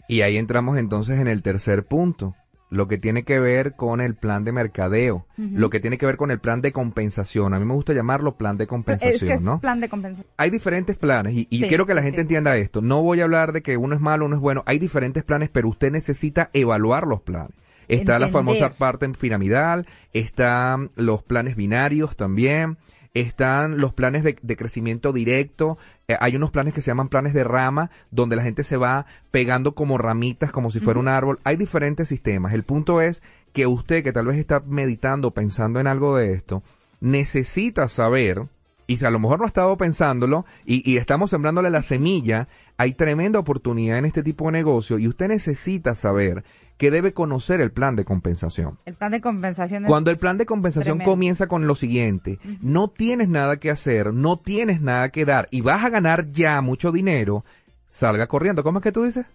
Y 0.08 0.20
ahí 0.20 0.36
entramos 0.36 0.76
entonces 0.76 1.18
en 1.18 1.28
el 1.28 1.40
tercer 1.42 1.84
punto, 1.86 2.34
lo 2.72 2.88
que 2.88 2.96
tiene 2.96 3.22
que 3.24 3.38
ver 3.38 3.74
con 3.76 4.00
el 4.00 4.14
plan 4.14 4.44
de 4.44 4.52
mercadeo, 4.52 5.26
lo 5.36 5.68
que 5.68 5.78
tiene 5.78 5.98
que 5.98 6.06
ver 6.06 6.16
con 6.16 6.30
el 6.30 6.38
plan 6.40 6.62
de 6.62 6.72
compensación. 6.72 7.52
A 7.52 7.58
mí 7.58 7.66
me 7.66 7.74
gusta 7.74 7.92
llamarlo 7.92 8.36
plan 8.38 8.56
de 8.56 8.66
compensación, 8.66 9.14
es 9.14 9.20
que 9.22 9.32
es 9.34 9.42
¿no? 9.42 9.60
plan 9.60 9.78
de 9.80 9.90
compensación. 9.90 10.26
hay 10.38 10.48
diferentes 10.48 10.96
planes 10.96 11.34
y, 11.34 11.46
y 11.50 11.60
Sí, 11.60 11.68
quiero 11.68 11.84
que 11.84 11.92
la 11.94 12.00
sí, 12.00 12.06
gente 12.06 12.20
sí. 12.20 12.22
entienda 12.22 12.56
esto. 12.56 12.80
No 12.80 13.02
voy 13.02 13.20
a 13.20 13.24
hablar 13.24 13.52
de 13.52 13.62
que 13.62 13.76
uno 13.76 13.94
es 13.94 14.00
malo, 14.00 14.24
uno 14.24 14.36
es 14.36 14.40
bueno. 14.40 14.62
Hay 14.64 14.78
diferentes 14.78 15.22
planes, 15.22 15.50
pero 15.52 15.68
usted 15.68 15.92
necesita 15.92 16.48
evaluar 16.54 17.06
los 17.06 17.20
planes. 17.20 17.52
Está 17.88 18.18
la 18.18 18.28
famosa 18.28 18.70
parte 18.70 19.06
piramidal, 19.10 19.86
están 20.14 20.88
los 20.96 21.22
planes 21.22 21.56
binarios 21.56 22.16
también, 22.16 22.78
están 23.14 23.78
los 23.78 23.92
planes 23.92 24.24
de, 24.24 24.38
de 24.40 24.56
crecimiento 24.56 25.12
directo, 25.12 25.78
eh, 26.08 26.16
hay 26.20 26.36
unos 26.36 26.50
planes 26.50 26.74
que 26.74 26.82
se 26.82 26.90
llaman 26.90 27.08
planes 27.08 27.34
de 27.34 27.44
rama, 27.44 27.90
donde 28.10 28.36
la 28.36 28.42
gente 28.42 28.64
se 28.64 28.76
va 28.76 29.06
pegando 29.30 29.74
como 29.74 29.98
ramitas, 29.98 30.50
como 30.52 30.70
si 30.70 30.80
fuera 30.80 31.00
un 31.00 31.08
árbol. 31.08 31.38
Hay 31.44 31.56
diferentes 31.56 32.08
sistemas. 32.08 32.52
El 32.52 32.64
punto 32.64 33.00
es 33.00 33.22
que 33.52 33.66
usted, 33.66 34.02
que 34.02 34.12
tal 34.12 34.26
vez 34.26 34.38
está 34.38 34.60
meditando, 34.60 35.32
pensando 35.32 35.80
en 35.80 35.86
algo 35.86 36.16
de 36.16 36.32
esto, 36.32 36.62
necesita 37.00 37.88
saber 37.88 38.46
y 38.86 38.96
si 38.96 39.04
a 39.04 39.10
lo 39.10 39.18
mejor 39.18 39.38
no 39.38 39.44
ha 39.44 39.48
estado 39.48 39.76
pensándolo 39.76 40.44
y, 40.64 40.88
y 40.90 40.96
estamos 40.96 41.30
sembrándole 41.30 41.70
la 41.70 41.82
semilla, 41.82 42.48
hay 42.76 42.92
tremenda 42.94 43.38
oportunidad 43.38 43.98
en 43.98 44.04
este 44.04 44.22
tipo 44.22 44.46
de 44.46 44.52
negocio 44.52 44.98
y 44.98 45.08
usted 45.08 45.28
necesita 45.28 45.94
saber 45.94 46.44
que 46.76 46.90
debe 46.90 47.12
conocer 47.12 47.60
el 47.60 47.70
plan 47.70 47.94
de 47.94 48.04
compensación. 48.04 48.78
El 48.86 48.94
plan 48.94 49.12
de 49.12 49.20
compensación 49.20 49.84
Cuando 49.84 50.10
el 50.10 50.18
plan 50.18 50.36
de 50.36 50.46
compensación 50.46 50.98
tremendo. 50.98 51.12
comienza 51.12 51.46
con 51.46 51.66
lo 51.66 51.74
siguiente, 51.74 52.40
no 52.60 52.88
tienes 52.88 53.28
nada 53.28 53.58
que 53.58 53.70
hacer, 53.70 54.12
no 54.12 54.38
tienes 54.38 54.80
nada 54.80 55.10
que 55.10 55.24
dar 55.24 55.48
y 55.50 55.60
vas 55.60 55.84
a 55.84 55.90
ganar 55.90 56.30
ya 56.30 56.60
mucho 56.60 56.90
dinero, 56.90 57.44
salga 57.88 58.26
corriendo. 58.26 58.64
¿Cómo 58.64 58.80
es 58.80 58.82
que 58.82 58.92
tú 58.92 59.04
dices? 59.04 59.26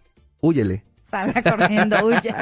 Húyele. 0.41 0.83
Salga 1.09 1.41
corriendo, 1.41 1.97
huye. 2.05 2.33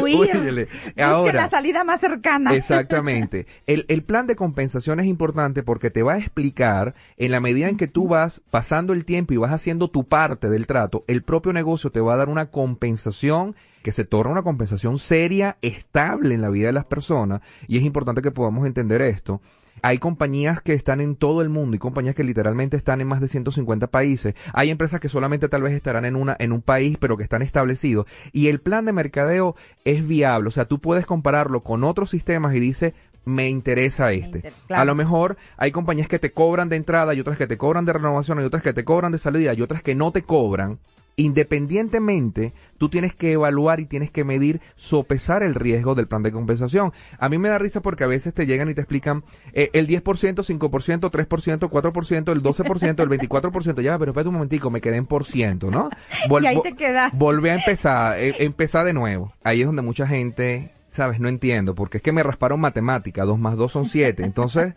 Huir. 0.00 0.68
Ahora, 0.98 1.32
la 1.32 1.48
salida 1.48 1.84
más 1.84 2.00
cercana. 2.00 2.54
Exactamente. 2.54 3.46
El, 3.66 3.84
el 3.88 4.02
plan 4.02 4.26
de 4.26 4.36
compensación 4.36 5.00
es 5.00 5.06
importante 5.06 5.62
porque 5.62 5.90
te 5.90 6.02
va 6.02 6.14
a 6.14 6.18
explicar, 6.18 6.94
en 7.16 7.30
la 7.30 7.40
medida 7.40 7.68
en 7.68 7.76
que 7.76 7.88
tú 7.88 8.08
vas 8.08 8.42
pasando 8.50 8.92
el 8.92 9.04
tiempo 9.04 9.34
y 9.34 9.36
vas 9.36 9.52
haciendo 9.52 9.88
tu 9.88 10.06
parte 10.06 10.48
del 10.48 10.66
trato, 10.66 11.04
el 11.06 11.22
propio 11.22 11.52
negocio 11.52 11.90
te 11.90 12.00
va 12.00 12.14
a 12.14 12.16
dar 12.16 12.28
una 12.28 12.50
compensación 12.50 13.54
que 13.82 13.92
se 13.92 14.04
torna 14.04 14.32
una 14.32 14.42
compensación 14.42 14.98
seria, 14.98 15.56
estable 15.62 16.34
en 16.34 16.42
la 16.42 16.50
vida 16.50 16.66
de 16.66 16.72
las 16.72 16.84
personas, 16.84 17.40
y 17.66 17.78
es 17.78 17.84
importante 17.84 18.22
que 18.22 18.30
podamos 18.30 18.66
entender 18.66 19.00
esto. 19.02 19.40
Hay 19.82 19.98
compañías 19.98 20.60
que 20.62 20.72
están 20.72 21.00
en 21.00 21.16
todo 21.16 21.42
el 21.42 21.48
mundo 21.48 21.76
y 21.76 21.78
compañías 21.78 22.14
que 22.14 22.24
literalmente 22.24 22.76
están 22.76 23.00
en 23.00 23.06
más 23.08 23.20
de 23.20 23.28
150 23.28 23.86
países. 23.88 24.34
Hay 24.52 24.70
empresas 24.70 25.00
que 25.00 25.08
solamente 25.08 25.48
tal 25.48 25.62
vez 25.62 25.72
estarán 25.74 26.04
en 26.04 26.16
una 26.16 26.36
en 26.38 26.52
un 26.52 26.62
país, 26.62 26.96
pero 26.98 27.16
que 27.16 27.22
están 27.22 27.42
establecidos. 27.42 28.06
Y 28.32 28.48
el 28.48 28.60
plan 28.60 28.84
de 28.84 28.92
mercadeo 28.92 29.56
es 29.84 30.06
viable, 30.06 30.48
o 30.48 30.52
sea, 30.52 30.66
tú 30.66 30.80
puedes 30.80 31.06
compararlo 31.06 31.62
con 31.62 31.84
otros 31.84 32.10
sistemas 32.10 32.54
y 32.54 32.60
dice 32.60 32.94
me 33.24 33.50
interesa 33.50 34.12
este. 34.12 34.38
inter- 34.38 34.52
claro. 34.66 34.82
A 34.82 34.84
lo 34.86 34.94
mejor 34.94 35.36
hay 35.58 35.70
compañías 35.70 36.08
que 36.08 36.18
te 36.18 36.32
cobran 36.32 36.70
de 36.70 36.76
entrada 36.76 37.12
y 37.14 37.20
otras 37.20 37.36
que 37.36 37.46
te 37.46 37.58
cobran 37.58 37.84
de 37.84 37.92
renovación 37.92 38.40
y 38.40 38.44
otras 38.44 38.62
que 38.62 38.72
te 38.72 38.84
cobran 38.84 39.12
de 39.12 39.18
salida 39.18 39.52
y 39.52 39.60
otras 39.60 39.82
que 39.82 39.94
no 39.94 40.12
te 40.12 40.22
cobran. 40.22 40.78
Independientemente, 41.18 42.54
tú 42.78 42.88
tienes 42.88 43.12
que 43.12 43.32
evaluar 43.32 43.80
y 43.80 43.86
tienes 43.86 44.08
que 44.08 44.22
medir, 44.22 44.60
sopesar 44.76 45.42
el 45.42 45.56
riesgo 45.56 45.96
del 45.96 46.06
plan 46.06 46.22
de 46.22 46.30
compensación. 46.30 46.92
A 47.18 47.28
mí 47.28 47.38
me 47.38 47.48
da 47.48 47.58
risa 47.58 47.82
porque 47.82 48.04
a 48.04 48.06
veces 48.06 48.32
te 48.32 48.46
llegan 48.46 48.70
y 48.70 48.74
te 48.74 48.82
explican 48.82 49.24
eh, 49.52 49.68
el 49.72 49.88
10%, 49.88 50.04
5%, 50.04 51.10
3%, 51.10 51.58
4%, 51.68 52.32
el 52.32 52.40
12%, 52.40 53.02
el 53.02 53.08
24%. 53.08 53.80
Ya, 53.82 53.98
pero 53.98 54.12
espérate 54.12 54.28
un 54.28 54.34
momentico, 54.34 54.70
me 54.70 54.80
quedé 54.80 54.94
en 54.94 55.06
por 55.06 55.24
ciento, 55.24 55.72
¿no? 55.72 55.90
Y 56.40 56.46
ahí 56.46 56.62
te 56.62 56.76
quedaste. 56.76 57.18
Volví 57.18 57.48
a 57.48 57.54
empezar, 57.54 58.16
eh, 58.16 58.36
empezar 58.38 58.86
de 58.86 58.92
nuevo. 58.92 59.32
Ahí 59.42 59.62
es 59.62 59.66
donde 59.66 59.82
mucha 59.82 60.06
gente, 60.06 60.70
sabes, 60.92 61.18
no 61.18 61.28
entiendo, 61.28 61.74
porque 61.74 61.96
es 61.96 62.02
que 62.04 62.12
me 62.12 62.22
rasparon 62.22 62.60
matemática, 62.60 63.24
2 63.24 63.40
más 63.40 63.56
2 63.56 63.72
son 63.72 63.86
7. 63.86 64.22
Entonces, 64.22 64.72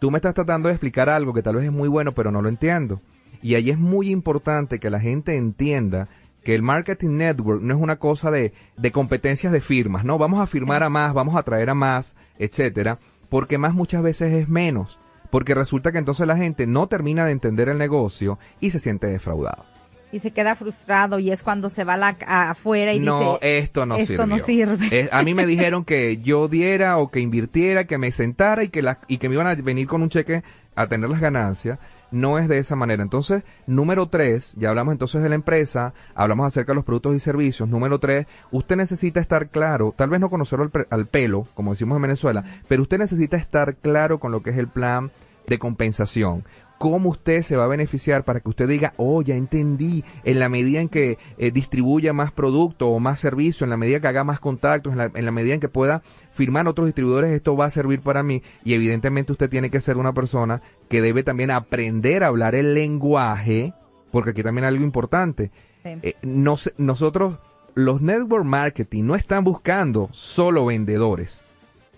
tú 0.00 0.10
me 0.10 0.18
estás 0.18 0.34
tratando 0.34 0.68
de 0.68 0.74
explicar 0.74 1.08
algo 1.08 1.32
que 1.32 1.42
tal 1.42 1.54
vez 1.54 1.66
es 1.66 1.72
muy 1.72 1.88
bueno, 1.88 2.14
pero 2.14 2.32
no 2.32 2.42
lo 2.42 2.48
entiendo. 2.48 3.00
Y 3.44 3.56
ahí 3.56 3.68
es 3.70 3.78
muy 3.78 4.08
importante 4.10 4.80
que 4.80 4.88
la 4.88 4.98
gente 5.00 5.36
entienda 5.36 6.08
que 6.42 6.54
el 6.54 6.62
marketing 6.62 7.18
network 7.18 7.60
no 7.62 7.74
es 7.74 7.80
una 7.80 7.96
cosa 7.96 8.30
de, 8.30 8.54
de 8.78 8.90
competencias 8.90 9.52
de 9.52 9.60
firmas, 9.60 10.02
¿no? 10.04 10.16
Vamos 10.16 10.40
a 10.40 10.46
firmar 10.46 10.82
a 10.82 10.88
más, 10.88 11.12
vamos 11.12 11.36
a 11.36 11.42
traer 11.42 11.68
a 11.68 11.74
más, 11.74 12.16
etcétera, 12.38 12.98
porque 13.28 13.58
más 13.58 13.74
muchas 13.74 14.02
veces 14.02 14.32
es 14.32 14.48
menos. 14.48 14.98
Porque 15.30 15.54
resulta 15.54 15.92
que 15.92 15.98
entonces 15.98 16.26
la 16.26 16.38
gente 16.38 16.66
no 16.66 16.86
termina 16.86 17.26
de 17.26 17.32
entender 17.32 17.68
el 17.68 17.76
negocio 17.76 18.38
y 18.60 18.70
se 18.70 18.78
siente 18.78 19.08
defraudado. 19.08 19.64
Y 20.10 20.20
se 20.20 20.30
queda 20.30 20.54
frustrado 20.54 21.18
y 21.18 21.30
es 21.30 21.42
cuando 21.42 21.68
se 21.68 21.84
va 21.84 21.96
la, 21.98 22.16
a- 22.26 22.50
afuera 22.50 22.94
y 22.94 23.00
no, 23.00 23.34
dice, 23.40 23.58
esto 23.58 23.84
no 23.84 23.96
esto 23.96 24.06
sirvió. 24.12 24.26
no 24.26 24.38
sirve. 24.38 25.08
A 25.12 25.22
mí 25.22 25.34
me 25.34 25.44
dijeron 25.54 25.84
que 25.84 26.16
yo 26.18 26.48
diera 26.48 26.96
o 26.98 27.10
que 27.10 27.20
invirtiera, 27.20 27.84
que 27.86 27.98
me 27.98 28.10
sentara 28.10 28.64
y 28.64 28.68
que, 28.70 28.80
la, 28.80 29.00
y 29.08 29.18
que 29.18 29.28
me 29.28 29.34
iban 29.34 29.48
a 29.48 29.54
venir 29.56 29.86
con 29.86 30.00
un 30.02 30.08
cheque 30.08 30.42
a 30.76 30.86
tener 30.86 31.10
las 31.10 31.20
ganancias. 31.20 31.78
No 32.10 32.38
es 32.38 32.48
de 32.48 32.58
esa 32.58 32.76
manera. 32.76 33.02
Entonces, 33.02 33.42
número 33.66 34.08
tres, 34.08 34.54
ya 34.56 34.70
hablamos 34.70 34.92
entonces 34.92 35.22
de 35.22 35.28
la 35.28 35.34
empresa, 35.34 35.94
hablamos 36.14 36.46
acerca 36.46 36.72
de 36.72 36.76
los 36.76 36.84
productos 36.84 37.14
y 37.14 37.20
servicios. 37.20 37.68
Número 37.68 37.98
tres, 37.98 38.26
usted 38.50 38.76
necesita 38.76 39.20
estar 39.20 39.48
claro, 39.48 39.94
tal 39.96 40.10
vez 40.10 40.20
no 40.20 40.30
conocerlo 40.30 40.70
al, 40.72 40.86
al 40.90 41.06
pelo, 41.06 41.46
como 41.54 41.72
decimos 41.72 41.96
en 41.96 42.02
Venezuela, 42.02 42.44
pero 42.68 42.82
usted 42.82 42.98
necesita 42.98 43.36
estar 43.36 43.76
claro 43.76 44.20
con 44.20 44.32
lo 44.32 44.42
que 44.42 44.50
es 44.50 44.58
el 44.58 44.68
plan 44.68 45.10
de 45.46 45.58
compensación 45.58 46.44
cómo 46.78 47.10
usted 47.10 47.42
se 47.42 47.56
va 47.56 47.64
a 47.64 47.68
beneficiar 47.68 48.24
para 48.24 48.40
que 48.40 48.48
usted 48.50 48.68
diga, 48.68 48.92
oh, 48.96 49.22
ya 49.22 49.36
entendí, 49.36 50.04
en 50.24 50.38
la 50.38 50.48
medida 50.48 50.80
en 50.80 50.90
que 50.90 51.18
eh, 51.38 51.50
distribuya 51.50 52.12
más 52.12 52.32
producto 52.32 52.88
o 52.88 53.00
más 53.00 53.20
servicio, 53.20 53.64
en 53.64 53.70
la 53.70 53.76
medida 53.76 54.00
que 54.00 54.08
haga 54.08 54.24
más 54.24 54.40
contactos, 54.40 54.92
en 54.92 54.98
la, 54.98 55.10
en 55.14 55.24
la 55.24 55.30
medida 55.30 55.54
en 55.54 55.60
que 55.60 55.68
pueda 55.68 56.02
firmar 56.30 56.68
otros 56.68 56.86
distribuidores, 56.86 57.30
esto 57.30 57.56
va 57.56 57.66
a 57.66 57.70
servir 57.70 58.00
para 58.00 58.22
mí. 58.22 58.42
Y 58.64 58.74
evidentemente 58.74 59.32
usted 59.32 59.48
tiene 59.48 59.70
que 59.70 59.80
ser 59.80 59.96
una 59.96 60.12
persona 60.12 60.60
que 60.88 61.00
debe 61.02 61.22
también 61.22 61.50
aprender 61.50 62.24
a 62.24 62.28
hablar 62.28 62.54
el 62.54 62.74
lenguaje 62.74 63.72
porque 64.10 64.30
aquí 64.30 64.42
también 64.42 64.64
hay 64.64 64.68
algo 64.74 64.84
importante. 64.84 65.50
Sí. 65.82 65.90
Eh, 66.02 66.14
nos- 66.22 66.72
nosotros, 66.78 67.38
los 67.74 68.00
network 68.00 68.44
marketing 68.44 69.04
no 69.04 69.16
están 69.16 69.42
buscando 69.44 70.08
solo 70.12 70.66
vendedores. 70.66 71.42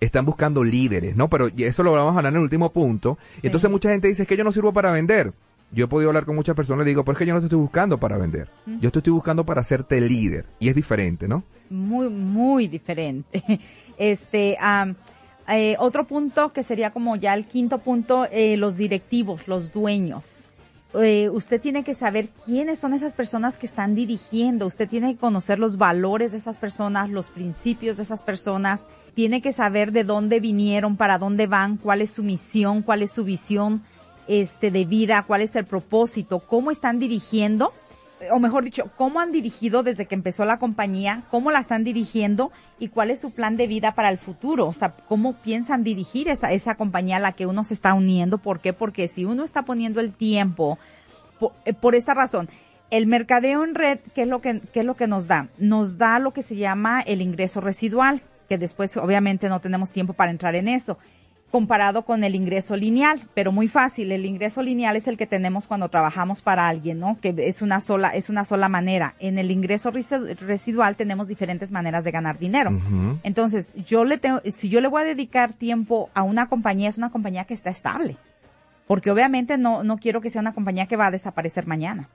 Están 0.01 0.25
buscando 0.25 0.63
líderes, 0.65 1.17
¿no? 1.17 1.29
Pero 1.29 1.49
eso 1.57 1.83
lo 1.83 1.93
vamos 1.93 2.15
a 2.15 2.19
hablar 2.19 2.33
en 2.33 2.37
el 2.39 2.43
último 2.43 2.71
punto. 2.73 3.19
Entonces 3.43 3.71
mucha 3.71 3.91
gente 3.91 4.09
dice 4.09 4.23
"Es 4.23 4.29
que 4.29 4.37
yo 4.37 4.45
no 4.45 4.53
sirvo 4.53 4.73
para 4.73 4.93
vender. 4.93 5.33
Yo 5.73 5.87
he 5.87 5.89
podido 5.89 6.11
hablar 6.11 6.25
con 6.27 6.37
muchas 6.37 6.55
personas 6.55 6.87
y 6.87 6.91
digo, 6.91 7.05
pues 7.05 7.17
es 7.17 7.19
que 7.19 7.27
yo 7.27 7.35
no 7.35 7.41
te 7.41 7.47
estoy 7.47 7.59
buscando 7.59 7.99
para 7.99 8.17
vender. 8.19 8.49
Yo 8.81 8.93
te 8.93 9.01
estoy 9.01 9.13
buscando 9.13 9.45
para 9.45 9.63
hacerte 9.63 10.01
líder. 10.01 10.47
Y 10.61 10.69
es 10.69 10.75
diferente, 10.75 11.27
¿no? 11.29 11.43
muy, 11.69 12.09
muy 12.09 12.69
diferente. 12.69 13.43
Este, 13.99 14.57
am, 14.61 14.95
eh, 15.49 15.77
otro 15.79 16.05
punto 16.05 16.53
que 16.53 16.63
sería 16.63 16.91
como 16.91 17.17
ya 17.17 17.35
el 17.35 17.47
quinto 17.47 17.79
punto, 17.79 18.27
eh, 18.31 18.57
los 18.57 18.77
directivos, 18.77 19.47
los 19.47 19.73
dueños. 19.73 20.45
Eh, 20.95 21.29
usted 21.31 21.61
tiene 21.61 21.85
que 21.85 21.95
saber 21.95 22.31
quiénes 22.45 22.79
son 22.79 22.95
esas 22.95 23.15
personas 23.15 23.59
que 23.59 23.67
están 23.67 23.95
dirigiendo. 23.95 24.67
Usted 24.67 24.89
tiene 24.89 25.15
que 25.15 25.21
conocer 25.21 25.59
los 25.59 25.77
valores 25.77 26.33
de 26.33 26.39
esas 26.39 26.59
personas, 26.59 27.11
los 27.11 27.29
principios 27.29 27.97
de 27.97 28.05
esas 28.05 28.23
personas. 28.23 28.87
Tiene 29.15 29.43
que 29.43 29.53
saber 29.53 29.93
de 29.93 30.05
dónde 30.05 30.41
vinieron, 30.41 30.97
para 30.97 31.19
dónde 31.19 31.47
van, 31.47 31.77
cuál 31.77 32.01
es 32.01 32.11
su 32.11 32.23
misión, 32.23 32.83
cuál 32.83 33.03
es 33.03 33.11
su 33.11 33.25
visión 33.25 33.83
este 34.27 34.71
de 34.71 34.85
vida, 34.85 35.25
cuál 35.27 35.43
es 35.43 35.55
el 35.55 35.67
propósito, 35.67 36.41
cómo 36.41 36.71
están 36.71 36.99
dirigiendo 36.99 37.73
o 38.33 38.39
mejor 38.39 38.65
dicho, 38.65 38.91
cómo 38.97 39.21
han 39.21 39.33
dirigido 39.33 39.83
desde 39.83 40.07
que 40.07 40.15
empezó 40.15 40.45
la 40.45 40.59
compañía, 40.59 41.23
cómo 41.31 41.51
la 41.51 41.59
están 41.59 41.85
dirigiendo 41.85 42.51
y 42.79 42.89
cuál 42.89 43.11
es 43.11 43.21
su 43.21 43.31
plan 43.31 43.57
de 43.57 43.67
vida 43.67 43.93
para 43.93 44.11
el 44.11 44.19
futuro. 44.19 44.67
O 44.67 44.73
sea, 44.73 44.95
cómo 45.09 45.35
piensan 45.35 45.85
dirigir 45.85 46.29
esa, 46.29 46.53
esa 46.53 46.77
compañía 46.77 47.17
a 47.17 47.21
la 47.21 47.33
que 47.33 47.47
uno 47.47 47.65
se 47.65 47.75
está 47.75 47.95
uniendo. 47.95 48.39
¿Por 48.39 48.61
qué? 48.61 48.73
Porque 48.73 49.09
si 49.09 49.25
uno 49.25 49.45
está 49.45 49.63
poniendo 49.63 50.01
el 50.01 50.13
tiempo, 50.13 50.79
por, 51.39 51.53
eh, 51.65 51.75
por 51.75 51.95
esta 51.95 52.15
razón, 52.15 52.49
el 52.91 53.07
mercadeo 53.07 53.65
en 53.65 53.75
red, 53.75 53.99
¿qué 54.15 54.23
es, 54.23 54.29
lo 54.29 54.41
que, 54.41 54.61
¿qué 54.73 54.81
es 54.81 54.87
lo 54.87 54.97
que 54.97 55.07
nos 55.07 55.27
da? 55.27 55.49
Nos 55.59 55.99
da 55.99 56.19
lo 56.19 56.33
que 56.33 56.43
se 56.43 56.57
llama 56.57 57.01
el 57.01 57.21
ingreso 57.21 57.61
residual, 57.61 58.23
que 58.49 58.59
después 58.59 58.97
obviamente 58.97 59.49
no 59.49 59.61
tenemos 59.61 59.91
tiempo 59.91 60.13
para 60.15 60.31
entrar 60.31 60.55
en 60.55 60.69
eso 60.69 60.99
comparado 61.57 62.05
con 62.05 62.23
el 62.23 62.35
ingreso 62.35 62.77
lineal, 62.77 63.19
pero 63.33 63.51
muy 63.51 63.67
fácil. 63.67 64.13
El 64.13 64.27
ingreso 64.27 64.61
lineal 64.63 64.95
es 64.95 65.09
el 65.09 65.17
que 65.17 65.27
tenemos 65.27 65.67
cuando 65.67 65.89
trabajamos 65.89 66.43
para 66.43 66.69
alguien, 66.69 67.01
¿no? 67.01 67.17
Que 67.23 67.35
es 67.39 67.63
una 67.63 67.81
sola, 67.81 68.11
es 68.11 68.29
una 68.29 68.45
sola 68.45 68.69
manera. 68.69 69.15
En 69.21 69.39
el 69.39 69.51
ingreso 69.51 69.91
resi- 69.91 70.37
residual 70.37 70.97
tenemos 70.97 71.29
diferentes 71.29 71.73
maneras 71.73 72.05
de 72.05 72.11
ganar 72.11 72.39
dinero. 72.39 72.71
Entonces, 73.23 73.75
yo 73.87 74.05
le 74.05 74.19
tengo, 74.19 74.43
si 74.45 74.69
yo 74.69 74.83
le 74.83 74.89
voy 74.89 75.01
a 75.01 75.05
dedicar 75.07 75.55
tiempo 75.55 76.11
a 76.13 76.25
una 76.25 76.51
compañía, 76.51 76.91
es 76.91 76.99
una 76.99 77.09
compañía 77.09 77.45
que 77.45 77.55
está 77.55 77.71
estable. 77.71 78.19
Porque 78.87 79.11
obviamente 79.11 79.57
no, 79.57 79.83
no 79.83 79.97
quiero 79.97 80.21
que 80.21 80.29
sea 80.29 80.43
una 80.43 80.53
compañía 80.53 80.87
que 80.87 80.97
va 80.97 81.07
a 81.07 81.11
desaparecer 81.11 81.67
mañana. 81.67 82.11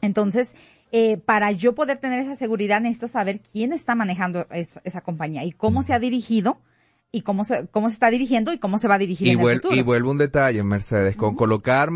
Entonces, 0.00 0.56
eh, 0.90 1.18
para 1.18 1.52
yo 1.52 1.74
poder 1.76 1.98
tener 1.98 2.18
esa 2.20 2.34
seguridad, 2.34 2.80
necesito 2.80 3.06
saber 3.06 3.38
quién 3.40 3.72
está 3.72 3.94
manejando 3.94 4.46
es- 4.50 4.80
esa 4.82 5.02
compañía 5.02 5.44
y 5.44 5.52
cómo 5.52 5.84
se 5.84 5.92
ha 5.94 5.98
dirigido 6.00 6.58
y 7.14 7.22
cómo 7.22 7.44
se, 7.44 7.66
cómo 7.70 7.88
se 7.88 7.94
está 7.94 8.10
dirigiendo 8.10 8.52
y 8.52 8.58
cómo 8.58 8.78
se 8.78 8.88
va 8.88 8.94
a 8.96 8.98
dirigir 8.98 9.28
Y, 9.28 9.30
en 9.32 9.40
el 9.40 9.54
futuro. 9.56 9.74
y 9.76 9.82
vuelvo 9.82 10.10
un 10.10 10.18
detalle, 10.18 10.62
Mercedes, 10.62 11.16
con 11.16 11.36
colocar 11.36 11.90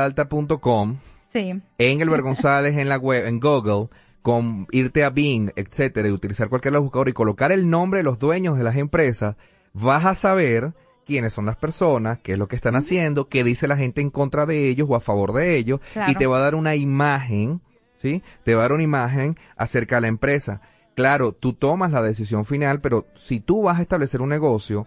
mercedesperalta.com 0.00 0.96
sí. 1.28 1.60
en 1.78 2.00
el 2.00 2.22
González 2.22 2.76
en 2.76 2.88
la 2.88 2.96
web, 2.96 3.26
en 3.26 3.40
Google, 3.40 3.88
con 4.22 4.66
irte 4.72 5.04
a 5.04 5.10
Bing, 5.10 5.50
etcétera, 5.56 6.08
y 6.08 6.10
utilizar 6.12 6.48
cualquier 6.48 6.78
buscador 6.78 7.08
y 7.08 7.12
colocar 7.12 7.52
el 7.52 7.68
nombre 7.70 7.98
de 8.00 8.04
los 8.04 8.18
dueños 8.18 8.58
de 8.58 8.64
las 8.64 8.76
empresas, 8.76 9.36
vas 9.72 10.04
a 10.04 10.14
saber 10.14 10.72
quiénes 11.04 11.32
son 11.32 11.46
las 11.46 11.56
personas, 11.56 12.18
qué 12.22 12.32
es 12.32 12.38
lo 12.38 12.48
que 12.48 12.56
están 12.56 12.74
haciendo, 12.74 13.28
qué 13.28 13.44
dice 13.44 13.68
la 13.68 13.76
gente 13.76 14.00
en 14.00 14.10
contra 14.10 14.44
de 14.46 14.68
ellos 14.68 14.88
o 14.90 14.96
a 14.96 15.00
favor 15.00 15.32
de 15.32 15.56
ellos, 15.56 15.80
Claro. 15.92 16.10
y 16.10 16.16
te 16.16 16.26
va 16.26 16.38
a 16.38 16.40
dar 16.40 16.54
una 16.56 16.74
imagen, 16.74 17.60
¿sí? 17.98 18.22
Te 18.44 18.54
va 18.54 18.60
a 18.60 18.62
dar 18.62 18.72
una 18.72 18.82
imagen 18.82 19.36
acerca 19.56 19.96
de 19.96 20.00
la 20.02 20.08
empresa. 20.08 20.60
Claro, 20.96 21.32
tú 21.32 21.52
tomas 21.52 21.92
la 21.92 22.00
decisión 22.00 22.46
final, 22.46 22.80
pero 22.80 23.06
si 23.16 23.38
tú 23.38 23.62
vas 23.62 23.78
a 23.78 23.82
establecer 23.82 24.22
un 24.22 24.30
negocio, 24.30 24.86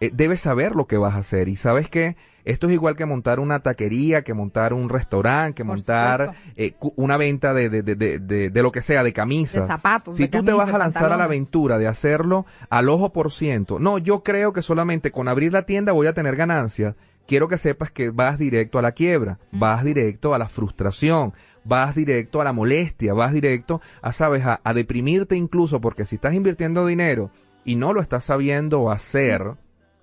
eh, 0.00 0.10
debes 0.12 0.40
saber 0.40 0.74
lo 0.74 0.86
que 0.86 0.96
vas 0.96 1.14
a 1.14 1.18
hacer. 1.18 1.48
Y 1.48 1.56
sabes 1.56 1.90
que 1.90 2.16
esto 2.46 2.68
es 2.68 2.72
igual 2.72 2.96
que 2.96 3.04
montar 3.04 3.38
una 3.38 3.60
taquería, 3.60 4.22
que 4.24 4.32
montar 4.32 4.72
un 4.72 4.88
restaurante, 4.88 5.56
que 5.56 5.64
Por 5.64 5.76
montar 5.76 6.34
eh, 6.56 6.74
una 6.96 7.18
venta 7.18 7.52
de, 7.52 7.68
de, 7.68 7.82
de, 7.82 8.18
de, 8.50 8.62
lo 8.62 8.72
que 8.72 8.80
sea, 8.80 9.04
de 9.04 9.12
camisas. 9.12 9.62
De 9.62 9.68
zapatos, 9.68 10.16
Si 10.16 10.26
tú 10.26 10.42
te 10.42 10.54
vas 10.54 10.72
a 10.72 10.78
lanzar 10.78 11.12
a 11.12 11.18
la 11.18 11.24
aventura 11.24 11.76
de 11.76 11.86
hacerlo 11.86 12.46
al 12.70 12.88
ojo 12.88 13.12
por 13.12 13.30
ciento, 13.30 13.78
no, 13.78 13.98
yo 13.98 14.22
creo 14.22 14.54
que 14.54 14.62
solamente 14.62 15.12
con 15.12 15.28
abrir 15.28 15.52
la 15.52 15.66
tienda 15.66 15.92
voy 15.92 16.06
a 16.06 16.14
tener 16.14 16.34
ganancias. 16.34 16.94
Quiero 17.28 17.46
que 17.46 17.58
sepas 17.58 17.90
que 17.90 18.08
vas 18.08 18.38
directo 18.38 18.78
a 18.78 18.82
la 18.82 18.92
quiebra, 18.92 19.38
vas 19.52 19.84
directo 19.84 20.34
a 20.34 20.38
la 20.38 20.48
frustración, 20.48 21.34
vas 21.64 21.94
directo 21.94 22.40
a 22.40 22.44
la 22.44 22.52
molestia, 22.52 23.14
vas 23.14 23.32
directo 23.32 23.80
a, 24.00 24.12
sabes, 24.12 24.44
a, 24.44 24.60
a 24.64 24.74
deprimirte 24.74 25.36
incluso 25.36 25.80
porque 25.80 26.04
si 26.04 26.16
estás 26.16 26.34
invirtiendo 26.34 26.86
dinero 26.86 27.30
y 27.64 27.76
no 27.76 27.92
lo 27.92 28.00
estás 28.00 28.24
sabiendo 28.24 28.90
hacer, 28.90 29.54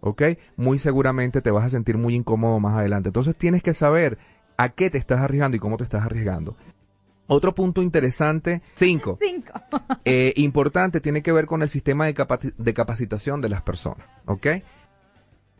¿ok? 0.01 0.21
Muy 0.55 0.79
seguramente 0.79 1.41
te 1.41 1.51
vas 1.51 1.65
a 1.65 1.69
sentir 1.69 1.97
muy 1.97 2.15
incómodo 2.15 2.59
más 2.59 2.77
adelante. 2.77 3.09
Entonces 3.09 3.35
tienes 3.35 3.61
que 3.61 3.73
saber 3.73 4.17
a 4.57 4.69
qué 4.69 4.89
te 4.89 4.97
estás 4.97 5.19
arriesgando 5.19 5.57
y 5.57 5.59
cómo 5.59 5.77
te 5.77 5.83
estás 5.83 6.03
arriesgando. 6.05 6.55
Otro 7.27 7.53
punto 7.53 7.83
interesante, 7.83 8.61
cinco, 8.73 9.17
Cinco. 9.21 9.53
eh, 10.03 10.33
importante, 10.37 10.99
tiene 10.99 11.21
que 11.21 11.31
ver 11.31 11.45
con 11.45 11.61
el 11.61 11.69
sistema 11.69 12.07
de, 12.07 12.15
capaci- 12.15 12.55
de 12.57 12.73
capacitación 12.73 13.39
de 13.39 13.49
las 13.49 13.61
personas, 13.61 14.07
¿ok? 14.25 14.47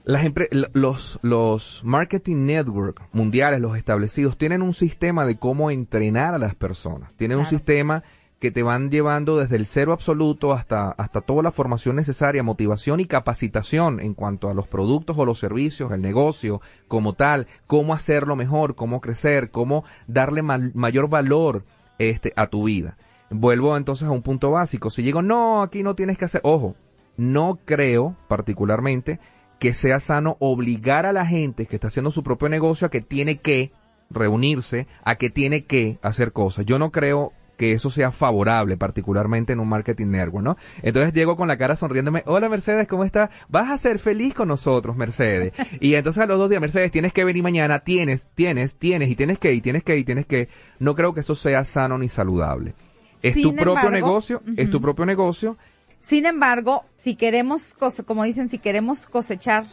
Las 0.10 0.26
los, 0.74 1.20
los 1.22 1.82
marketing 1.84 2.48
network 2.48 3.00
mundiales, 3.12 3.62
los 3.62 3.78
establecidos, 3.78 4.40
tienen 4.40 4.64
un 4.64 4.74
sistema 4.74 5.24
de 5.28 5.38
cómo 5.38 5.70
entrenar 5.70 6.34
a 6.34 6.40
las 6.40 6.56
personas. 6.56 7.14
Tienen 7.14 7.38
un 7.38 7.46
sistema 7.46 8.02
que 8.40 8.50
te 8.50 8.64
van 8.64 8.90
llevando 8.90 9.38
desde 9.38 9.58
el 9.58 9.68
cero 9.68 9.94
absoluto 9.94 10.52
hasta, 10.52 10.90
hasta 10.90 11.22
toda 11.22 11.44
la 11.44 11.52
formación 11.52 11.96
necesaria, 11.96 12.42
motivación 12.42 13.00
y 13.00 13.06
capacitación 13.06 14.00
en 14.00 14.16
cuanto 14.16 14.50
a 14.50 14.56
los 14.56 14.66
productos 14.66 15.16
o 15.16 15.26
los 15.26 15.38
servicios, 15.38 15.92
el 15.92 16.02
negocio 16.02 16.60
como 16.88 17.14
tal, 17.14 17.46
cómo 17.68 17.94
hacerlo 17.94 18.36
mejor, 18.36 18.74
cómo 18.74 19.02
crecer, 19.02 19.52
cómo 19.52 19.84
darle 20.08 20.42
mayor 20.42 21.08
valor 21.08 21.66
este, 22.00 22.34
a 22.36 22.48
tu 22.48 22.64
vida. 22.64 22.98
Vuelvo 23.30 23.78
entonces 23.78 24.08
a 24.08 24.12
un 24.12 24.24
punto 24.24 24.50
básico. 24.50 24.90
Si 24.90 25.04
llego, 25.04 25.22
no, 25.22 25.62
aquí 25.62 25.84
no 25.84 25.94
tienes 25.94 26.18
que 26.18 26.26
hacer, 26.26 26.42
ojo, 26.44 26.74
no 27.16 27.60
creo 27.64 28.16
particularmente 28.28 29.20
que 29.60 29.74
sea 29.74 30.00
sano 30.00 30.38
obligar 30.40 31.06
a 31.06 31.14
la 31.14 31.26
gente 31.26 31.66
que 31.66 31.76
está 31.76 31.88
haciendo 31.88 32.12
su 32.12 32.24
propio 32.24 32.50
negocio 32.50 32.88
a 32.88 32.92
que 32.92 33.02
tiene 33.02 33.38
que 33.38 33.72
reunirse, 34.10 34.88
a 35.04 35.16
que 35.16 35.30
tiene 35.30 35.66
que 35.66 36.00
hacer 36.02 36.32
cosas. 36.32 36.66
Yo 36.66 36.80
no 36.80 36.92
creo 36.92 37.34
que 37.60 37.74
eso 37.74 37.90
sea 37.90 38.12
favorable, 38.12 38.78
particularmente 38.78 39.52
en 39.52 39.60
un 39.60 39.68
marketing 39.68 40.08
network, 40.08 40.46
¿no? 40.46 40.58
Entonces 40.82 41.14
llego 41.14 41.36
con 41.36 41.50
la 41.50 41.58
cara 41.58 41.76
sonriéndome, 41.76 42.24
hola 42.26 42.48
Mercedes, 42.48 42.88
¿cómo 42.88 43.04
estás? 43.04 43.30
Vas 43.50 43.70
a 43.70 43.78
ser 43.78 44.00
feliz 44.00 44.34
con 44.34 44.48
nosotros, 44.48 44.96
Mercedes. 44.96 45.52
y 45.82 45.96
entonces 45.96 46.24
a 46.24 46.26
los 46.26 46.40
dos 46.40 46.50
días, 46.50 46.62
Mercedes, 46.62 46.90
tienes 46.90 47.12
que 47.12 47.26
venir 47.26 47.44
mañana, 47.44 47.80
tienes, 47.80 48.30
tienes, 48.34 48.76
tienes, 48.76 49.10
y 49.10 49.16
tienes 49.18 49.40
que, 49.40 49.54
y 49.54 49.60
tienes 49.60 49.84
que, 49.84 49.98
y 49.98 50.06
tienes 50.06 50.26
que. 50.26 50.48
No 50.80 50.96
creo 50.96 51.14
que 51.14 51.20
eso 51.20 51.36
sea 51.36 51.66
sano 51.66 51.98
ni 51.98 52.08
saludable. 52.08 52.76
Es 53.22 53.36
tu 53.36 53.54
propio 53.54 53.92
negocio, 53.92 54.42
es 54.56 54.70
tu 54.70 54.80
propio 54.80 55.06
negocio, 55.06 55.58
Sin 56.00 56.26
embargo, 56.26 56.84
si 56.98 57.16
queremos, 57.16 57.76
como 58.06 58.24
dicen, 58.24 58.48
si 58.50 58.58
queremos 58.58 59.06
cosechar, 59.06 59.66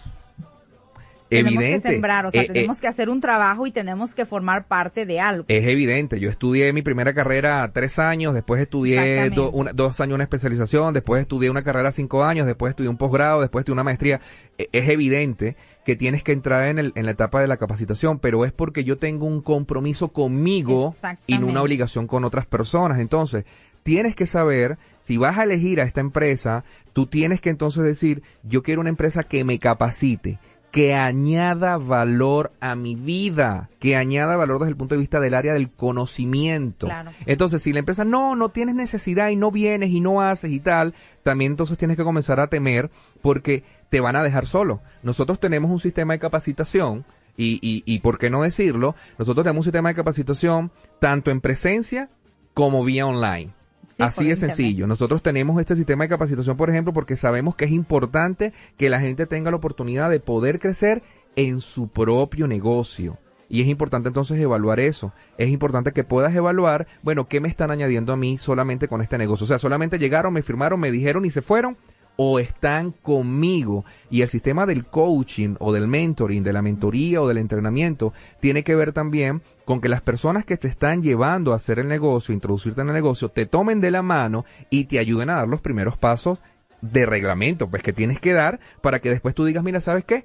tenemos 1.28 1.62
que 1.64 1.80
sembrar, 1.80 2.26
o 2.26 2.30
sea, 2.30 2.42
Eh, 2.42 2.44
eh, 2.44 2.52
tenemos 2.52 2.80
que 2.80 2.86
hacer 2.86 3.08
un 3.08 3.20
trabajo 3.20 3.66
y 3.66 3.72
tenemos 3.72 4.14
que 4.14 4.24
formar 4.26 4.66
parte 4.68 5.06
de 5.06 5.18
algo. 5.18 5.44
Es 5.48 5.66
evidente, 5.66 6.20
yo 6.20 6.30
estudié 6.30 6.72
mi 6.72 6.82
primera 6.82 7.14
carrera 7.14 7.68
tres 7.74 7.98
años, 7.98 8.32
después 8.32 8.60
estudié 8.60 8.94
Exactamente. 8.98 9.34
do- 9.36 9.50
una- 9.50 9.72
dos 9.72 10.00
años 10.00 10.14
una 10.14 10.22
especialización, 10.24 10.94
después 10.94 11.20
estudié 11.22 11.50
una 11.50 11.64
carrera 11.64 11.90
cinco 11.90 12.22
años, 12.22 12.46
después 12.46 12.70
estudié 12.70 12.90
un 12.90 12.96
posgrado, 12.96 13.40
después 13.40 13.62
estudié 13.62 13.72
una 13.74 13.84
maestría. 13.84 14.20
E- 14.56 14.68
Es 14.72 14.88
evidente 14.88 15.56
que 15.84 15.96
tienes 15.96 16.22
que 16.22 16.30
entrar 16.32 16.64
en, 16.68 16.78
el- 16.78 16.92
en 16.94 17.06
la 17.06 17.12
etapa 17.12 17.40
de 17.40 17.48
la 17.48 17.56
capacitación, 17.56 18.20
pero 18.20 18.44
es 18.44 18.52
porque 18.52 18.84
yo 18.84 18.96
tengo 18.98 19.26
un 19.26 19.40
compromiso 19.42 20.08
conmigo 20.08 20.94
y 21.26 21.38
no 21.38 21.46
una 21.48 21.62
obligación 21.62 22.06
con 22.06 22.24
otras 22.24 22.46
personas. 22.46 23.00
Entonces, 23.00 23.44
tienes 23.82 24.14
que 24.14 24.26
saber, 24.26 24.78
si 25.06 25.18
vas 25.18 25.38
a 25.38 25.44
elegir 25.44 25.80
a 25.80 25.84
esta 25.84 26.00
empresa, 26.00 26.64
tú 26.92 27.06
tienes 27.06 27.40
que 27.40 27.48
entonces 27.48 27.84
decir, 27.84 28.24
yo 28.42 28.64
quiero 28.64 28.80
una 28.80 28.90
empresa 28.90 29.22
que 29.22 29.44
me 29.44 29.60
capacite, 29.60 30.40
que 30.72 30.94
añada 30.94 31.76
valor 31.76 32.50
a 32.58 32.74
mi 32.74 32.96
vida, 32.96 33.70
que 33.78 33.94
añada 33.94 34.34
valor 34.34 34.58
desde 34.58 34.70
el 34.70 34.76
punto 34.76 34.96
de 34.96 34.98
vista 34.98 35.20
del 35.20 35.34
área 35.34 35.54
del 35.54 35.70
conocimiento. 35.70 36.88
Claro. 36.88 37.12
Entonces, 37.24 37.62
si 37.62 37.72
la 37.72 37.78
empresa 37.78 38.04
no, 38.04 38.34
no 38.34 38.48
tienes 38.48 38.74
necesidad 38.74 39.28
y 39.28 39.36
no 39.36 39.52
vienes 39.52 39.90
y 39.90 40.00
no 40.00 40.22
haces 40.22 40.50
y 40.50 40.58
tal, 40.58 40.92
también 41.22 41.52
entonces 41.52 41.78
tienes 41.78 41.96
que 41.96 42.02
comenzar 42.02 42.40
a 42.40 42.48
temer 42.48 42.90
porque 43.22 43.62
te 43.90 44.00
van 44.00 44.16
a 44.16 44.24
dejar 44.24 44.46
solo. 44.46 44.82
Nosotros 45.04 45.38
tenemos 45.38 45.70
un 45.70 45.78
sistema 45.78 46.14
de 46.14 46.18
capacitación 46.18 47.04
y, 47.36 47.60
y, 47.62 47.84
y 47.86 48.00
por 48.00 48.18
qué 48.18 48.28
no 48.28 48.42
decirlo, 48.42 48.96
nosotros 49.18 49.44
tenemos 49.44 49.60
un 49.60 49.70
sistema 49.70 49.90
de 49.90 49.94
capacitación 49.94 50.72
tanto 50.98 51.30
en 51.30 51.40
presencia 51.40 52.10
como 52.54 52.82
vía 52.82 53.06
online. 53.06 53.55
Sí, 53.96 54.02
Así 54.02 54.24
de 54.24 54.30
internet. 54.30 54.56
sencillo. 54.56 54.86
Nosotros 54.86 55.22
tenemos 55.22 55.58
este 55.58 55.74
sistema 55.74 56.04
de 56.04 56.08
capacitación, 56.10 56.56
por 56.56 56.68
ejemplo, 56.68 56.92
porque 56.92 57.16
sabemos 57.16 57.56
que 57.56 57.64
es 57.64 57.70
importante 57.70 58.52
que 58.76 58.90
la 58.90 59.00
gente 59.00 59.26
tenga 59.26 59.50
la 59.50 59.56
oportunidad 59.56 60.10
de 60.10 60.20
poder 60.20 60.58
crecer 60.58 61.02
en 61.34 61.60
su 61.60 61.88
propio 61.88 62.46
negocio. 62.46 63.18
Y 63.48 63.62
es 63.62 63.68
importante 63.68 64.08
entonces 64.08 64.38
evaluar 64.38 64.80
eso. 64.80 65.12
Es 65.38 65.48
importante 65.48 65.92
que 65.92 66.04
puedas 66.04 66.34
evaluar, 66.34 66.86
bueno, 67.02 67.28
¿qué 67.28 67.40
me 67.40 67.48
están 67.48 67.70
añadiendo 67.70 68.12
a 68.12 68.16
mí 68.16 68.38
solamente 68.38 68.88
con 68.88 69.02
este 69.02 69.18
negocio? 69.18 69.44
O 69.44 69.46
sea, 69.46 69.58
solamente 69.58 69.98
llegaron, 69.98 70.32
me 70.32 70.42
firmaron, 70.42 70.80
me 70.80 70.90
dijeron 70.90 71.24
y 71.24 71.30
se 71.30 71.42
fueron 71.42 71.76
o 72.16 72.38
están 72.38 72.92
conmigo. 72.92 73.84
Y 74.10 74.22
el 74.22 74.28
sistema 74.28 74.66
del 74.66 74.86
coaching 74.86 75.54
o 75.58 75.72
del 75.72 75.86
mentoring, 75.86 76.42
de 76.42 76.52
la 76.52 76.62
mentoría 76.62 77.22
o 77.22 77.28
del 77.28 77.38
entrenamiento, 77.38 78.12
tiene 78.40 78.64
que 78.64 78.74
ver 78.74 78.92
también 78.92 79.42
con 79.64 79.80
que 79.80 79.88
las 79.88 80.00
personas 80.00 80.44
que 80.44 80.56
te 80.56 80.68
están 80.68 81.02
llevando 81.02 81.52
a 81.52 81.56
hacer 81.56 81.78
el 81.78 81.88
negocio, 81.88 82.34
introducirte 82.34 82.80
en 82.80 82.88
el 82.88 82.94
negocio, 82.94 83.28
te 83.28 83.46
tomen 83.46 83.80
de 83.80 83.90
la 83.90 84.02
mano 84.02 84.44
y 84.70 84.84
te 84.84 84.98
ayuden 84.98 85.30
a 85.30 85.36
dar 85.36 85.48
los 85.48 85.60
primeros 85.60 85.96
pasos 85.96 86.38
de 86.80 87.06
reglamento, 87.06 87.68
pues 87.68 87.82
que 87.82 87.92
tienes 87.92 88.20
que 88.20 88.32
dar 88.32 88.60
para 88.80 89.00
que 89.00 89.10
después 89.10 89.34
tú 89.34 89.44
digas, 89.44 89.64
mira, 89.64 89.80
¿sabes 89.80 90.04
qué? 90.04 90.24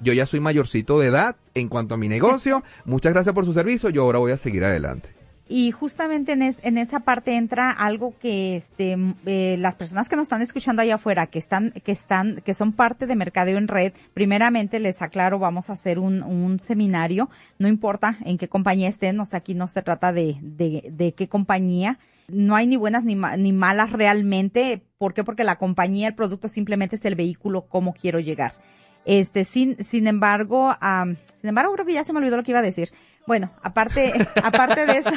Yo 0.00 0.12
ya 0.12 0.26
soy 0.26 0.40
mayorcito 0.40 0.98
de 0.98 1.08
edad 1.08 1.36
en 1.54 1.68
cuanto 1.68 1.94
a 1.94 1.98
mi 1.98 2.08
negocio, 2.08 2.62
muchas 2.84 3.12
gracias 3.12 3.34
por 3.34 3.44
su 3.44 3.52
servicio, 3.52 3.90
yo 3.90 4.02
ahora 4.02 4.18
voy 4.18 4.32
a 4.32 4.36
seguir 4.36 4.64
adelante. 4.64 5.19
Y 5.52 5.72
justamente 5.72 6.30
en, 6.30 6.42
en 6.42 6.78
esa 6.78 7.00
parte 7.00 7.34
entra 7.34 7.72
algo 7.72 8.14
que 8.20 8.54
este, 8.54 8.96
eh, 9.26 9.56
las 9.58 9.74
personas 9.74 10.08
que 10.08 10.14
nos 10.14 10.22
están 10.22 10.42
escuchando 10.42 10.80
allá 10.80 10.94
afuera, 10.94 11.26
que 11.26 11.40
están, 11.40 11.72
que 11.72 11.90
están, 11.90 12.40
que 12.44 12.54
son 12.54 12.72
parte 12.72 13.08
de 13.08 13.16
Mercadeo 13.16 13.58
en 13.58 13.66
Red, 13.66 13.92
primeramente 14.14 14.78
les 14.78 15.02
aclaro, 15.02 15.40
vamos 15.40 15.68
a 15.68 15.72
hacer 15.72 15.98
un, 15.98 16.22
un 16.22 16.60
seminario, 16.60 17.30
no 17.58 17.66
importa 17.66 18.16
en 18.24 18.38
qué 18.38 18.46
compañía 18.46 18.88
estén, 18.88 19.18
o 19.18 19.24
sea, 19.24 19.38
aquí 19.38 19.54
no 19.54 19.66
se 19.66 19.82
trata 19.82 20.12
de, 20.12 20.36
de, 20.40 20.88
de 20.92 21.14
qué 21.14 21.26
compañía, 21.26 21.98
no 22.28 22.54
hay 22.54 22.68
ni 22.68 22.76
buenas 22.76 23.02
ni, 23.02 23.16
ni 23.16 23.52
malas 23.52 23.90
realmente. 23.90 24.84
¿Por 24.98 25.14
qué? 25.14 25.24
Porque 25.24 25.42
la 25.42 25.56
compañía, 25.56 26.06
el 26.06 26.14
producto 26.14 26.46
simplemente 26.46 26.94
es 26.94 27.04
el 27.04 27.16
vehículo, 27.16 27.62
cómo 27.62 27.92
quiero 27.92 28.20
llegar. 28.20 28.52
Este, 29.04 29.44
sin, 29.44 29.82
sin 29.82 30.06
embargo, 30.06 30.76
sin 31.40 31.48
embargo, 31.48 31.72
creo 31.72 31.86
que 31.86 31.94
ya 31.94 32.04
se 32.04 32.12
me 32.12 32.18
olvidó 32.18 32.36
lo 32.36 32.42
que 32.42 32.52
iba 32.52 32.60
a 32.60 32.62
decir. 32.62 32.90
Bueno, 33.30 33.48
aparte, 33.62 34.12
aparte 34.42 34.86
de 34.86 34.92
eso. 34.98 35.10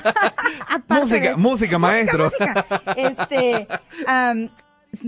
música, 0.88 1.36
música, 1.36 1.80
maestro. 1.80 2.30
Este, 2.95 3.68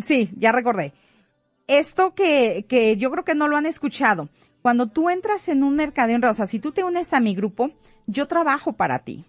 sí, 0.08 0.32
ya 0.36 0.52
recordé. 0.52 0.92
Esto 1.68 2.16
que, 2.16 2.66
que 2.68 2.98
yo 2.98 3.12
creo 3.12 3.24
que 3.24 3.36
no 3.36 3.48
lo 3.48 3.58
han 3.58 3.68
escuchado. 3.68 4.30
Cuando 4.64 4.88
tú 4.88 5.12
entras 5.12 5.48
en 5.50 5.62
un 5.62 5.76
mercadeo 5.76 6.16
en 6.16 6.26
o 6.26 6.34
sea, 6.34 6.48
si 6.48 6.58
tú 6.58 6.72
te 6.72 6.84
unes 6.84 7.14
a 7.14 7.20
mi 7.20 7.36
grupo, 7.36 7.70
yo 8.08 8.28
trabajo 8.28 8.74
para 8.74 8.98
ti. 8.98 9.24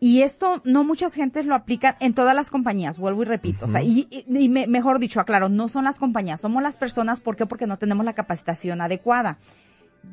Y 0.00 0.22
esto 0.22 0.60
no 0.64 0.82
muchas 0.82 1.14
gentes 1.14 1.46
lo 1.46 1.54
aplican 1.54 1.94
en 2.00 2.12
todas 2.12 2.34
las 2.34 2.50
compañías, 2.50 2.98
vuelvo 2.98 3.22
y 3.22 3.26
repito. 3.26 3.66
O 3.66 3.68
sea, 3.68 3.84
y, 3.84 4.08
y 4.10 4.48
mejor 4.48 4.98
dicho, 4.98 5.20
aclaro, 5.20 5.48
no 5.48 5.68
son 5.68 5.84
las 5.84 6.00
compañías, 6.00 6.40
somos 6.40 6.60
las 6.60 6.76
personas. 6.76 7.20
¿Por 7.20 7.36
qué? 7.36 7.46
Porque 7.46 7.68
no 7.68 7.78
tenemos 7.78 8.04
la 8.04 8.14
capacitación 8.14 8.80
adecuada. 8.80 9.38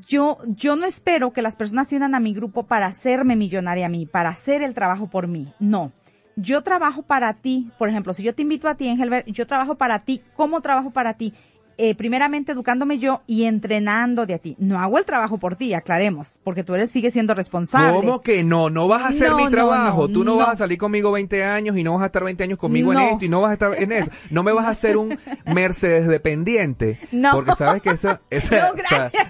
Yo, 0.08 0.40
yo 0.46 0.76
no 0.76 0.86
espero 0.86 1.34
que 1.34 1.42
las 1.42 1.56
personas 1.56 1.88
se 1.88 1.96
unan 1.96 2.16
a 2.16 2.20
mi 2.20 2.34
grupo 2.34 2.64
para 2.64 2.88
hacerme 2.88 3.36
millonaria 3.36 3.86
a 3.86 3.90
mí, 3.90 4.06
para 4.06 4.30
hacer 4.30 4.62
el 4.62 4.74
trabajo 4.74 5.08
por 5.08 5.28
mí. 5.28 5.54
No. 5.60 5.92
Yo 6.36 6.64
trabajo 6.64 7.02
para 7.04 7.34
ti. 7.34 7.72
Por 7.78 7.90
ejemplo, 7.90 8.14
si 8.14 8.24
yo 8.24 8.36
te 8.36 8.42
invito 8.42 8.68
a 8.68 8.76
ti, 8.76 8.88
Engelbert, 8.88 9.28
yo 9.28 9.48
trabajo 9.48 9.76
para 9.76 10.00
ti. 10.00 10.22
¿Cómo 10.36 10.62
trabajo 10.62 10.92
para 10.92 11.14
ti? 11.14 11.34
Eh, 11.78 11.96
primeramente 11.96 12.52
educándome 12.52 12.98
yo 13.00 13.22
y 13.28 13.44
entrenando 13.44 14.26
de 14.26 14.36
a 14.36 14.40
ti. 14.40 14.56
No 14.60 14.80
hago 14.80 14.98
el 14.98 15.06
trabajo 15.06 15.38
por 15.38 15.56
ti, 15.56 15.74
aclaremos, 15.74 16.40
porque 16.44 16.64
tú 16.64 16.74
eres 16.76 16.92
sigue 16.92 17.12
siendo 17.12 17.34
responsable. 17.34 17.98
¿Cómo 17.98 18.22
que 18.22 18.44
no? 18.44 18.70
No 18.70 18.88
vas 18.88 19.04
a 19.04 19.08
hacer 19.10 19.34
mi 19.34 19.50
trabajo. 19.50 20.08
tú 20.08 20.24
no, 20.24 20.38
vas 20.38 20.50
a 20.50 20.58
salir 20.58 20.78
conmigo 20.78 21.12
20 21.12 21.44
años 21.44 21.78
y 21.78 21.84
no 21.84 21.94
vas 21.94 22.04
a 22.04 22.06
estar 22.08 22.24
20 22.24 22.44
años 22.44 22.60
conmigo 22.60 22.94
en 22.94 23.00
esto 23.00 23.26
y 23.26 23.30
no 23.30 23.42
vas 23.42 23.52
a 23.52 23.54
estar 23.54 23.82
en 23.82 23.92
esto. 23.92 24.12
No 24.30 24.44
me 24.44 24.52
vas 24.52 24.66
a 24.66 24.70
hacer 24.70 24.98
un 24.98 25.18
Mercedes 25.46 26.08
dependiente. 26.08 27.00
No. 27.12 27.32
Porque 27.32 27.56
sabes 27.56 27.82
que 27.82 27.92
eso... 27.92 28.10
no, 28.32 28.74
gracias. 28.76 29.30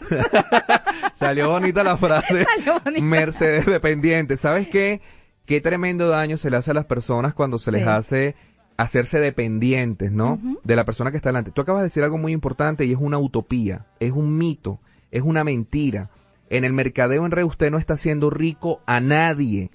salió 1.13 1.49
bonita 1.49 1.83
la 1.83 1.97
frase. 1.97 2.45
Salió 2.55 2.79
bonita. 2.83 3.03
Mercedes 3.03 3.65
dependiente. 3.65 4.37
¿Sabes 4.37 4.67
qué? 4.67 5.01
Qué 5.45 5.61
tremendo 5.61 6.09
daño 6.09 6.37
se 6.37 6.49
le 6.49 6.57
hace 6.57 6.71
a 6.71 6.73
las 6.73 6.85
personas 6.85 7.33
cuando 7.33 7.57
se 7.57 7.71
les 7.71 7.85
hace 7.85 8.35
hacerse 8.77 9.19
dependientes, 9.19 10.11
¿no? 10.11 10.39
De 10.63 10.75
la 10.75 10.85
persona 10.85 11.11
que 11.11 11.17
está 11.17 11.29
delante. 11.29 11.51
Tú 11.51 11.61
acabas 11.61 11.81
de 11.81 11.87
decir 11.87 12.03
algo 12.03 12.17
muy 12.17 12.33
importante 12.33 12.85
y 12.85 12.91
es 12.91 12.97
una 12.99 13.17
utopía, 13.17 13.85
es 13.99 14.11
un 14.11 14.37
mito, 14.37 14.79
es 15.11 15.21
una 15.21 15.43
mentira. 15.43 16.09
En 16.49 16.63
el 16.63 16.73
mercadeo 16.73 17.25
en 17.25 17.31
red 17.31 17.43
usted 17.43 17.71
no 17.71 17.77
está 17.77 17.93
haciendo 17.95 18.29
rico 18.29 18.81
a 18.85 18.99
nadie. 18.99 19.71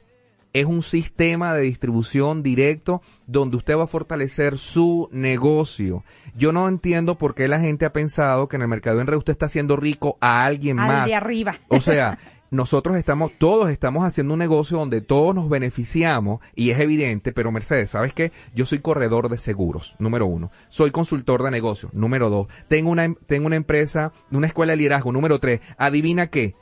Es 0.53 0.67
un 0.67 0.83
sistema 0.83 1.55
de 1.55 1.63
distribución 1.63 2.43
directo 2.43 3.03
donde 3.27 3.57
usted 3.57 3.77
va 3.77 3.85
a 3.85 3.89
fortalecer 3.89 4.59
su 4.59 5.09
negocio. 5.13 6.05
Yo 6.35 6.53
no 6.53 6.69
entiendo 6.69 7.17
por 7.19 7.35
qué 7.35 7.47
la 7.49 7.61
gente 7.61 7.87
ha 7.87 7.93
pensado 7.93 8.49
que 8.49 8.57
en 8.57 8.63
el 8.63 8.69
mercadeo 8.69 9.01
en 9.01 9.07
red 9.07 9.17
usted 9.17 9.33
está 9.33 9.47
haciendo 9.47 9.77
rico 9.77 10.17
a 10.21 10.45
alguien 10.45 10.79
Al 10.81 10.89
más. 10.89 11.07
de 11.07 11.15
arriba. 11.15 11.55
O 11.69 11.81
sea, 11.81 12.19
nosotros 12.51 12.97
estamos, 12.97 13.31
todos 13.39 13.71
estamos 13.71 14.05
haciendo 14.05 14.35
un 14.35 14.41
negocio 14.41 14.79
donde 14.79 15.01
todos 15.01 15.35
nos 15.35 15.49
beneficiamos 15.49 16.41
y 16.57 16.71
es 16.71 16.81
evidente, 16.81 17.33
pero 17.33 17.53
Mercedes, 17.53 17.91
¿sabes 17.91 18.13
qué? 18.13 18.33
Yo 18.55 18.67
soy 18.67 18.81
corredor 18.81 19.29
de 19.29 19.39
seguros, 19.39 19.95
número 19.99 20.27
uno. 20.27 20.51
Soy 20.69 20.91
consultor 20.91 21.43
de 21.45 21.53
negocios, 21.53 21.95
número 21.95 22.29
dos. 22.29 22.49
Tengo 22.69 22.91
una, 22.91 23.15
tengo 23.27 23.47
una 23.47 23.57
empresa, 23.57 24.13
una 24.33 24.49
escuela 24.49 24.73
de 24.73 24.79
liderazgo, 24.79 25.13
número 25.13 25.39
tres. 25.39 25.61
Adivina 25.79 26.27
qué. 26.27 26.57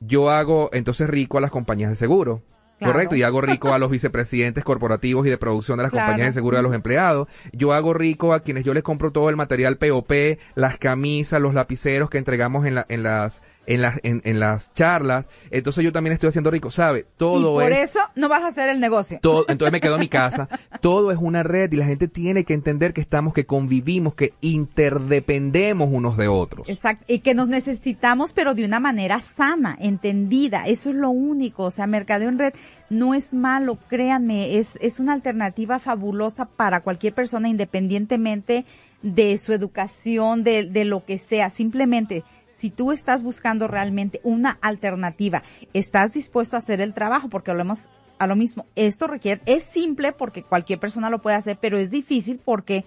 Yo 0.00 0.30
hago 0.30 0.68
entonces 0.72 1.08
rico 1.08 1.38
a 1.38 1.40
las 1.40 1.50
compañías 1.50 1.90
de 1.90 1.96
seguro. 1.96 2.42
Correcto, 2.84 3.14
y 3.14 3.22
hago 3.22 3.40
rico 3.40 3.72
a 3.72 3.78
los 3.78 3.90
vicepresidentes 3.90 4.64
corporativos 4.64 5.24
y 5.24 5.30
de 5.30 5.38
producción 5.38 5.76
de 5.76 5.84
las 5.84 5.92
compañías 5.92 6.28
de 6.28 6.32
seguro 6.32 6.56
de 6.56 6.64
los 6.64 6.74
empleados. 6.74 7.28
Yo 7.52 7.72
hago 7.72 7.94
rico 7.94 8.34
a 8.34 8.40
quienes 8.40 8.64
yo 8.64 8.74
les 8.74 8.82
compro 8.82 9.12
todo 9.12 9.30
el 9.30 9.36
material 9.36 9.78
POP, 9.78 10.12
las 10.56 10.78
camisas, 10.78 11.40
los 11.40 11.54
lapiceros 11.54 12.10
que 12.10 12.18
entregamos 12.18 12.66
en, 12.66 12.74
la, 12.74 12.86
en 12.88 13.04
las 13.04 13.40
en 13.66 13.82
las, 13.82 14.00
en, 14.02 14.40
las 14.40 14.72
charlas, 14.74 15.26
entonces 15.50 15.84
yo 15.84 15.92
también 15.92 16.14
estoy 16.14 16.28
haciendo 16.28 16.50
rico, 16.50 16.70
¿sabe? 16.70 17.06
Todo 17.16 17.60
y 17.60 17.64
por 17.64 17.72
eso 17.72 18.00
no 18.16 18.28
vas 18.28 18.42
a 18.42 18.48
hacer 18.48 18.68
el 18.68 18.80
negocio. 18.80 19.18
Todo, 19.22 19.44
entonces 19.48 19.72
me 19.72 19.80
quedo 19.80 19.94
en 19.94 20.00
mi 20.00 20.08
casa. 20.08 20.48
todo 20.80 21.10
es 21.10 21.18
una 21.20 21.42
red 21.42 21.72
y 21.72 21.76
la 21.76 21.86
gente 21.86 22.08
tiene 22.08 22.44
que 22.44 22.54
entender 22.54 22.92
que 22.92 23.00
estamos, 23.00 23.34
que 23.34 23.46
convivimos, 23.46 24.14
que 24.14 24.34
interdependemos 24.40 25.88
unos 25.92 26.16
de 26.16 26.28
otros. 26.28 26.68
Exacto. 26.68 27.04
Y 27.06 27.20
que 27.20 27.34
nos 27.34 27.48
necesitamos, 27.48 28.32
pero 28.32 28.54
de 28.54 28.64
una 28.64 28.80
manera 28.80 29.20
sana, 29.20 29.76
entendida. 29.80 30.64
Eso 30.66 30.90
es 30.90 30.96
lo 30.96 31.10
único. 31.10 31.64
O 31.64 31.70
sea, 31.70 31.86
mercadeo 31.86 32.28
en 32.28 32.38
red 32.38 32.54
no 32.90 33.14
es 33.14 33.32
malo, 33.32 33.78
créanme, 33.88 34.58
es, 34.58 34.78
es 34.82 35.00
una 35.00 35.14
alternativa 35.14 35.78
fabulosa 35.78 36.44
para 36.44 36.80
cualquier 36.80 37.14
persona 37.14 37.48
independientemente 37.48 38.66
de 39.02 39.38
su 39.38 39.52
educación, 39.52 40.44
de, 40.44 40.64
de 40.64 40.84
lo 40.84 41.04
que 41.04 41.18
sea. 41.18 41.50
Simplemente 41.50 42.24
si 42.62 42.70
tú 42.70 42.92
estás 42.92 43.24
buscando 43.24 43.66
realmente 43.66 44.20
una 44.22 44.56
alternativa, 44.60 45.42
estás 45.74 46.12
dispuesto 46.12 46.54
a 46.54 46.60
hacer 46.60 46.80
el 46.80 46.94
trabajo, 46.94 47.28
porque 47.28 47.50
hablamos 47.50 47.88
a 48.20 48.28
lo 48.28 48.36
mismo, 48.36 48.66
esto 48.76 49.08
requiere, 49.08 49.40
es 49.46 49.64
simple 49.64 50.12
porque 50.12 50.44
cualquier 50.44 50.78
persona 50.78 51.10
lo 51.10 51.20
puede 51.20 51.34
hacer, 51.34 51.58
pero 51.60 51.76
es 51.76 51.90
difícil 51.90 52.40
porque 52.44 52.84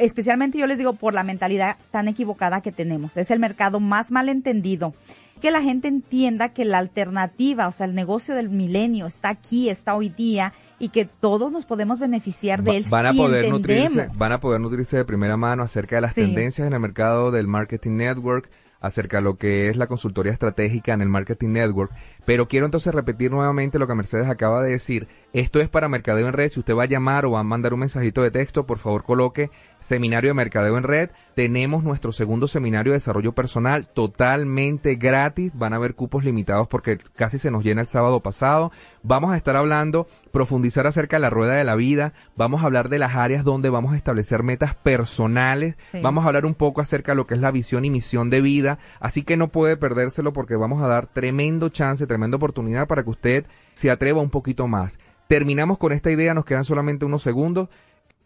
especialmente 0.00 0.58
yo 0.58 0.66
les 0.66 0.78
digo 0.78 0.94
por 0.94 1.14
la 1.14 1.22
mentalidad 1.22 1.76
tan 1.92 2.08
equivocada 2.08 2.62
que 2.62 2.72
tenemos. 2.72 3.16
Es 3.16 3.30
el 3.30 3.38
mercado 3.38 3.78
más 3.78 4.10
malentendido. 4.10 4.92
Que 5.40 5.50
la 5.50 5.60
gente 5.62 5.86
entienda 5.88 6.48
que 6.50 6.64
la 6.64 6.78
alternativa, 6.78 7.66
o 7.68 7.72
sea, 7.72 7.86
el 7.86 7.94
negocio 7.94 8.34
del 8.34 8.48
milenio 8.48 9.06
está 9.06 9.28
aquí, 9.28 9.68
está 9.68 9.94
hoy 9.94 10.08
día 10.08 10.52
y 10.78 10.88
que 10.90 11.04
todos 11.04 11.52
nos 11.52 11.64
podemos 11.66 11.98
beneficiar 11.98 12.62
de 12.62 12.76
él. 12.78 12.84
Van 12.88 13.06
a 13.06 13.12
si 13.12 13.18
poder 13.18 13.44
entendemos. 13.46 13.90
nutrirse, 13.92 14.18
van 14.18 14.32
a 14.32 14.40
poder 14.40 14.60
nutrirse 14.60 14.96
de 14.96 15.04
primera 15.04 15.36
mano 15.36 15.62
acerca 15.64 15.96
de 15.96 16.02
las 16.02 16.14
Sí. 16.14 16.22
tendencias 16.22 16.66
en 16.66 16.72
el 16.72 16.80
mercado 16.80 17.30
del 17.30 17.46
marketing 17.48 17.96
network, 17.96 18.50
acerca 18.82 19.18
de 19.18 19.22
lo 19.22 19.36
que 19.38 19.68
es 19.68 19.76
la 19.76 19.86
consultoría 19.86 20.32
estratégica 20.32 20.92
en 20.92 21.00
el 21.00 21.08
marketing 21.08 21.50
network. 21.50 21.92
Pero 22.26 22.48
quiero 22.48 22.66
entonces 22.66 22.94
repetir 22.94 23.30
nuevamente 23.30 23.78
lo 23.78 23.86
que 23.86 23.94
Mercedes 23.94 24.28
acaba 24.28 24.62
de 24.62 24.72
decir. 24.72 25.08
Esto 25.32 25.60
es 25.60 25.68
para 25.68 25.88
mercadeo 25.88 26.26
en 26.26 26.34
red. 26.34 26.50
Si 26.50 26.60
usted 26.60 26.76
va 26.76 26.82
a 26.82 26.86
llamar 26.86 27.24
o 27.24 27.30
va 27.30 27.40
a 27.40 27.44
mandar 27.44 27.72
un 27.72 27.80
mensajito 27.80 28.22
de 28.22 28.30
texto, 28.30 28.66
por 28.66 28.78
favor 28.78 29.04
coloque 29.04 29.50
seminario 29.82 30.30
de 30.30 30.34
mercadeo 30.34 30.78
en 30.78 30.84
red. 30.84 31.10
Tenemos 31.34 31.82
nuestro 31.84 32.12
segundo 32.12 32.48
seminario 32.48 32.92
de 32.92 32.98
desarrollo 32.98 33.32
personal 33.32 33.86
totalmente 33.86 34.94
gratis. 34.96 35.52
Van 35.54 35.72
a 35.72 35.76
haber 35.76 35.94
cupos 35.94 36.24
limitados 36.24 36.68
porque 36.68 36.98
casi 37.16 37.38
se 37.38 37.50
nos 37.50 37.64
llena 37.64 37.82
el 37.82 37.88
sábado 37.88 38.20
pasado. 38.20 38.72
Vamos 39.02 39.32
a 39.32 39.36
estar 39.36 39.56
hablando, 39.56 40.06
profundizar 40.30 40.86
acerca 40.86 41.16
de 41.16 41.20
la 41.20 41.30
rueda 41.30 41.54
de 41.54 41.64
la 41.64 41.74
vida. 41.74 42.12
Vamos 42.36 42.62
a 42.62 42.66
hablar 42.66 42.88
de 42.88 42.98
las 42.98 43.14
áreas 43.16 43.44
donde 43.44 43.70
vamos 43.70 43.92
a 43.92 43.96
establecer 43.96 44.42
metas 44.42 44.74
personales. 44.74 45.76
Sí. 45.92 46.00
Vamos 46.02 46.24
a 46.24 46.28
hablar 46.28 46.46
un 46.46 46.54
poco 46.54 46.80
acerca 46.80 47.12
de 47.12 47.16
lo 47.16 47.26
que 47.26 47.34
es 47.34 47.40
la 47.40 47.50
visión 47.50 47.84
y 47.84 47.90
misión 47.90 48.30
de 48.30 48.40
vida. 48.40 48.78
Así 49.00 49.22
que 49.22 49.36
no 49.36 49.48
puede 49.48 49.76
perdérselo 49.76 50.32
porque 50.32 50.56
vamos 50.56 50.82
a 50.82 50.86
dar 50.86 51.06
tremendo 51.06 51.68
chance, 51.68 52.06
tremenda 52.06 52.36
oportunidad 52.36 52.86
para 52.86 53.02
que 53.02 53.10
usted 53.10 53.46
se 53.74 53.90
atreva 53.90 54.20
un 54.20 54.30
poquito 54.30 54.68
más. 54.68 54.98
Terminamos 55.28 55.78
con 55.78 55.92
esta 55.92 56.10
idea, 56.10 56.34
nos 56.34 56.44
quedan 56.44 56.64
solamente 56.64 57.06
unos 57.06 57.22
segundos. 57.22 57.68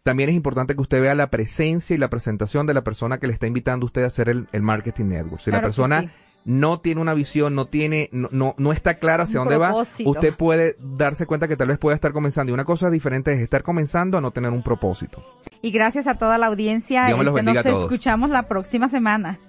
También 0.03 0.29
es 0.29 0.35
importante 0.35 0.73
que 0.75 0.81
usted 0.81 1.01
vea 1.01 1.15
la 1.15 1.29
presencia 1.29 1.93
y 1.95 1.97
la 1.97 2.09
presentación 2.09 2.65
de 2.65 2.73
la 2.73 2.83
persona 2.83 3.17
que 3.17 3.27
le 3.27 3.33
está 3.33 3.47
invitando 3.47 3.83
a 3.83 3.87
usted 3.87 4.03
a 4.03 4.07
hacer 4.07 4.29
el, 4.29 4.47
el 4.51 4.61
marketing 4.61 5.05
network. 5.05 5.39
Si 5.39 5.49
Claro 5.49 5.57
la 5.61 5.67
persona 5.67 6.01
sí. 6.01 6.09
no 6.45 6.79
tiene 6.79 7.01
una 7.01 7.13
visión, 7.13 7.55
no 7.55 7.65
tiene, 7.65 8.09
no, 8.13 8.29
no, 8.31 8.55
no 8.57 8.71
está 8.71 8.99
clara 8.99 9.23
hacia 9.23 9.41
Un 9.41 9.47
dónde 9.49 9.57
va, 9.57 9.75
usted 9.75 10.33
puede 10.33 10.77
darse 10.79 11.25
cuenta 11.25 11.47
que 11.49 11.57
tal 11.57 11.67
vez 11.67 11.77
pueda 11.77 11.95
estar 11.95 12.13
comenzando. 12.13 12.51
Y 12.51 12.53
una 12.53 12.63
cosa 12.65 12.89
diferente 12.89 13.33
es 13.33 13.39
estar 13.39 13.63
comenzando 13.63 14.17
a 14.17 14.21
no 14.21 14.31
tener 14.31 14.51
un 14.51 14.63
propósito. 14.63 15.21
Y 15.61 15.71
gracias 15.71 16.07
a 16.07 16.15
toda 16.15 16.37
la 16.37 16.47
audiencia. 16.47 17.05
Dios 17.07 17.17
me 17.19 17.25
los 17.25 17.33
Este, 17.33 17.45
bendiga 17.45 17.63
nos 17.63 17.65
a 17.65 17.69
todos. 17.75 17.91
escuchamos 17.91 18.29
la 18.29 18.43
próxima 18.43 18.87
semana. 18.87 19.39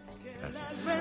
Gracias. 0.40 0.98